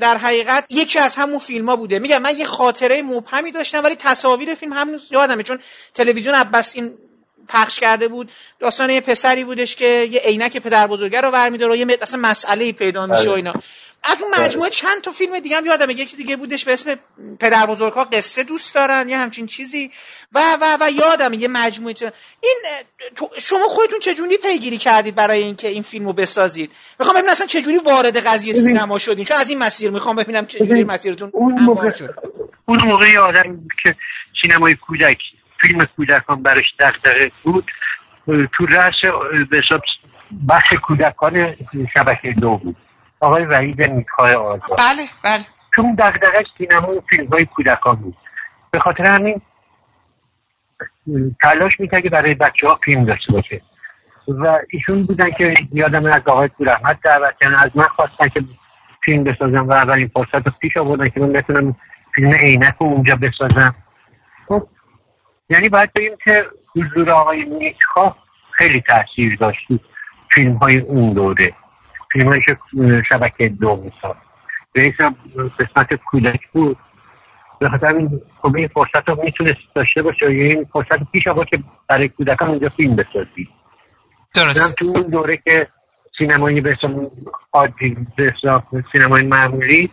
[0.00, 1.98] در حقیقت یکی از همون فیلم ها بوده.
[1.98, 5.58] میگم من یه خاطره مبهمی داشتم ولی تصاویر فیلم همون یادمه چون
[5.94, 6.98] تلویزیون عباس این
[7.48, 8.30] پخش کرده بود.
[8.58, 12.72] داستان یه پسری بودش که یه عینک پدر بزرگه رو برمیداره و یه اصلا مسئله
[12.72, 13.54] پیدا میشه و اینا.
[14.06, 15.92] از اون مجموعه چند تا فیلم دیگه هم یادمه.
[15.92, 16.94] یکی دیگه بودش به اسم
[17.40, 19.90] پدر بزرگها قصه دوست دارن یه همچین چیزی.
[20.32, 22.12] و و و یادمه یه مجموعه چند.
[22.40, 22.56] این
[23.40, 28.26] شما خودتون چجوری پیگیری کردید برای اینکه این فیلمو بسازید؟ می‌خوام ببینم اصلا چجوری وارد
[28.26, 32.14] قضیه سینما شدین؟ چون از این مسیر می‌خوام ببینم چجوری مسیرتون اون موقع شد.
[32.68, 33.94] اون موقع آدم که
[34.42, 35.18] سینمای کودک
[35.66, 37.70] فیلم کودکان برش دغدغه بود.
[38.26, 38.94] تو رأس
[39.50, 39.62] به
[40.48, 41.54] بخش کودکان
[41.94, 42.76] شبکه دو بود.
[43.20, 44.78] آقای وحید نیکای آزاد.
[44.78, 45.44] بله بله.
[45.76, 48.16] چون دغدغش سینما و فیلم های کودکان بود.
[48.70, 49.40] به خاطر همین
[51.42, 53.60] تلاش می‌کرد که برای بچه ها فیلم داشته باشه.
[54.28, 57.54] و ایشون بودن که یادم از آقای پور احمد دعوت کردن.
[57.54, 58.44] از من خواستن که
[59.04, 61.76] فیلم بسازم و اولین فرصت رو پیش آوردن که من بتونم
[62.14, 63.74] فیلم عینک رو اونجا بسازم.
[64.48, 64.66] خب
[65.48, 66.44] یعنی باید بگیم که
[66.76, 68.16] حضور آقای نیکخواه
[68.50, 69.66] خیلی تاثیر داشت
[70.34, 71.54] فیلم های اون دوره.
[72.12, 72.40] فیلم های
[73.08, 74.16] شبکه دو میساز
[74.72, 74.94] به
[75.58, 76.76] قسمت کودک بود.
[77.60, 80.34] به خاطر این خب این فرصت رو می‌تونست داشته باشه.
[80.34, 81.58] یعنی این فرصت پیش آقا که
[81.88, 83.48] برای کودکان اونجا فیلم بسازی
[84.34, 84.78] درست.
[84.78, 85.68] تو اون دوره که
[86.18, 86.76] سینمایی به
[87.52, 88.34] عادی به
[88.92, 89.90] سینمای معمولی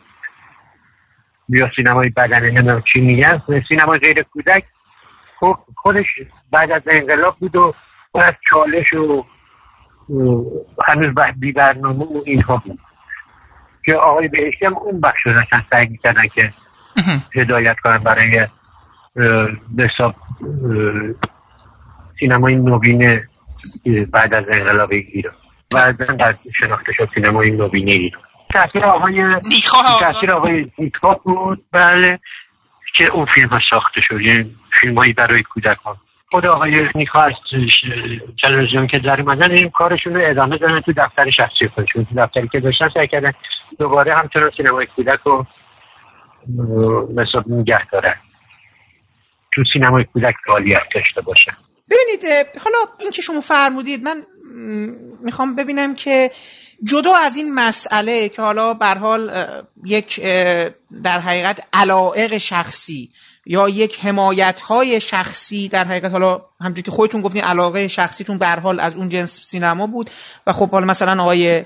[1.49, 4.64] یا سینمای بدنه نمی‌دونم چی میگن سینمای غیر کودک
[5.76, 6.05] خودش
[6.51, 7.73] بعد از انقلاب بود و
[8.15, 9.26] از چالش و
[10.88, 12.80] هنوز بی برنامه و اینها بود.
[13.85, 16.53] که آقای بهشتی هم اون بخش رو داشتن سعی می‌کردن که
[17.35, 18.47] هدایت کنن برای
[19.76, 20.15] به حساب
[22.19, 23.22] سینمای نوین
[24.11, 25.34] بعد از انقلاب ایران.
[25.73, 28.22] بعدا در شناخته شد سینمای نوین ایران.
[28.53, 29.23] تاثیر آقای
[29.99, 30.72] تاثیر آقای
[31.23, 32.19] بود بله
[32.95, 34.22] که اون فیلم ساخته شد.
[34.22, 35.95] یعنی فیلم هایی برای کودکان.
[36.31, 37.34] خود آقای نیکا از
[38.41, 42.06] تلویزیون که در اومدن این کارشون رو ادامه دادن تو دفتر شخصی خودشون.
[42.06, 43.34] تو دفتری که داشتن سعی کردن
[43.80, 45.45] دوباره همچنان سینمای کودک رو
[47.15, 48.15] مثلا نگه دارن.
[49.53, 51.57] تو سینمای کودک فعالیت داشته باشن.
[51.91, 54.23] ببینید حالا این که شما فرمودید من
[55.23, 56.30] می‌خوام ببینم که
[56.84, 59.31] جدا از این مسئله که حالا بر حال
[59.85, 60.19] یک
[61.03, 63.10] در حقیقت علائق شخصی
[63.45, 68.47] یا یک حمایت های شخصی در حقیقت حالا همجور که خودتون گفتین علاقه شخصیتون به
[68.47, 70.09] حال از اون جنس سینما بود
[70.47, 71.65] و خب حالا مثلا آقای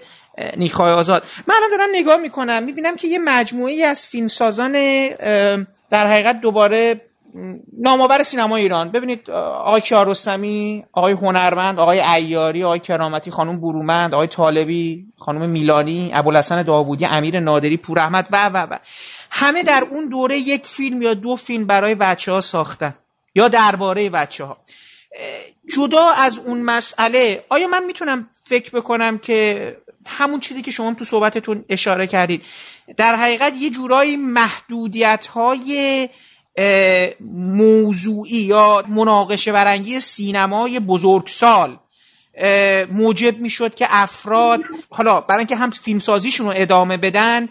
[0.58, 1.26] نیکای آزاد.
[1.48, 4.72] من الان دارم نگاه می‌کنم می‌بینم که یه مجموعی از فیلمسازان
[5.90, 7.02] در حقیقت دوباره
[7.82, 8.92] نامآور سینما ایران.
[8.92, 16.12] ببینید آقای کیارستمی آقای هنرمند آقای ایاری آقای کرامتی خانم برومند آقای طالبی خانم میلانی
[16.14, 18.78] ابوالحسن داوودی امیر نادری پور احمد و و و.
[19.38, 22.96] همه در اون دوره یک فیلم یا دو فیلم برای بچه ها ساختن
[23.36, 24.58] یا درباره بچه ها
[25.76, 31.06] جدا از اون مسئله آیا من می‌تونم فکر بکنم که همون چیزی که شما تو
[31.06, 32.42] صحبتتون اشاره کردید
[32.98, 36.10] در حقیقت یه جورایی محدودیت های
[37.32, 41.80] موضوعی یا مناقشه برانگیز سینمای بزرگسال
[42.92, 47.50] موجب می‌شد که افراد حالا برای اینکه هم فیلمسازیشون رو ادامه بدن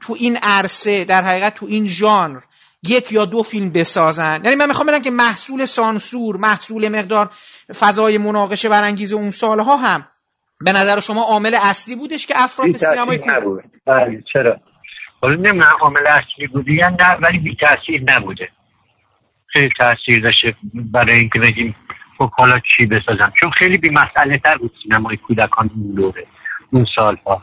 [0.00, 2.40] تو این عرصه در حقیقت تو این ژانر
[2.88, 4.40] یک یا دو فیلم بسازن.
[4.44, 7.30] یعنی من می‌خوام بدم که محصول سانسور محصول مقدار
[7.80, 10.08] فضای مناقشه برانگیز اون سالها هم
[10.64, 13.64] به نظر شما عامل اصلی بودش که افراد به سینمای نبود.
[13.86, 14.60] بله چرا؟
[15.22, 18.48] حالا نمی‌دونم عامل اصلی بودی یا نه ولی بی تاثیر نبوده.
[19.46, 20.54] خیلی تاثیر داشته
[20.92, 21.76] برای اینکه بگیم
[22.18, 26.26] خب حالا چی بسازم؟ چون خیلی بی مسئله تر بود سینمای کودکان اون دوره
[26.72, 27.42] اون سالها.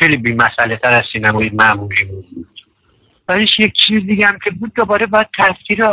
[0.00, 2.26] خیلی بی مسئله تر از سینمای معمولی بود.
[3.28, 5.86] ولیش یک چیز دیگه هم که بود دوباره باید تاثیر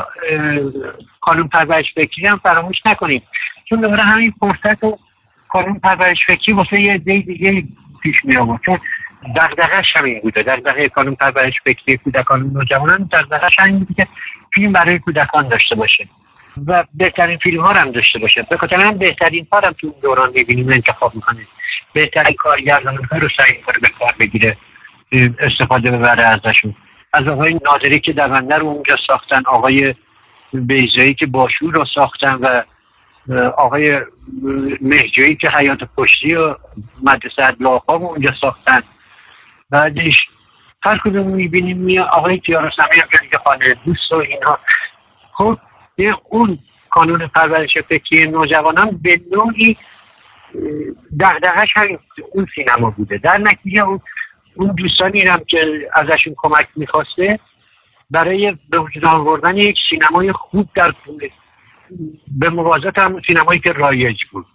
[1.21, 3.21] قانون پرورش فکری هم فراموش نکنیم.
[3.65, 4.95] چون دوباره همین فرصت و
[5.49, 7.63] قانون پرورش فکری واسه یه دی دیگه
[8.01, 8.61] پیش می آورد.
[8.65, 8.79] چون
[9.35, 10.43] دغدغه‌اش همین بوده.
[10.43, 14.07] دغدغه قانون پرورش فکری کودکان و نوجوانان دغدغه‌اش همین بوده که
[14.53, 16.07] فیلم برای کودکان داشته باشه.
[16.67, 18.47] و بهترین فیلم ها هم داشته باشه.
[18.49, 20.69] به خاطر هم بهترین ها هم تو دوران می‌بینیم.
[20.69, 21.47] انتخاب می‌کنه
[21.93, 24.57] بهترین کارگردان رو سعی کنه به کار بگیره
[25.39, 26.75] استفاده ببره ازشون.
[27.13, 29.95] از آقای نادری که دونده رو اونجا ساختن آقای
[30.53, 32.63] بیزایی که باشور رو ساختن و
[33.57, 34.01] آقای
[34.81, 36.55] مهجایی که حیات پشتی و
[37.03, 38.83] مدرسه ادلاقا اونجا ساختن.
[39.69, 40.15] بعدش
[40.83, 44.59] هر کدوم می‌بینیم می آقای کیارستمی هم که خانه دوست و اینها
[45.33, 45.57] خب
[46.29, 46.59] اون
[46.91, 49.77] قانون پرورش فکری نوجوانان به نوعی
[51.19, 51.99] دغدغش هم
[52.31, 53.17] اون سینما بوده.
[53.17, 53.99] در نتیجه اون
[54.55, 57.39] اون دوستانی هم که ازشون کمک می‌خواسته
[58.11, 60.93] برای به وجود آوردن یک سینمای خوب در
[62.27, 64.45] به موازات هم سینمایی که رایج بود.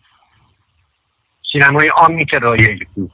[1.53, 3.13] سینمای عامی که رایج بود.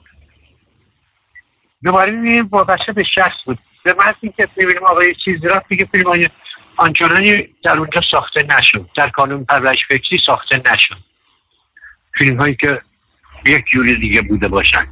[1.84, 3.58] دوباره می‌بینیم وابسته به شخص بود.
[3.84, 6.28] به محض اینکه می‌بینیم آقای چیز را دیگه فیلم های
[6.76, 8.88] آنچنانی در اونجا ساخته نشد.
[8.96, 11.07] در قانون پرورش فکری ساخته نشد.
[12.18, 12.80] فیلم هایی که
[13.46, 14.86] یک جوری دیگه بوده باشن.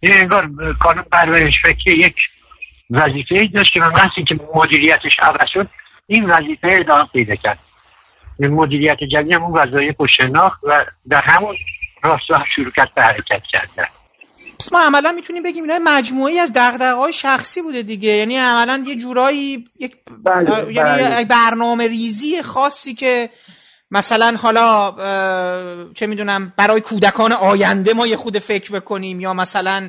[0.00, 0.50] این انگار
[0.80, 2.14] قانون پرورش فکری یک
[2.90, 5.68] وظیفه ای داشت که به محض اینکه مدیریتش عوض شد
[6.06, 7.58] این وظیفه ادامه پیدا کرد.
[8.38, 11.56] مدیریت جدید اون وظایف و شناخت و در همون
[12.02, 13.88] راستا شروع کرد به حرکت کردن.
[14.60, 18.08] پس ما عملا می‌تونیم بگیم اینا مجموعی از دغدغه‌های شخصی بوده دیگه.
[18.08, 19.92] یعنی عملا یه جورایی یک
[20.24, 21.24] بله، یعنی بله.
[21.24, 23.28] برنامه ریزی خاصی که
[23.94, 24.94] مثلا حالا
[25.94, 29.88] چه می‌دونم برای کودکان آینده ما یه خود فکر بکنیم یا مثلا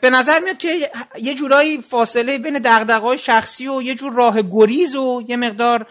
[0.00, 4.96] به نظر میاد که یه جورایی فاصله بین دغدغه‌های شخصی و یه جور راه گریز
[4.96, 5.86] و یه مقدار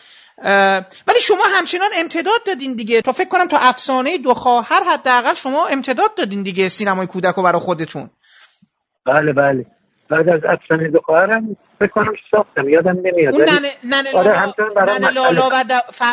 [1.07, 3.01] ولی شما همچنان امتداد دادین دیگه.
[3.01, 7.41] تا فکر کنم تا افسانه دو خواهر حداقل شما امتداد دادین دیگه سینمای کودک و
[7.41, 8.09] برای خودتون.
[9.05, 9.65] بله بله.
[10.09, 13.33] بعد از افسانه دو خواهرم فکر کنم ساختم یادم نمیاد.
[13.33, 15.49] اون ننه ننه آره لالا, همچنان برای ننه لالا و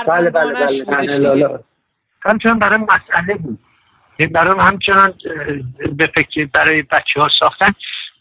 [0.09, 1.19] بله بله بله ننه.
[1.19, 1.61] لالا.
[2.23, 3.59] همچنان برای مسئله بود.
[4.17, 5.15] این برای همچنان
[5.93, 7.73] به فکر برای بچه ها ساختن.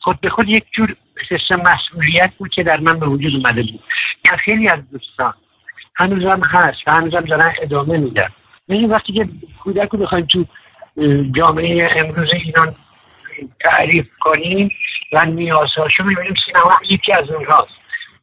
[0.01, 0.95] خود به خود یک جور
[1.29, 3.83] حس مسئولیت بود که در من به وجود اومده بود.
[4.25, 5.33] در خیلی از دوستان.
[5.95, 8.29] هنوزم هست و هنوزم دارن ادامه میدن.
[8.67, 9.27] این وقتی که
[9.63, 10.45] کودک رو بخوایم تو
[11.35, 12.75] جامعه امروز ایران
[13.59, 14.69] تعریف کنیم
[15.13, 17.73] و نیازهاشو می‌بینیم سینما هم یکی از اونهاست.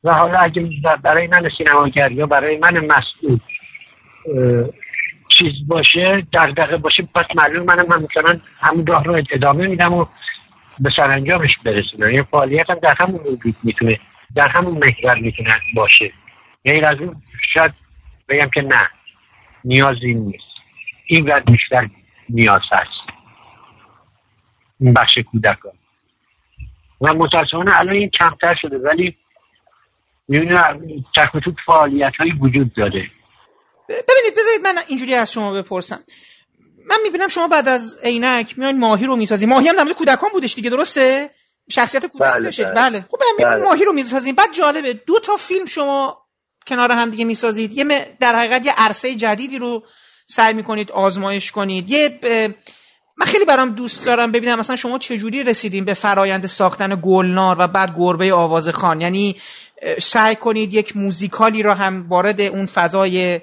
[0.05, 0.71] و حالا اگه
[1.03, 3.39] برای من سینماگر یا برای من مسئول
[5.39, 10.07] چیز باشه دغدغه باشه پس معلوم منم همچنان همون راه رو ادامه میدم و
[10.79, 12.11] به سرانجامش برسونم.
[12.11, 14.01] یه فعالیت هم در همون وجود می‌تونه
[14.35, 16.13] در همون محور می‌تونه باشه.
[16.65, 17.23] غیر از اون
[17.53, 17.73] شاید
[18.29, 18.89] بگم که نه
[19.65, 20.45] نیازی نیست.
[21.07, 21.89] این بیشتر
[22.29, 23.11] نیاز هست.
[24.81, 25.73] این بخش کودکان.
[27.01, 29.17] و متاسفانه الان این کمتر شده ولی
[30.29, 30.81] می‌بینم
[31.17, 33.11] تک و توک فعالیت هایی وجود داره.
[33.89, 36.01] ببینید بذارید من اینجوری از شما بپرسم.
[36.87, 40.55] من می‌بینم شما بعد از عینک میان ماهی رو می‌سازی ماهی هم در کودکان بودش
[40.55, 41.31] دیگه درسته؟
[41.71, 42.67] شخصیت کودک بله، داشتید.
[42.67, 42.75] بله.
[42.75, 43.05] بله.
[43.11, 43.65] خب بله.
[43.65, 46.19] ماهی رو می‌سازیم بعد جالبه دو تا فیلم شما
[46.67, 47.73] کنار هم دیگه می‌سازید.
[47.73, 49.85] یه در حقیقت یه عرصه جدیدی رو
[50.27, 51.91] سعی می‌کنید آزمایش کنید.
[51.91, 52.21] یه
[53.21, 57.69] من خیلی برام دوست دارم ببینم مثلا شما چجوری رسیدین به فرایند ساختن گلنار و
[57.69, 59.01] بعد گربه آواز خان.
[59.01, 59.37] یعنی
[60.03, 63.41] سعی کنید یک موزیکالی رو هم وارد اون فضای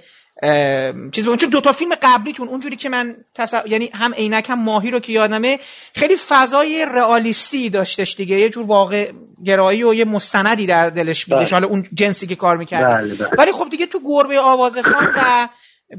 [1.12, 1.40] چیز بکنید.
[1.40, 3.68] چون دو تا فیلم قبلیتون اونجوری که من تصور...
[3.68, 5.60] یعنی هم عینک هم ماهی رو که یادمه
[5.96, 8.40] خیلی فضای رئالیستی داشتش دیگه.
[8.40, 9.12] یه جور واقع
[9.46, 11.60] گرایی و یه مستندی در دلش بودش بله.
[11.60, 13.30] حالا اون جنسی که کار می‌کرد بله، بله.
[13.38, 15.48] ولی خب دیگه تو گربه آوازخان و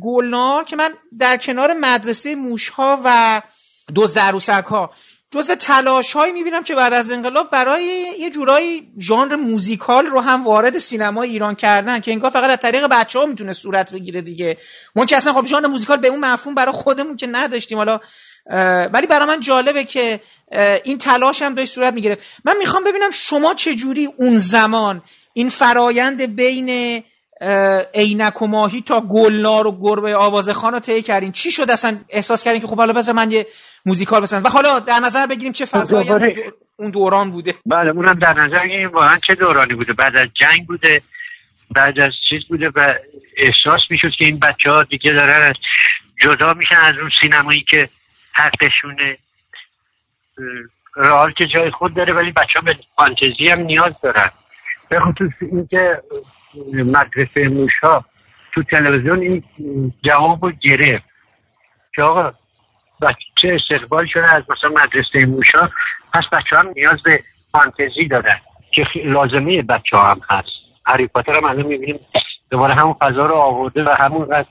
[0.02, 3.42] گلنار که من در کنار مدرسه موشها و
[3.94, 4.90] دزد عروسک ها
[5.30, 7.84] جزو تلاش هایی می‌بینم که بعد از انقلاب برای
[8.18, 12.86] یه جورایی ژانر موزیکال رو هم وارد سینما ایران کردن که انگار فقط از طریق
[12.86, 14.56] بچه ها می‌تونه صورت بگیره دیگه.
[14.96, 18.00] ما که اصلا خب ژانر موزیکال به اون مفهوم برای خودمون که نداشتیم حالا
[18.92, 20.20] ولی برای من جالبه که
[20.84, 25.02] این تلاش هم داشت صورت می‌گیره من می‌خوام ببینم شما چجوری اون زمان
[25.32, 27.02] این فرایند بین
[27.94, 31.32] عینک و ماهی تا گلنار و گربه آوازخان رو طی کردین.
[31.32, 33.46] چی شد اصلا؟ احساس کردین که خب حالا بذار من یه
[33.86, 36.42] موزیکال بزنم و حالا در نظر بگیریم چه فضایی اون دو-
[36.76, 37.54] اون دوران بوده.
[37.66, 39.92] بله اونم در نظر بگیریم واقعا چه دورانی بوده.
[39.92, 41.02] بعد از جنگ بوده
[41.74, 42.94] بعد از چیز بوده و
[43.36, 45.54] احساس می‌شد که این بچه ها دیگه دارن از
[46.22, 47.88] جدا میشن از اون سینمایی که
[48.32, 49.18] حقشونه.
[50.96, 54.30] رئال که جای خود داره ولی بچه ها به فانتزی هم نیاز دارن.
[54.88, 56.02] به خصوص اینکه
[56.72, 58.04] مدرسه موشا
[58.52, 59.42] تو تلویزیون این
[60.02, 61.04] جواب رو گرفت.
[61.94, 62.32] که آقا
[63.02, 65.70] بچه استقبال شده از مثلا مدرسه موشا
[66.14, 67.22] پس بچه هم نیاز به
[67.52, 68.40] فانتزی دارن
[68.70, 70.48] که لازمه بچه هم هست.
[70.86, 72.00] هری پاتر هم الان می‌بینیم
[72.50, 74.44] دوباره همون فضا رو آورده و همون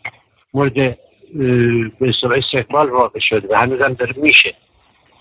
[0.54, 0.98] مورد به
[2.38, 4.56] استقبال واقع شده و هنوز هم داره میشه.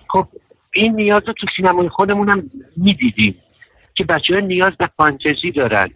[0.09, 0.27] خب
[0.73, 3.43] این نیاز رو تو سینمای خودمون هم می‌دیدیم
[3.95, 5.91] که بچه ها نیاز به فانتزی دارن.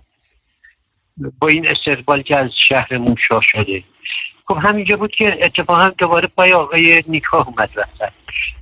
[1.39, 3.83] با این استقبال که از شهر موشا شده.
[4.47, 7.71] خب همینجا بود که اتفاقا دوباره پای آقای نیکا اومد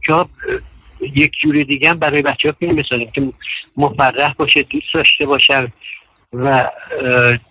[0.07, 0.29] که اه،
[1.01, 3.33] یک جور دیگه برای بچه ها فیلم بسازیم که
[3.77, 5.73] مفرح باشه دوست داشته باشن
[6.33, 6.71] و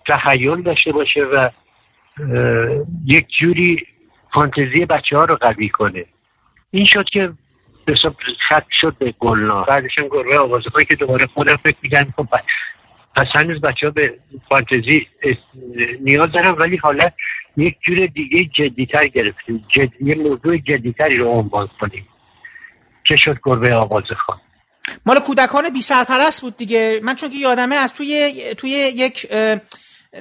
[0.06, 1.48] تخیل داشته باشه و
[3.06, 3.86] یک جوری
[4.34, 6.04] فانتزی بچه ها رو قوی کنه.
[6.70, 7.32] این شد که
[7.84, 7.94] به
[8.48, 12.26] خط شد به گلنا بعدش هم گربه آوازخانی که دوباره خودم فکر میگن خب
[13.18, 14.18] پس هنوز بچه ها به
[14.48, 15.06] فانتزی
[16.00, 17.04] نیاز دارن ولی حالا
[17.56, 19.64] یک جور دیگه جدیتر گرفتیم.
[19.76, 19.90] جد...
[20.00, 22.08] یه موضوع جدیتری رو عنوان کنیم
[23.06, 24.40] که شد گربه آوازخان
[25.06, 27.00] مال کودکان بی سرپرست بود دیگه.
[27.02, 29.26] من چون که یادمه از توی توی یک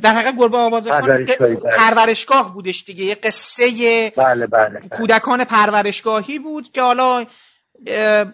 [0.01, 1.71] در حقیقت گربه پرورشگاهی، بله.
[1.77, 3.03] پرورشگاه بودش دیگه.
[3.03, 7.25] یه قصه بله بله کودکان پرورشگاهی بود که حالا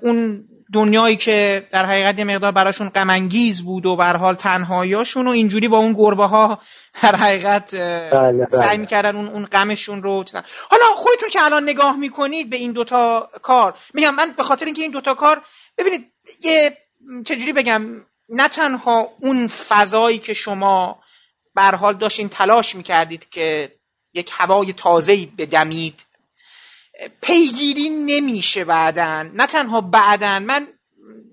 [0.01, 0.43] اون
[0.73, 5.67] دنیایی که در حقیقت یه مقدار براشون غمانگیز بود و به حال تنهاییاشون و اینجوری
[5.67, 6.59] با اون گربه ها
[7.03, 8.47] در حقیقت بله، بله.
[8.49, 10.25] سعی می‌کردن اون اون غمشون رو.
[10.69, 14.81] حالا خودتون که الان نگاه می‌کنید به این دوتا کار میگم من به خاطر اینکه
[14.81, 15.41] این دوتا کار
[15.77, 16.11] ببینید
[16.43, 16.77] یه
[17.25, 17.81] چجوری بگم
[18.29, 20.99] نه تنها اون فضایی که شما
[21.55, 23.71] به حال داشتین تلاش می‌کردید که
[24.13, 26.05] یک هوای تازه‌ای بدمید
[27.21, 30.67] پیگیری نمیشه بعدن نه تنها بعدن من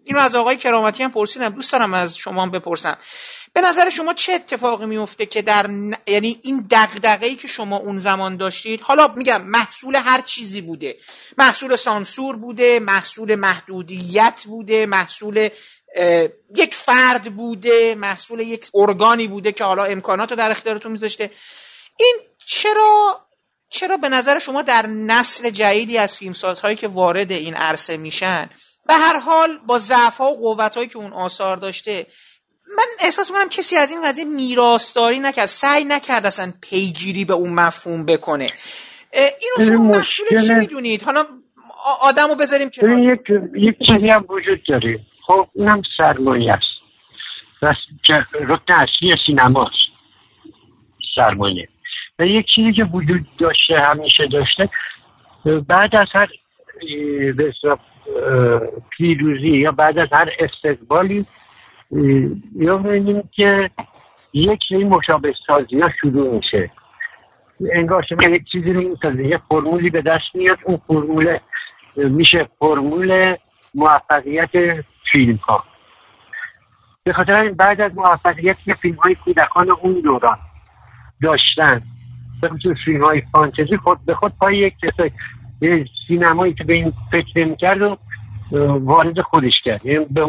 [0.05, 1.49] اینو از آقای کرامتی هم پرسیدم.
[1.49, 2.99] دوست دارم از شما هم بپرسم.
[3.53, 5.95] به نظر شما چه اتفاقی میفته که در ن...
[6.07, 10.97] یعنی این دغدغه‌ای که شما اون زمان داشتید حالا میگم محصول هر چیزی بوده.
[11.39, 15.49] محصول سانسور بوده محصول محدودیت بوده محصول
[16.57, 21.31] یک فرد بوده محصول یک ارگانی بوده که حالا امکانات رو در اختیارتون میذاشته.
[21.97, 22.17] این
[22.47, 23.21] چرا
[23.71, 28.51] چرا به نظر شما در نسل جدیدی از فیلمسازهایی که وارد این عرصه میشن
[28.89, 32.07] به هر حال با ضعف و قوت که اون آثار داشته
[32.77, 37.53] من احساس می‌کنم کسی از این قضیه میراستاری نکرد سعی نکرد اصلا پیگیری به اون
[37.53, 38.51] مفهوم بکنه.
[39.13, 41.25] اینو شما محصول چی می‌دونید؟ حالا
[42.01, 43.21] آدم رو بذاریم که یک
[43.55, 45.01] یک چیزی هم وجود داره.
[45.27, 46.71] خب اونم سرمایه است.
[48.33, 49.75] رکن اصلی سینماست
[51.15, 51.69] سرمایه.
[52.21, 54.69] و یک چیزی که وجود داشته همیشه داشته.
[55.69, 56.29] بعد از هر
[57.37, 57.53] به
[58.91, 61.27] پیروزی یا بعد از هر استقبالی
[62.57, 63.71] یا ببینیم که
[64.33, 66.71] یک سری مشابه سازی ها شروع میشه.
[67.73, 71.39] انگار شما یک چیزی رو می‌سازه یه فرمولی به دست میاد اون فرمول
[71.97, 73.37] میشه فرمول
[73.75, 74.51] موفقیت
[75.13, 75.65] فیلم ها
[77.05, 80.39] به خاطر بعد از موفقیت که فیلم های کودکان اون دوران
[81.23, 81.83] داشتن.
[82.41, 84.75] به خصوص فیلم های فانتزی خود به خود پای یک
[86.09, 87.97] سینمایی که به این فکر نمی‌کرد و
[88.81, 89.87] وارد خودش کرد.
[89.87, 90.27] یعنی به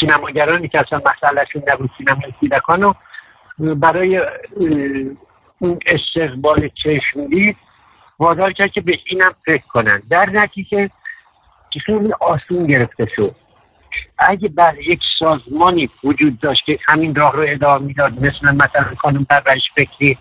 [0.00, 2.94] سینماگرانی که اصلا مسئلهشون نبود سینمای کودکان
[3.58, 4.20] برای
[5.58, 7.56] اون استقبال چشمگیر
[8.18, 10.02] وادار کرد که به اینم فکر کنن.
[10.10, 10.90] در نتیجه
[11.86, 13.34] خیلی آسون گرفته شد.
[14.18, 19.24] اگه بر یک سازمانی وجود داشت که همین راه رو ادامه می‌داد مثل مثلا خانم
[19.24, 20.18] پرورش فکری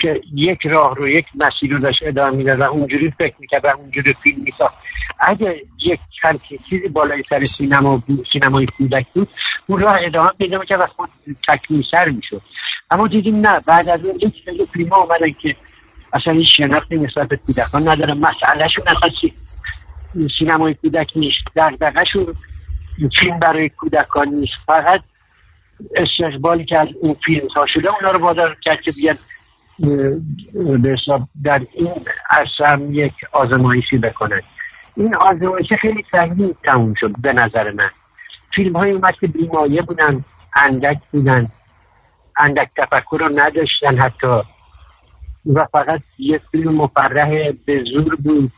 [0.00, 3.68] که یک راه رو یک مسیر رو داشت ادامه می‌داد و اونجوری فکر می‌کرد و
[3.68, 4.74] اونجوری فیلم میساخت.
[5.20, 8.02] اگه یک همچین چیزی بالای سر سینما
[8.32, 9.28] سینمای کودک بود
[9.66, 11.08] اون راه ادامه پیدا می‌کرد و خود
[11.48, 12.42] تکمیل سر می‌شد.
[12.90, 15.56] اما دیدیم نه بعد از اون یک سری فیلم آمدن که
[16.12, 18.18] اصلا این شناختی نسبت به کودکان ندارن.
[18.18, 19.30] مسئلهشون اصلا
[20.38, 22.34] سینمای کودک نیست دقدقهشون
[23.20, 24.54] فیلم برای کودکان نیست.
[24.66, 25.00] فقط
[25.96, 29.16] استقبالی که از این فیلم ها شده اونا رو وادار کرد که بیاد
[29.80, 30.96] به
[31.44, 34.40] در این عرصه هم یک آزمایشی بکنن.
[34.96, 37.90] این آزمایش خیلی سنگین تموم شد به نظر من.
[38.54, 40.24] فیلم های اومد که بیمایه بودن
[40.56, 41.48] اندک بودن
[42.38, 44.40] اندک تفکر رو نداشتن حتی.
[45.46, 48.52] و فقط یک فیلم مفرح به زور بود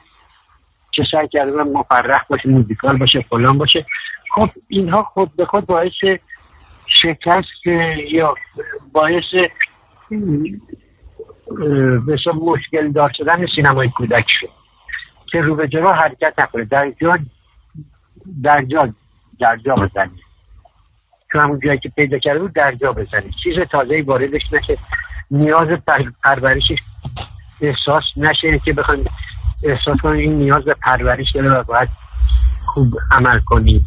[0.93, 3.87] که سعی کردن مفرح باشه موزیکال باشه فلان باشه.
[4.35, 5.93] خب اینها خود به خود باعث
[6.87, 7.67] شکست
[8.11, 8.35] یا
[8.93, 9.35] باعث
[12.07, 14.49] به مشکل دار شدن سینمای کودک شد.
[15.27, 16.65] که رو به جلو حرکت نکنه.
[16.65, 17.19] در جا
[18.43, 18.95] در جا
[19.41, 20.23] در جا بزنی
[21.33, 24.79] تو همون جایی که پیدا کرده بود در جا بزنی چیز تازه واردش نشه.
[25.31, 25.69] نیاز
[26.25, 26.79] پرورشش
[27.61, 29.05] احساس نشه که بخوایم
[29.65, 31.89] احساس کنیم این نیاز به پرورش داره و باید
[32.75, 33.81] خوب عمل کنیم.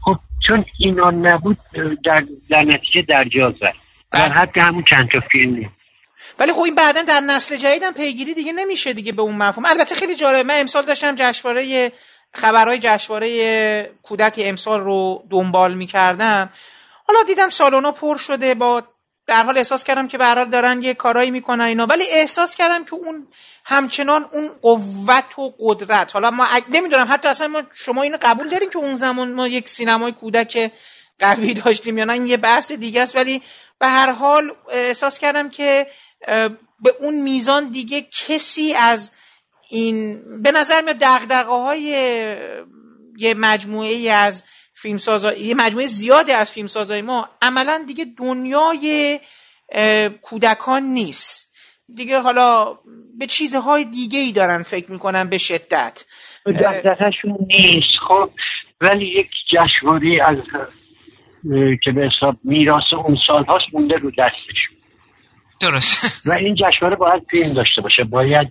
[0.00, 1.58] خب چون اینا نبود
[2.04, 3.85] در, در نتیجه در جا زد.
[4.16, 5.70] در حد همون چند تا فیلم
[6.38, 9.64] ولی خب این بعدا در نسل جدیدم پیگیری دیگه نمیشه دیگه به اون مفهوم.
[9.66, 10.42] البته خیلی جالبه.
[10.42, 11.92] من امسال داشتم جشنواره
[12.34, 16.50] خبرهای جشنواره کودک امسال رو دنبال می‌کردم.
[17.06, 18.54] حالا دیدم سالونا پر شده.
[18.54, 18.82] با
[19.26, 21.86] در حال احساس کردم که به دارن یه کارایی می‌کنن اینا.
[21.86, 23.26] ولی احساس کردم که اون
[23.64, 26.12] همچنان اون قوت و قدرت.
[26.12, 29.68] حالا ما نمی‌دونم حتی اصلا ما شما اینو قبول داریم که اون زمان ما یک
[29.68, 30.72] سینمای کودک
[31.18, 33.16] قوی داشتیم یا نه؟ این یه بحث دیگه است.
[33.16, 33.42] ولی
[33.78, 35.86] به هر حال احساس کردم که
[36.80, 39.12] به اون میزان دیگه کسی از
[39.70, 41.82] این به نظر میاد دقدقه های
[43.16, 44.44] یه مجموعه از
[44.74, 49.20] فیلمسازا یه مجموعه زیادی از فیلمسازای ما عملا دیگه دنیای
[50.22, 51.46] کودکان نیست.
[51.94, 52.78] دیگه حالا
[53.18, 56.04] به چیزهای دیگه ای دارن فکر می‌کنن به شدت.
[56.46, 57.98] دقدقهشون نیست.
[58.08, 58.30] خب
[58.80, 60.36] ولی یک جشنواره از
[61.82, 64.68] که به حساب میراث اون سال هاست مونده رو دستش.
[65.60, 68.04] درست و این جشنواره باید فیلم داشته باشه.
[68.04, 68.48] باید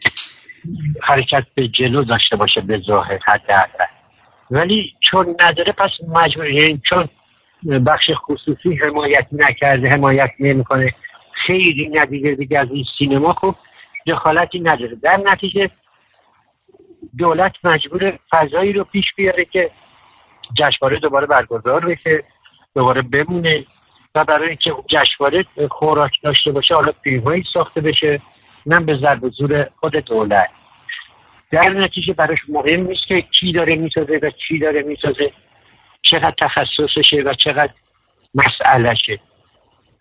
[1.04, 3.86] حرکت به جلو داشته باشه به ظاهر حداقل.
[4.52, 7.10] ولی چون نداره پس مجبور یعنی چون
[7.88, 10.94] بخش خصوصی حمایت نکرده حمایت نمی‌کنه
[11.48, 13.56] خیلی ندیده دیگه از این سینما خب
[14.08, 14.96] دخالتی نداره.
[14.96, 15.70] در نتیجه
[17.18, 19.72] دولت مجبور فضایی رو پیش بیاره که
[20.58, 22.24] جشنواره دوباره برگزار بشه.
[22.76, 23.66] دوباره بمونه
[24.16, 28.22] و برای اینکه جشنواره خوراک داشته باشه حالا فیلمهایی ساخته بشه.
[28.66, 30.50] نه به ضرب زور خود دولت.
[31.52, 35.32] در نتیجه براش مهم نیست که کی داره می‌سازه و کی داره می‌سازه.
[36.02, 37.74] چقدر تخصصشه و چقدر
[38.36, 39.20] مسئلهشه.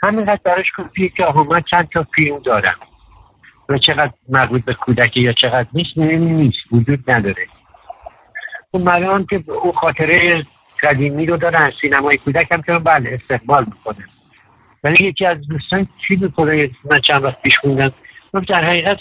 [0.03, 2.77] همینقدر براش کافیه که آها من چند تا فیلم دارم.
[3.69, 6.59] و چقدر مربوط به کودکی یا چقدر نیست نیست.
[6.73, 7.47] وجود نداره.
[8.71, 10.47] اون که اون خاطره
[10.85, 14.05] قدیمی رو دارن سینمای کودک هم که بله استقبال می‌کنه
[14.85, 17.93] ولی یکی از دوستان چی می‌کنه من چند وقت پیش خوندم.
[18.49, 18.99] در حقیقت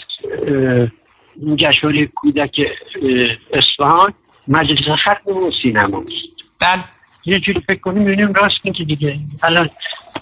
[1.36, 2.60] این جشنواره کودک
[3.52, 4.14] اصفهان
[4.48, 6.04] مجلس ختم اون سینما
[6.60, 6.84] بله.
[7.26, 9.14] یه جوری فکر کنیم می‌بینیم راست میگه دیگه.
[9.42, 9.70] الان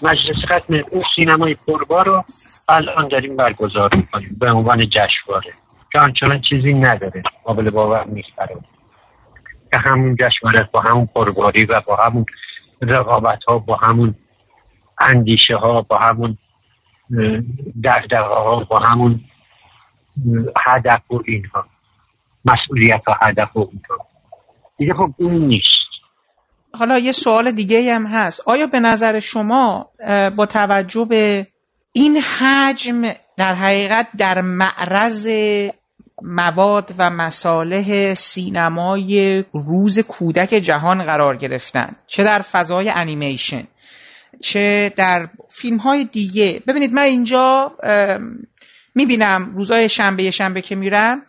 [0.03, 2.23] مجلس ختم اون سینمای پربار رو
[2.69, 5.53] الان داریم برگزار می‌کنیم به عنوان جشنواره.
[5.91, 8.55] که آنچنان چیزی نداره قابل باور نیست برای.
[9.73, 12.25] که همون جشنواره با همون پرباری و با همون
[12.81, 14.15] رقابت ها با همون
[14.99, 16.37] اندیشه ها با همون
[17.83, 19.21] دقدقه ها با همون
[20.65, 21.65] هدف و اینها
[22.45, 24.07] مسئولیت و هدف و اینها.
[24.77, 25.67] دیگه خب اون نیست.
[26.73, 28.47] حالا یه سوال دیگه هم هست.
[28.47, 29.89] آیا به نظر شما
[30.37, 31.47] با توجه به
[31.93, 33.01] این حجم
[33.37, 35.27] در حقیقت در معرض
[36.23, 43.63] مواد و مصالح سینمای روز کودک جهان قرار گرفتن چه در فضای انیمیشن
[44.41, 46.61] چه در فیلم های دیگه.
[46.67, 47.71] ببینید من اینجا
[48.95, 51.21] می‌بینم روزای شنبه شنبه که میرم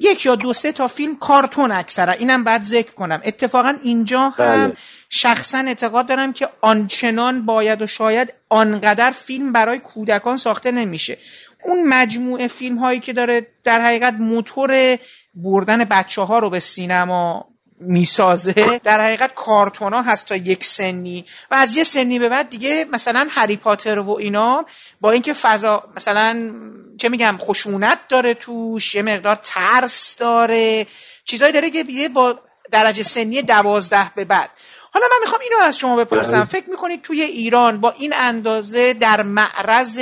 [0.00, 2.12] یک یا دو سه تا فیلم کارتون اکثرا.
[2.12, 3.20] اینم بعد ذکر کنم.
[3.24, 4.76] اتفاقا اینجا هم بله.
[5.08, 11.18] شخصا اعتقاد دارم که آنچنان باید و شاید آنقدر فیلم برای کودکان ساخته نمیشه.
[11.64, 14.98] اون مجموعه فیلم هایی که داره در حقیقت موتور
[15.34, 17.50] بردن بچه ها رو به سینما
[17.80, 22.50] می‌سازه در حقیقت کارتون ها هست تا یک سنی و از یه سنی به بعد
[22.50, 24.64] دیگه مثلا هری پاتر و اینا
[25.00, 26.52] با اینکه فضا مثلا
[26.98, 30.86] چه میگم خشونت داره توش یه مقدار ترس داره
[31.24, 32.38] چیزایی داره که دیگه با
[32.70, 34.50] درجه سنی دوازده به بعد
[34.92, 36.44] حالا من می‌خوام اینو از شما بپرسم بله.
[36.44, 40.00] فکر می‌کنید توی ایران با این اندازه در معرض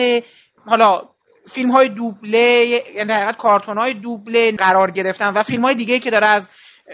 [0.66, 1.02] حالا
[1.50, 6.10] فیلم های دوبله یعنی حقیقت کارتون های دوبله قرار گرفتن و فیلم های دیگه که
[6.10, 6.48] داره از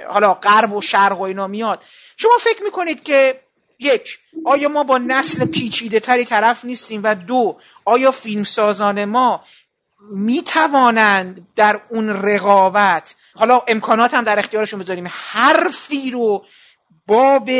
[0.09, 1.83] حالا غرب و شرق و اینا میاد.
[2.17, 3.41] شما فکر می‌کنید که
[3.79, 9.45] یک آیا ما با نسل پیچیده تری طرف نیستیم و دو آیا فیلمسازان ما
[10.11, 16.45] می‌توانند در اون رقابت حالا امکانات هم در اختیارشون بذاریم حرفی رو
[17.07, 17.51] باب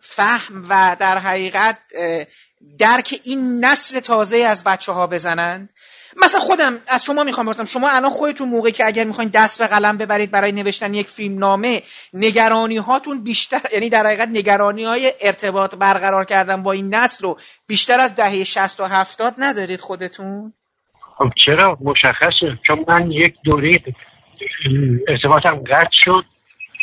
[0.00, 1.78] فهم و در حقیقت
[2.78, 5.72] درک این نسل تازه از بچه ها بزنند؟
[6.22, 7.64] مثلا خودم از شما می‌خوام بپرسم.
[7.64, 11.38] شما الان خودتون موقعی که اگر می‌خواین دست به قلم ببرید برای نوشتن یک فیلم
[11.38, 11.82] نامه
[12.14, 17.38] نگرانی هاتون بیشتر یعنی در حقیقت نگرانی های ارتباط برقرار کردن با این نسل رو
[17.66, 20.52] بیشتر از دهه 60 و 70 ندارید خودتون؟
[21.18, 22.58] خب چرا؟ مشخصه.
[22.66, 23.80] چون من یک دوره
[25.08, 26.24] ارتباطم قطع شد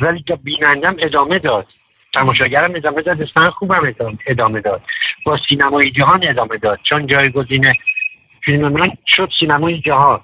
[0.02, 1.68] ولی تا بینندم ادامه داد.
[2.14, 3.96] تماشاگرم ادامه داد اسم خوبم
[4.28, 4.82] ادامه- داد.
[5.26, 6.80] با سینمای جهان ادامه داد.
[6.90, 7.66] چون جایگزین
[8.46, 10.20] فیلم من شد سینمای جهان.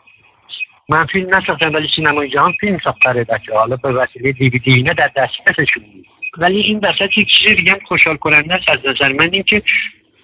[0.89, 4.93] من فیلم نساختم ولی سینمای جهان فیلم ساخت برای بچه حالا به وسیله دیویدی اینا
[4.93, 6.05] در دسترسشون بود
[6.37, 9.61] ولی این وسط یک چیز دیگه هم خوشحال کننده است از نظر من این که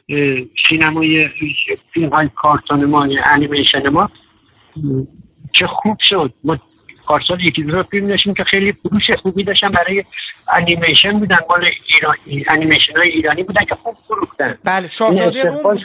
[0.10, 0.38] اه،
[0.70, 1.30] سینمای
[1.94, 4.10] فیلم های کارتون ما یا انیمیشن ما
[5.54, 6.34] چه خوب شد.
[6.44, 6.58] ما
[7.08, 10.04] پارسال یکی دو فیلم داشتیم که خیلی فروش خوبی داشتن برای
[10.54, 11.38] انیمیشن بودن.
[11.50, 12.16] مال ایران
[12.48, 14.58] انیمیشن های ایرانی بودن که خوب فروختن.
[14.64, 15.76] بله شاهزاده روم.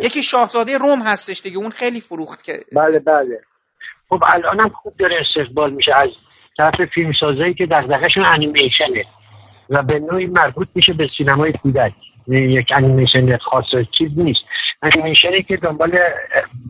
[0.00, 2.52] یکی شاهزاده روم هستش دیگه اون خیلی فروخت که.
[2.76, 3.40] بله بله.
[4.08, 6.08] خب الان هم خوب داره استقبال میشه از
[6.56, 9.04] طرف فیلمسازایی که دغدغه‌شون انیمیشنه
[9.70, 11.92] و به نوعی مربوط میشه به سینمای کودک.
[12.28, 13.64] یعنی یک انیمیشن خاص
[13.98, 14.40] چیز نیست.
[14.82, 15.98] انیمیشنی که دنبال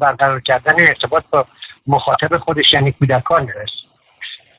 [0.01, 1.47] برقرار کردن ارتباط با
[1.87, 3.82] مخاطب خودش یعنی کودکان هست.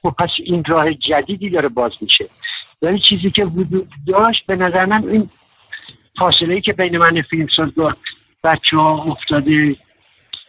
[0.03, 2.29] خب پس این راه جدیدی داره باز میشه.
[2.81, 5.29] ولی چیزی که وجود داشت به نظر من این
[6.19, 7.91] فاصله ای که بین من فیلمساز و
[8.43, 9.75] بچه ها افتاده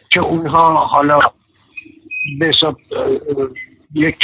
[0.09, 1.19] که اونها حالا
[2.39, 2.77] به حساب
[3.93, 4.17] یک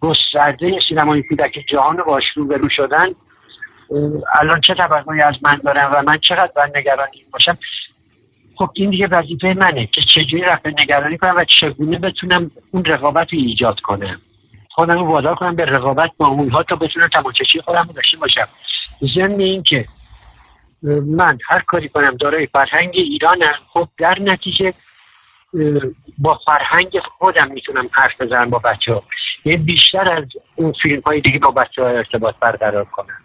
[0.00, 3.08] گسترده سینمای کودک جهان رو باش روبرو شدن
[4.40, 7.58] الان چه توقعی از من دارن و من چقدر باید نگرانی باشم؟
[8.54, 13.32] خب این دیگه وظیفه منه که چجوری رفع نگرانی کنم و چگونه بتونم اون رقابت
[13.32, 14.20] رو ایجاد کنم.
[14.74, 18.48] خودم رو وادار کنم به رقابت با اونها تا بتونم تماشاچی خودم رو داشته باشم.
[19.14, 19.88] ضمن این که
[20.84, 23.54] اه، من هر کاری کنم دارای فرهنگ ایرانم.
[23.68, 24.74] خب در نتیجه
[26.18, 29.02] با فرهنگ خودم می‌تونم حرف بزنم با بچه ها
[29.44, 30.24] یعنی بیشتر از
[30.56, 33.18] اون فیلم های دیگه با بچه ها ارتباط برقرار کنم.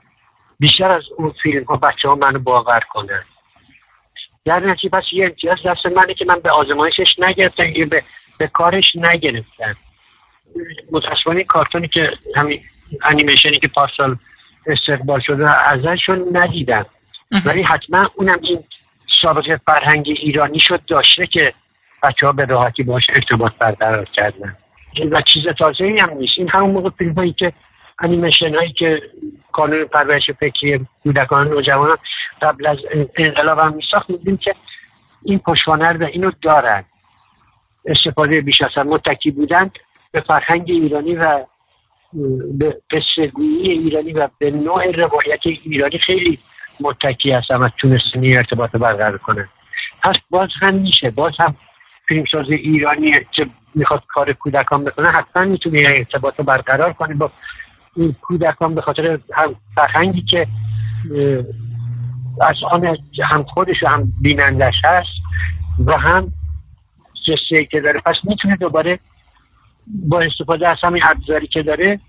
[0.60, 3.24] بیشتر از اون فیلم ها بچه ها منو باور کنن.
[4.46, 8.04] در نتیجه پس یه امتیاز دست منه که من به آزمایشش نگرفتم یه به,
[8.38, 9.76] به کارش نگرفتم.
[10.92, 12.62] متاسفانه کارتونی که همین
[13.04, 14.16] انیمیشنی که پارسال
[14.68, 16.86] استقبال شده ازشون ندیدم.
[17.46, 18.64] ولی حتما اونم این
[19.22, 21.54] سابقه فرهنگ ایرانی شد داشته که
[22.04, 24.56] بچه ها به راحتی باش ارتباط برقرار کردن.
[25.12, 26.34] و چیز تازه ای هم نیست.
[26.38, 27.54] این همون موقع فیلم هایی که
[28.00, 29.02] انیمیشن هایی که
[29.52, 31.98] کانون پرورش فکری کودکان نوجوانان
[32.42, 32.78] قبل از
[33.18, 34.56] انقلاب هم میساخت میدیم که
[35.24, 36.84] این پشوانر و اینو دارن.
[37.86, 39.72] استفاده بیش از متکی بودن.
[40.12, 41.46] به فرهنگ ایرانی و
[42.58, 46.40] به قصه ایرانی و به نوع روایت ایرانی خیلی
[46.80, 49.50] متکی هستم و تونستن این ارتباط برقرار کنن.
[50.04, 51.56] پس باز هم میشه باز هم
[52.08, 57.32] فیلمساز ایرانی که می‌خواد کار کودکان بکنه حتما می‌تونه این ارتباط برقرار کنه با
[58.22, 60.48] کودکان به خاطر هم فرهنگی که
[62.42, 65.10] از آن هم خودش و هم بینندش هست
[65.86, 66.34] و هم
[67.28, 68.02] جسته که داره.
[68.06, 69.00] پس می‌تونه دوباره
[70.10, 72.00] با استفاده از همین ابزاری که داره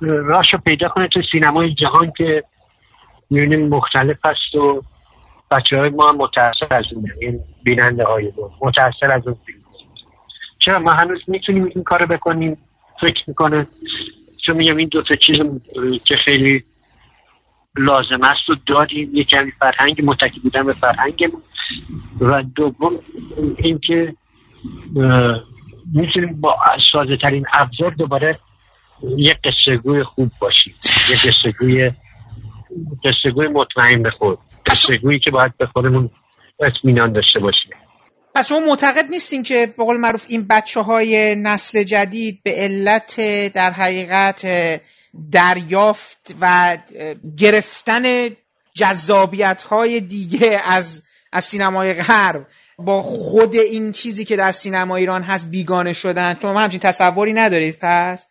[0.00, 2.44] راش رو پیدا کنه تو سینمای جهان که
[3.30, 4.82] می‌بینیم مختلف هست و
[5.50, 9.58] بچه های ما هم متاثر از اون این بیننده های ما متاثر از اون فیلم.
[10.58, 12.58] چرا ما هنوز می‌تونیم این کارو بکنیم؟
[13.00, 13.66] فکر می‌کنه.
[14.46, 15.36] چون میگم این دوتا چیز
[16.04, 16.64] که خیلی
[17.78, 19.10] لازم است و داریم.
[19.12, 21.42] یک کمی فرهنگ متکی بودن به فرهنگمون
[22.20, 22.98] و دوم
[23.58, 24.14] اینکه
[25.92, 26.56] می‌تونیم با
[26.92, 28.38] ساده ترین ابزار دوباره
[29.16, 30.74] یک قصه خوب باشیم.
[31.10, 31.90] یک قصه گوی
[33.04, 34.38] قصه گوی مطمئن به خود.
[34.66, 36.10] قصه که باید به خودمون
[36.60, 37.70] اطمینان داشته باشیم.
[38.34, 43.20] پس شما معتقد نیستین که به قول معروف این بچه های نسل جدید به علت
[43.54, 44.46] در حقیقت
[45.32, 46.78] دریافت و
[47.36, 48.02] گرفتن
[48.74, 51.02] جذابیت های دیگه از
[51.32, 52.46] از سینمای غرب
[52.78, 56.38] با خود این چیزی که در سینما ایران هست بیگانه شدن.
[56.42, 58.28] شما همچین تصوری ندارید پس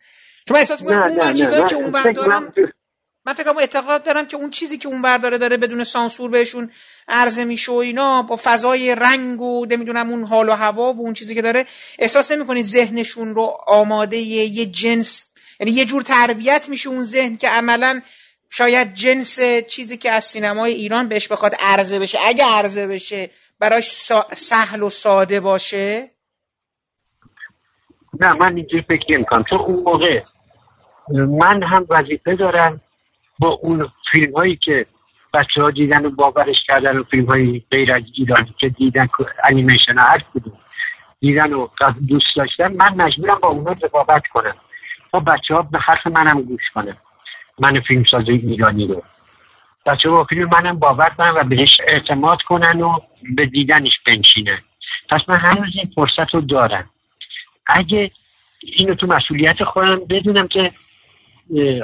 [0.47, 2.53] شما احساس می‌کنید اون چیزایی که اون دارن
[3.25, 6.71] من فکر اعتقاد دارم که اون چیزی که اون برداره داره بدون سانسور بهشون
[7.07, 11.13] عرضه میشه و اینا با فضای رنگ و نمی‌دونم اون حال و هوا و اون
[11.13, 11.65] چیزی که داره
[11.99, 15.25] احساس نمی‌کنید ذهنشون رو آماده یه جنس
[15.59, 18.01] یعنی یه جور تربیت میشه اون ذهن که عملا
[18.49, 22.17] شاید جنس چیزی که از سینمای ایران بهش بخواد عرضه بشه.
[22.21, 23.87] اگه عرضه بشه براش
[24.33, 26.09] سهل و ساده باشه؟
[28.19, 30.21] نه من اینجوری فکر نمی چون اون موقع
[31.39, 32.81] من هم وظیفه دارم
[33.39, 34.85] با اون فیلم هایی که
[35.33, 39.09] بچه ها دیدن و باورش کردن و فیلم های غیر از ایرانی که دیدن
[39.43, 40.53] انیمیشن هر کدوم
[41.19, 41.67] دیدن و
[42.07, 44.55] دوست داشتن من مجبورم با اونا رقابت کنم.
[45.11, 46.97] تا بچه ها به حرف منم گوش کنم.
[47.59, 49.03] من فیلم ساز ایرانی رو.
[49.85, 52.99] بچه با فیلم منم باور کنن و بهش اعتماد کنن و
[53.35, 54.59] به دیدنش بنشینن.
[55.09, 56.89] پس من هنوز این فرصت رو دارم.
[57.67, 58.11] اگه
[58.59, 60.71] اینو تو مسئولیت خودم بدونم که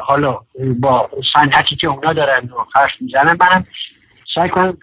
[0.02, 0.40] حالا
[0.80, 3.68] با صنعتی که اونا دارن و حرف می‌زنن منم
[4.36, 4.78] سعی کنم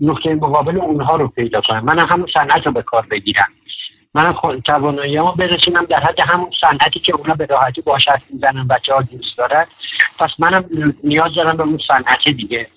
[0.00, 1.84] نقطه مقابل اونها رو پیدا کنم.
[1.84, 3.48] منم همون صنعت رو به کار بگیرم.
[4.14, 8.68] منم توانایی ها برسونم در حد همون صنعتی که اونا به راحتی باش حرف می‌زنن
[8.68, 9.66] بچه ها دوست دارن.
[10.18, 10.64] پس منم
[11.04, 12.68] نیاز دارم به اون صنعت دیگه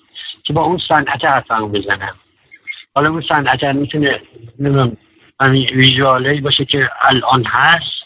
[0.44, 2.14] که با اون صنعت حرفمو بزنم.
[2.94, 4.20] حالا اون صنعت می‌تونه
[4.58, 4.96] نمی‌دونم
[5.74, 8.00] ویژوالی باشه که الان هست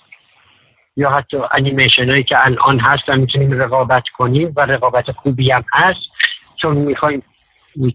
[0.97, 5.65] یا حتی انیمیشن هایی که الان هست و می‌تونیم رقابت کنیم و رقابت خوبی هم
[5.73, 6.01] هست.
[6.57, 7.23] چون می‌خوایم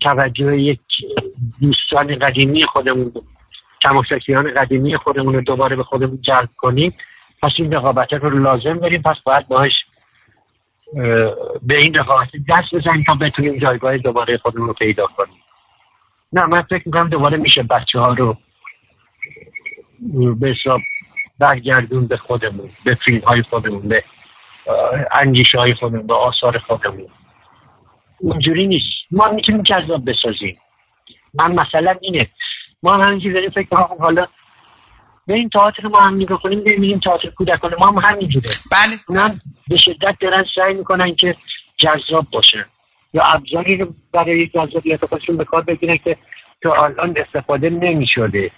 [0.01, 0.79] توجه یک
[1.61, 3.11] دوستان قدیمی خودمون
[3.83, 6.93] تماشاچیان قدیمی خودمون رو دوباره به خودمون جلب کنیم.
[7.41, 9.01] پس این رقابت رو لازم داریم.
[9.01, 9.73] پس باید باش
[11.61, 15.37] به این رقابت دست بزنیم تا بتونیم جایگاه دوباره خودمون رو پیدا کنیم.
[16.33, 18.37] نه من فکر می‌کنم دوباره میشه بچه ها رو
[20.39, 20.81] به حساب
[21.39, 24.03] برگردون به خودمون به فیلم های خودمون به
[25.11, 27.07] انگیشه های خودمون به آثار خودمون.
[28.19, 28.85] اونجوری نیست.
[29.11, 30.57] ما می‌تونیم جذاب بسازیم.
[31.33, 32.29] من مثلا اینه
[32.83, 34.27] ما هم همینجوری داریم فکر کنم حالا
[35.27, 38.45] به این تئاتر ما هم نگاه کنیم ببینیم تئاتر کودکان ما هم همینجوره.
[38.71, 39.19] بله.
[39.19, 41.35] هم به شدت دارن سعی می‌کنن که
[41.77, 42.65] جذاب باشن.
[43.13, 46.17] یا ابزاری رو برای جذابیت خودشون به کار بگیرن که
[46.61, 48.51] تا الان استفاده نمی‌شده.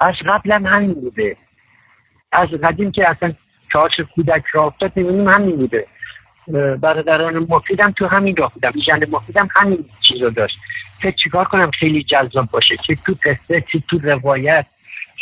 [0.00, 1.36] از قبل هم همین بوده.
[2.32, 3.32] از قدیم که اصلا
[3.72, 5.86] تئاتر کودک را افتاد می‌بینیم همین بوده.
[6.82, 10.58] برادران مفیدم تو همین راه بودم جن مفیدم همین چیز رو داشت.
[11.02, 14.66] که چیکار کنم خیلی جذاب باشه؟ چی تو قصه چی تو روایت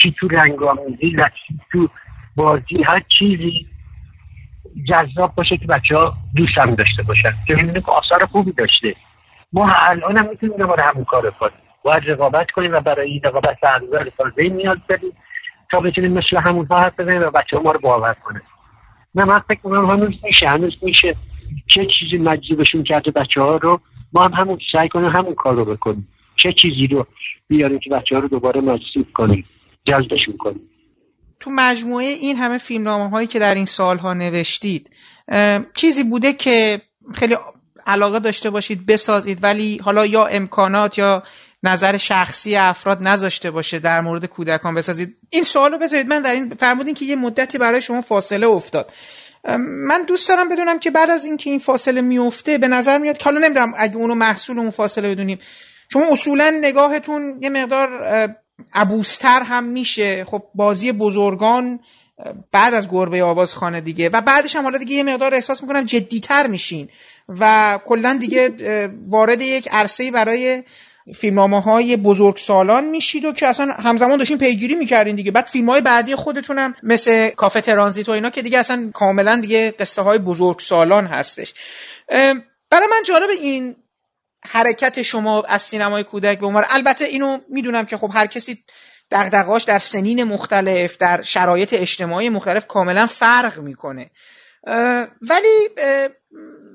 [0.02, 1.88] چی تو رنگامیزی و چی تو
[2.36, 3.66] بازی هر چیزی
[4.88, 7.32] جذاب باشه که بچه ها دوست هم داشته باشن.
[7.46, 8.94] که می‌بینیم که آثار خوبی داشته.
[9.52, 11.54] ما الان هم می‌تونیم دوباره همون کار کنیم.
[11.82, 15.12] باید رقابت کنیم و برای این رقابت ابزار تازه نیاز داریم
[15.70, 18.42] تا بتونیم مثل همونها حرف بزنیم و بچه ما رو باور کنه.
[19.14, 21.16] نه من فکر کنم هنوز میشه هنوز میشه.
[21.66, 23.80] چه چیزی مجذوبشون کرده بچه ها رو
[24.14, 26.08] ما هم همون سعی کنیم همون کار رو بکنیم.
[26.36, 27.06] چه چیزی رو
[27.48, 29.44] بیاریم که بچه ها رو دوباره مجذوب کنیم
[29.86, 30.70] جذبشون کنیم
[31.40, 34.90] تو مجموعه این همه فیلمنامه هایی که در این سالها نوشتید
[35.74, 36.80] چیزی بوده که
[37.14, 37.36] خیلی
[37.86, 41.22] علاقه داشته باشید بسازید ولی حالا یا امکانات یا
[41.62, 46.06] نظر شخصی افراد نذاشته باشه در مورد کودکان بسازید؟ این سوال رو بذارید.
[46.06, 48.92] من در این فرمودین که یه مدتی برای شما فاصله افتاد.
[49.58, 53.24] من دوست دارم بدونم که بعد از اینکه این فاصله میفته به نظر میاد که
[53.24, 55.38] حالا نمی‌دونم اگه اونو محصول اون فاصله بدونیم.
[55.92, 57.88] شما اصولا نگاهتون یه مقدار
[58.74, 60.24] عبوستر هم میشه.
[60.24, 61.80] خب بازی بزرگان
[62.52, 66.46] بعد از گربه آوازخانه دیگه و بعدش هم حالا دیگه یه مقدار احساس می‌کنم جدیتر
[66.46, 66.88] میشین
[67.28, 68.50] و کلا دیگه
[69.08, 70.62] وارد یک عرصه برای
[71.14, 75.30] فیلمنامه های بزرگ سالان میشید و که اصلا همزمان داشتین پیگیری می‌کردین دیگه.
[75.30, 79.70] بعد فیلم های بعدی خودتونم مثل کافه ترانزیت و اینا که دیگه اصلا کاملا دیگه
[79.70, 81.54] قصه های بزرگ سالان هستش
[82.70, 83.76] برای من جالب این
[84.48, 88.64] حرکت شما از سینمای کودک به عنوان البته اینو می‌دونم که خب هر کسی
[89.10, 94.10] دغدغاش در سنین مختلف در شرایط اجتماعی مختلف کاملا فرق می‌کنه.
[95.22, 95.68] ولی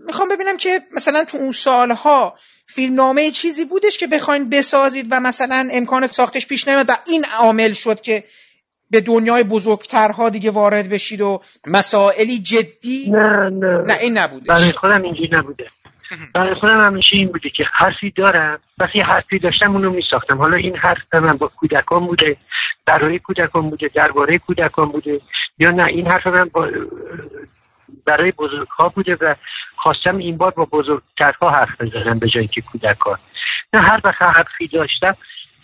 [0.06, 2.38] می‌خوام ببینم که مثلا تو اون سالها
[2.76, 7.74] فیلمنامه چیزی بودش که بخواین بسازید و مثلا امکان ساختش پیش نمیاد و این عامل
[7.74, 8.24] شد که
[8.92, 13.82] به دنیای بزرگترها دیگه وارد بشید و مسائلی جدی نه نه.
[13.88, 15.66] نه این نبوده برای خودم اینجوری نبوده.
[16.34, 20.38] برای خودم همیشه این بوده که حرفی دارم پس یه حرفی داشتم اونو میساختم.
[20.38, 22.38] حالا این حرف من با کودکان بوده
[22.86, 25.22] برای کودکان بوده درباره کودکان بوده
[25.60, 26.68] یا نه این حرف من با
[28.06, 29.36] برای بزرگها بوده و
[29.84, 33.18] خواستم این بار با بزرگترها حرف بزنم به جایی که کودکان.
[33.74, 35.16] نه هر وقت حرفی داشتم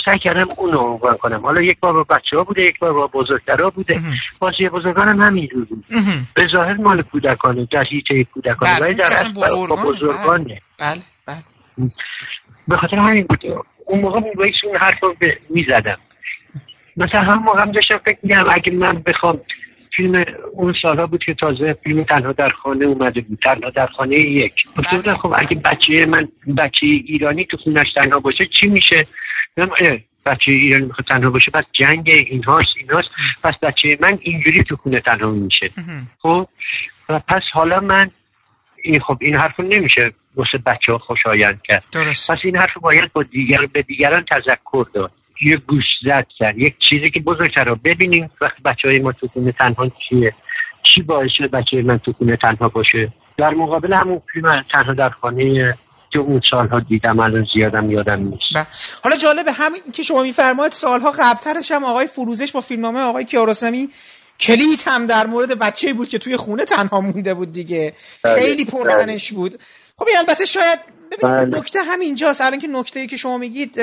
[0.06, 1.42] سعی کردم اون رو عنوان کنم.
[1.42, 4.02] حالا یک بار با بچه ها بوده یک بار با بزرگترها بوده.
[4.40, 5.86] بازی بزرگان هم همین رو بود.
[6.36, 8.76] به ظاهر مال کودکانه در هیچه کودکانه.
[8.76, 9.92] بله، ولی در اصل با بزرگانه.
[9.92, 10.62] بزرگانه.
[10.80, 11.02] بله.
[11.28, 11.44] بله
[12.68, 13.56] به خاطر همین بوده
[13.86, 15.16] اون موقع باید اون حرف رو
[15.50, 15.98] می‌زدم.
[16.98, 19.40] مثلا هم موقع داشتم فکر میگم اگه من بخوام
[19.96, 24.20] فیلم اون سالها بود که تازه فیلم تنها در خانه اومده بود تنها در خانه
[24.20, 24.54] یک.
[24.78, 26.28] گفته بودم خب اگه بچه من
[26.58, 29.08] بچه ایرانی تو خونش تنها باشه چی میشه؟
[29.58, 33.10] گفتم، بچه ایرانی می‌خواد تنها باشه پس جنگ اینهاست اینهاست.
[33.44, 35.72] پس بچه من اینجوری تو خونه تنها میشه.
[36.20, 36.48] خب؟
[37.10, 38.12] و پس حالا من
[38.84, 41.84] این خب این حرف نمیشه واسه بچه ها خوشایند کرد.
[41.94, 42.32] درست.
[42.32, 45.12] پس این حرف باید با دیگر به دیگران تذکر داد.
[45.42, 48.30] یه گوش زد کرد یک چیزی که بزرگتر رو ببینیم.
[48.42, 50.34] وقتی بچه های ما تو خونه تنها چیه؟
[50.94, 55.10] چی باعث شد بچه من تو خونه تنها باشه؟ در مقابل همون فیلم تنها در
[55.10, 55.78] خانه
[56.14, 58.54] که اون سالها دیدم الان زیادم یادم نیست.
[58.56, 58.68] بله.
[59.04, 63.90] حالا جالبه همین که شما میفرمایید سالها قبلترش هم آقای فروزش با فیلمنامه آقای کیارستمی
[64.40, 67.94] کلیت هم در مورد بچه بود که توی خونه تنها مونده بود دیگه.
[68.24, 69.56] بله، خیلی پررنش بود.
[69.98, 70.80] خب این البته شاید
[71.12, 71.60] ببینید بله.
[71.60, 72.42] نکته همینجاست.
[72.42, 73.80] الان که نکته که شما میگید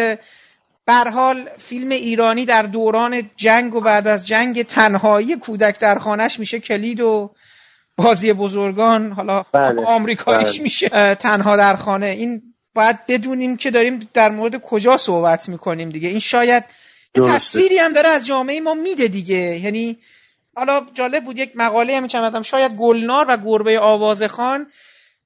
[0.88, 6.38] هر حال فیلم ایرانی در دوران جنگ و بعد از جنگ تنهایی کودک در خانهش
[6.38, 7.34] میشه کلید و
[7.96, 10.62] بازی بزرگان حالا بله، آمریکاییش بله.
[10.62, 12.42] میشه تنها در خانه این
[12.74, 16.64] باید بدونیم که داریم در مورد کجا صحبت می‌کنیم دیگه این شاید
[17.14, 17.34] یه درسته.
[17.34, 19.98] تصویری هم داره از جامعه ما میده دیگه یعنی
[20.54, 24.66] حالا جالب بود یک مقاله هم چندم شاید گلنار و گربه آوازخان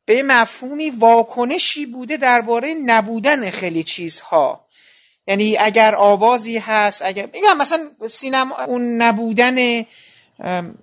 [0.05, 4.66] به مفهومی واکنشی بوده درباره نبودن خیلی چیزها
[5.27, 9.85] یعنی اگر آوازی هست اگر میگم مثلا سینما اون نبودن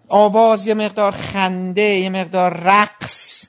[0.08, 3.48] آواز یه مقدار خنده یه مقدار رقص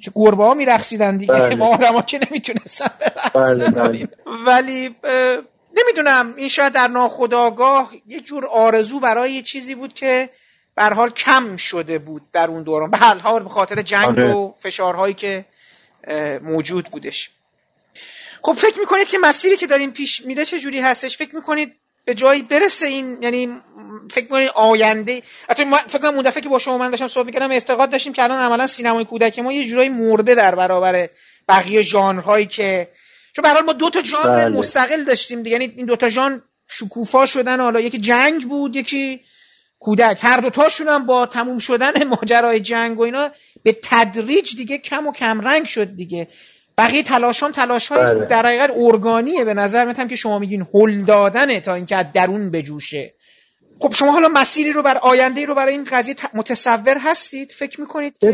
[0.00, 1.54] چون گربه ها میرقصیدن دیگه بله.
[1.54, 2.90] ما آدم ها که نمی‌تونستن
[3.34, 4.08] بله، بله.
[4.46, 5.38] ولی اه،
[5.76, 10.30] نمی‌دونم این شاید در ناخودآگاه یه جور آرزو برای یه چیزی بود که
[10.74, 14.34] به حال کم شده بود در اون دوران به حال به خاطر جنگ آره.
[14.34, 15.44] و فشارهایی که
[16.42, 17.30] موجود بودش
[18.42, 21.72] خب فکر می‌کنید که مسیری که داریم پیش میره چه جوری هستش؟ فکر می‌کنید
[22.04, 23.60] به جایی برسه این یعنی
[24.10, 27.50] فکر می‌کنید آینده؟ حتی فکر کنم اون دفعه که با شما من داشتم صحبت می‌کردم
[27.50, 31.08] اعتقاد داشتیم که الان عملا سینمای کودک ما یه جورایی مرده در برابر
[31.48, 32.88] بقیه ژانرهایی که
[33.36, 34.58] چون به ما دو تا ژانر بله.
[34.58, 35.52] مستقل داشتیم دیگه.
[35.52, 39.20] یعنی این دو تا ژانر شکوفا شدن حالا یکی جنگ بود یکی
[39.78, 40.18] کودک.
[40.20, 43.30] هر دوتاشون هم با تموم شدن ماجرای جنگ و اینا
[43.62, 46.28] به تدریج دیگه کم و کم رنگ شد دیگه.
[46.80, 48.26] بقیه تلاش هم تلاش های بله.
[48.26, 49.44] در حقیقت ارگانیه.
[49.44, 53.14] به نظر میاد که شما میگین هل دادنه تا اینکه از درون بجوشه.
[53.80, 58.18] خب شما حالا مسیری رو بر آینده رو برای این قضیه متصور هستید؟ فکر می‌کنید
[58.18, 58.26] که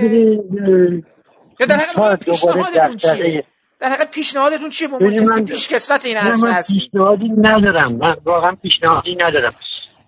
[1.60, 3.44] یا در حقیقت پیشنهادتون چیه؟
[3.78, 7.97] در حقیقت پیشنهادتون چیه؟ من- پیش کسوت این من هستی پیشنهادی ندارم.
[7.97, 9.52] من واقعا پیشنهادی ندارم.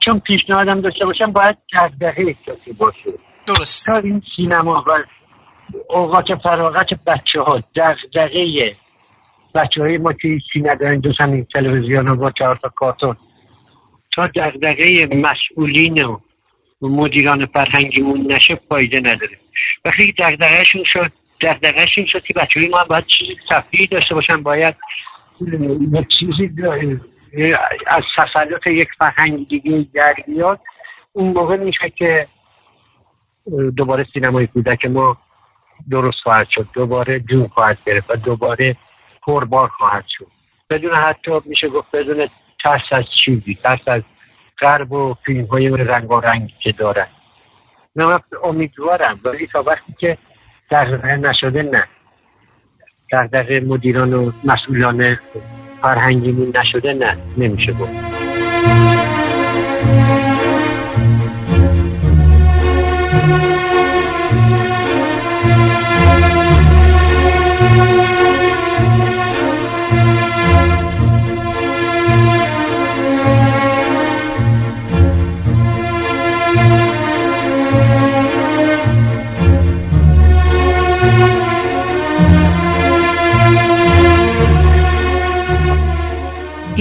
[0.05, 3.19] چون پیشنهادم داشته باشم باید دغدغه کسی باشه.
[3.47, 3.86] درست.
[3.86, 5.18] تا این سینما و
[5.89, 8.77] اوقات فراغت بچه ها دغدغه
[9.55, 13.16] بچه های ما که هیچی ندارن جز همین تلویزیون با چهار تا کارتون.
[14.15, 16.19] تا دغدغه مسئولین و
[16.82, 19.39] مدیران فرهنگیمون نشه فایده نداره.
[19.85, 24.74] وقتی دغدغهشون شد دغدغهشون شد که بچه های ما باید چیزی تفریحی داشته باشن باید
[26.19, 26.51] چیزی
[27.86, 30.61] از تسلط یک فرهنگ دیگه در بیاد.
[31.12, 32.27] اون موقع میشه که
[33.77, 35.16] دوباره سینمای کودک ما
[35.90, 36.68] درست خواهد شد.
[36.72, 38.76] دوباره جون خواهد گرفت و دوباره
[39.22, 40.26] پربار خواهد شد.
[40.70, 42.28] بدون حتی میشه گفت بدون
[42.62, 44.02] ترس از چیزی ترس از
[44.60, 47.06] غرب و فیلم های رنگ و رنگی که دارن.
[47.96, 50.18] من امیدوارم ولی تا وقتی که
[50.70, 51.84] دغدغه نشده نه.
[53.12, 55.18] دغدغه مدیران و مسئولان
[55.82, 57.16] فرهنگیمون نشده نه.
[57.36, 58.18] نمیشه گفت.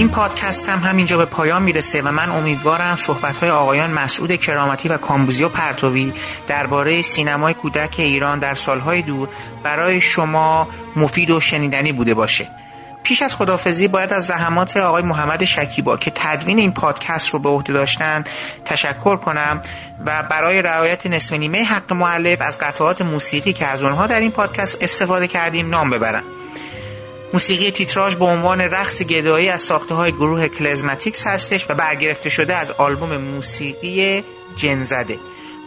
[0.08, 4.96] این پادکست هم همینجا به پایان می‌رسه و من امیدوارم صحبت‌های آقایان مسعود کرامتی و
[4.96, 6.12] کامبوزیو پرتوی
[6.46, 9.28] درباره سینمای کودک ایران در سالهای دور
[9.62, 12.48] برای شما مفید و شنیدنی بوده باشه.
[13.02, 17.48] پیش از خدافزی باید از زحمات آقای محمد شکیبا که تدوین این پادکست رو به
[17.48, 18.24] عهده داشتن
[18.64, 19.62] تشکر کنم
[20.06, 24.30] و برای رعایت نصف نیمه حق معلف از قطعات موسیقی که از اونها در این
[24.30, 26.24] پادکست استفاده کردیم نام ببرم.
[27.32, 32.54] موسیقی تیتراژ به عنوان رقص گدایی از ساخته های گروه کلزماتیکس هستش و برگرفته شده
[32.54, 34.24] از آلبوم موسیقی
[34.56, 35.18] جنزده.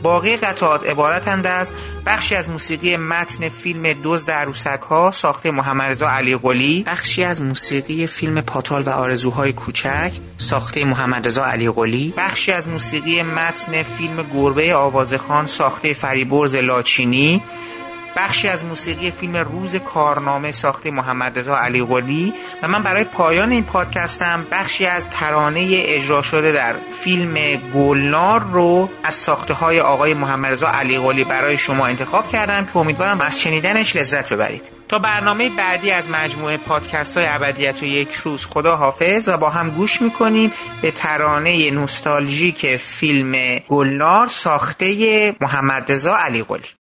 [0.04, 1.74] باقی قطعات عبارتند از
[2.06, 7.42] بخشی از موسیقی متن فیلم دزد عروسک ها ساخته محمد رضا علی قلی بخشی از
[7.42, 13.84] موسیقی فیلم پاتال و آرزوهای کوچک ساخته محمد رضا علی قلی بخشی از موسیقی متن
[13.84, 17.44] فیلم گربه آوازخان ساخته فریبرز لاچینی
[18.16, 22.34] بخشی از موسیقی فیلم روز کارنامه ساخته محمد رضا علی قلی
[22.64, 27.34] و من برای پایان این پادکستم بخشی از ترانه اجرا شده در فیلم
[27.74, 32.78] گلنار رو از ساخته های آقای محمد رضا علی قلی برای شما انتخاب کردم که
[32.78, 34.82] امیدوارم از شنیدنش لذت ببرید.
[34.90, 39.50] تا برنامه بعدی از مجموعه پادکست های ابدیت و یک روز خدا حافظ و با
[39.50, 40.52] هم گوش می‌کنیم
[40.82, 46.81] به ترانه نوستالژیک فیلم گلنار ساخته محمد رضا علی قلی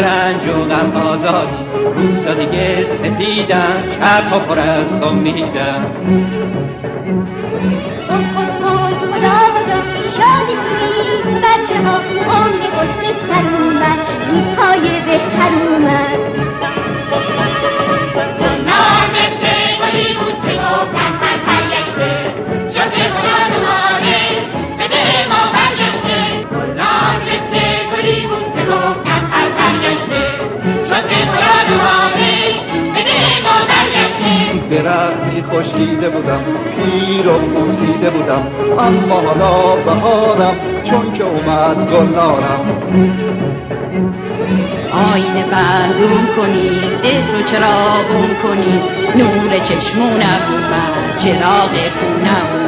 [0.00, 5.86] رنج و غم آزادیم روزا دیگه سپیدم شبها پر از امیدم
[8.08, 9.38] خدا
[10.02, 11.96] شادی کنید بچه ها
[12.34, 13.98] عمر قصه سر اومد.
[14.30, 16.20] روزهای بهتر اومد.
[18.14, 19.44] گلنار مثل
[19.82, 20.60] گلی بود که
[35.58, 36.40] خشکیده بودم
[36.76, 38.42] پیر و پوسیده بودم
[38.78, 40.54] اما حالا بهارم
[40.84, 42.82] چون که اومد گلنارم.
[45.12, 48.80] آینه بندون کنی ده رو چراغون کنی
[49.16, 52.67] نور چشمونم اومد چراغ خونم.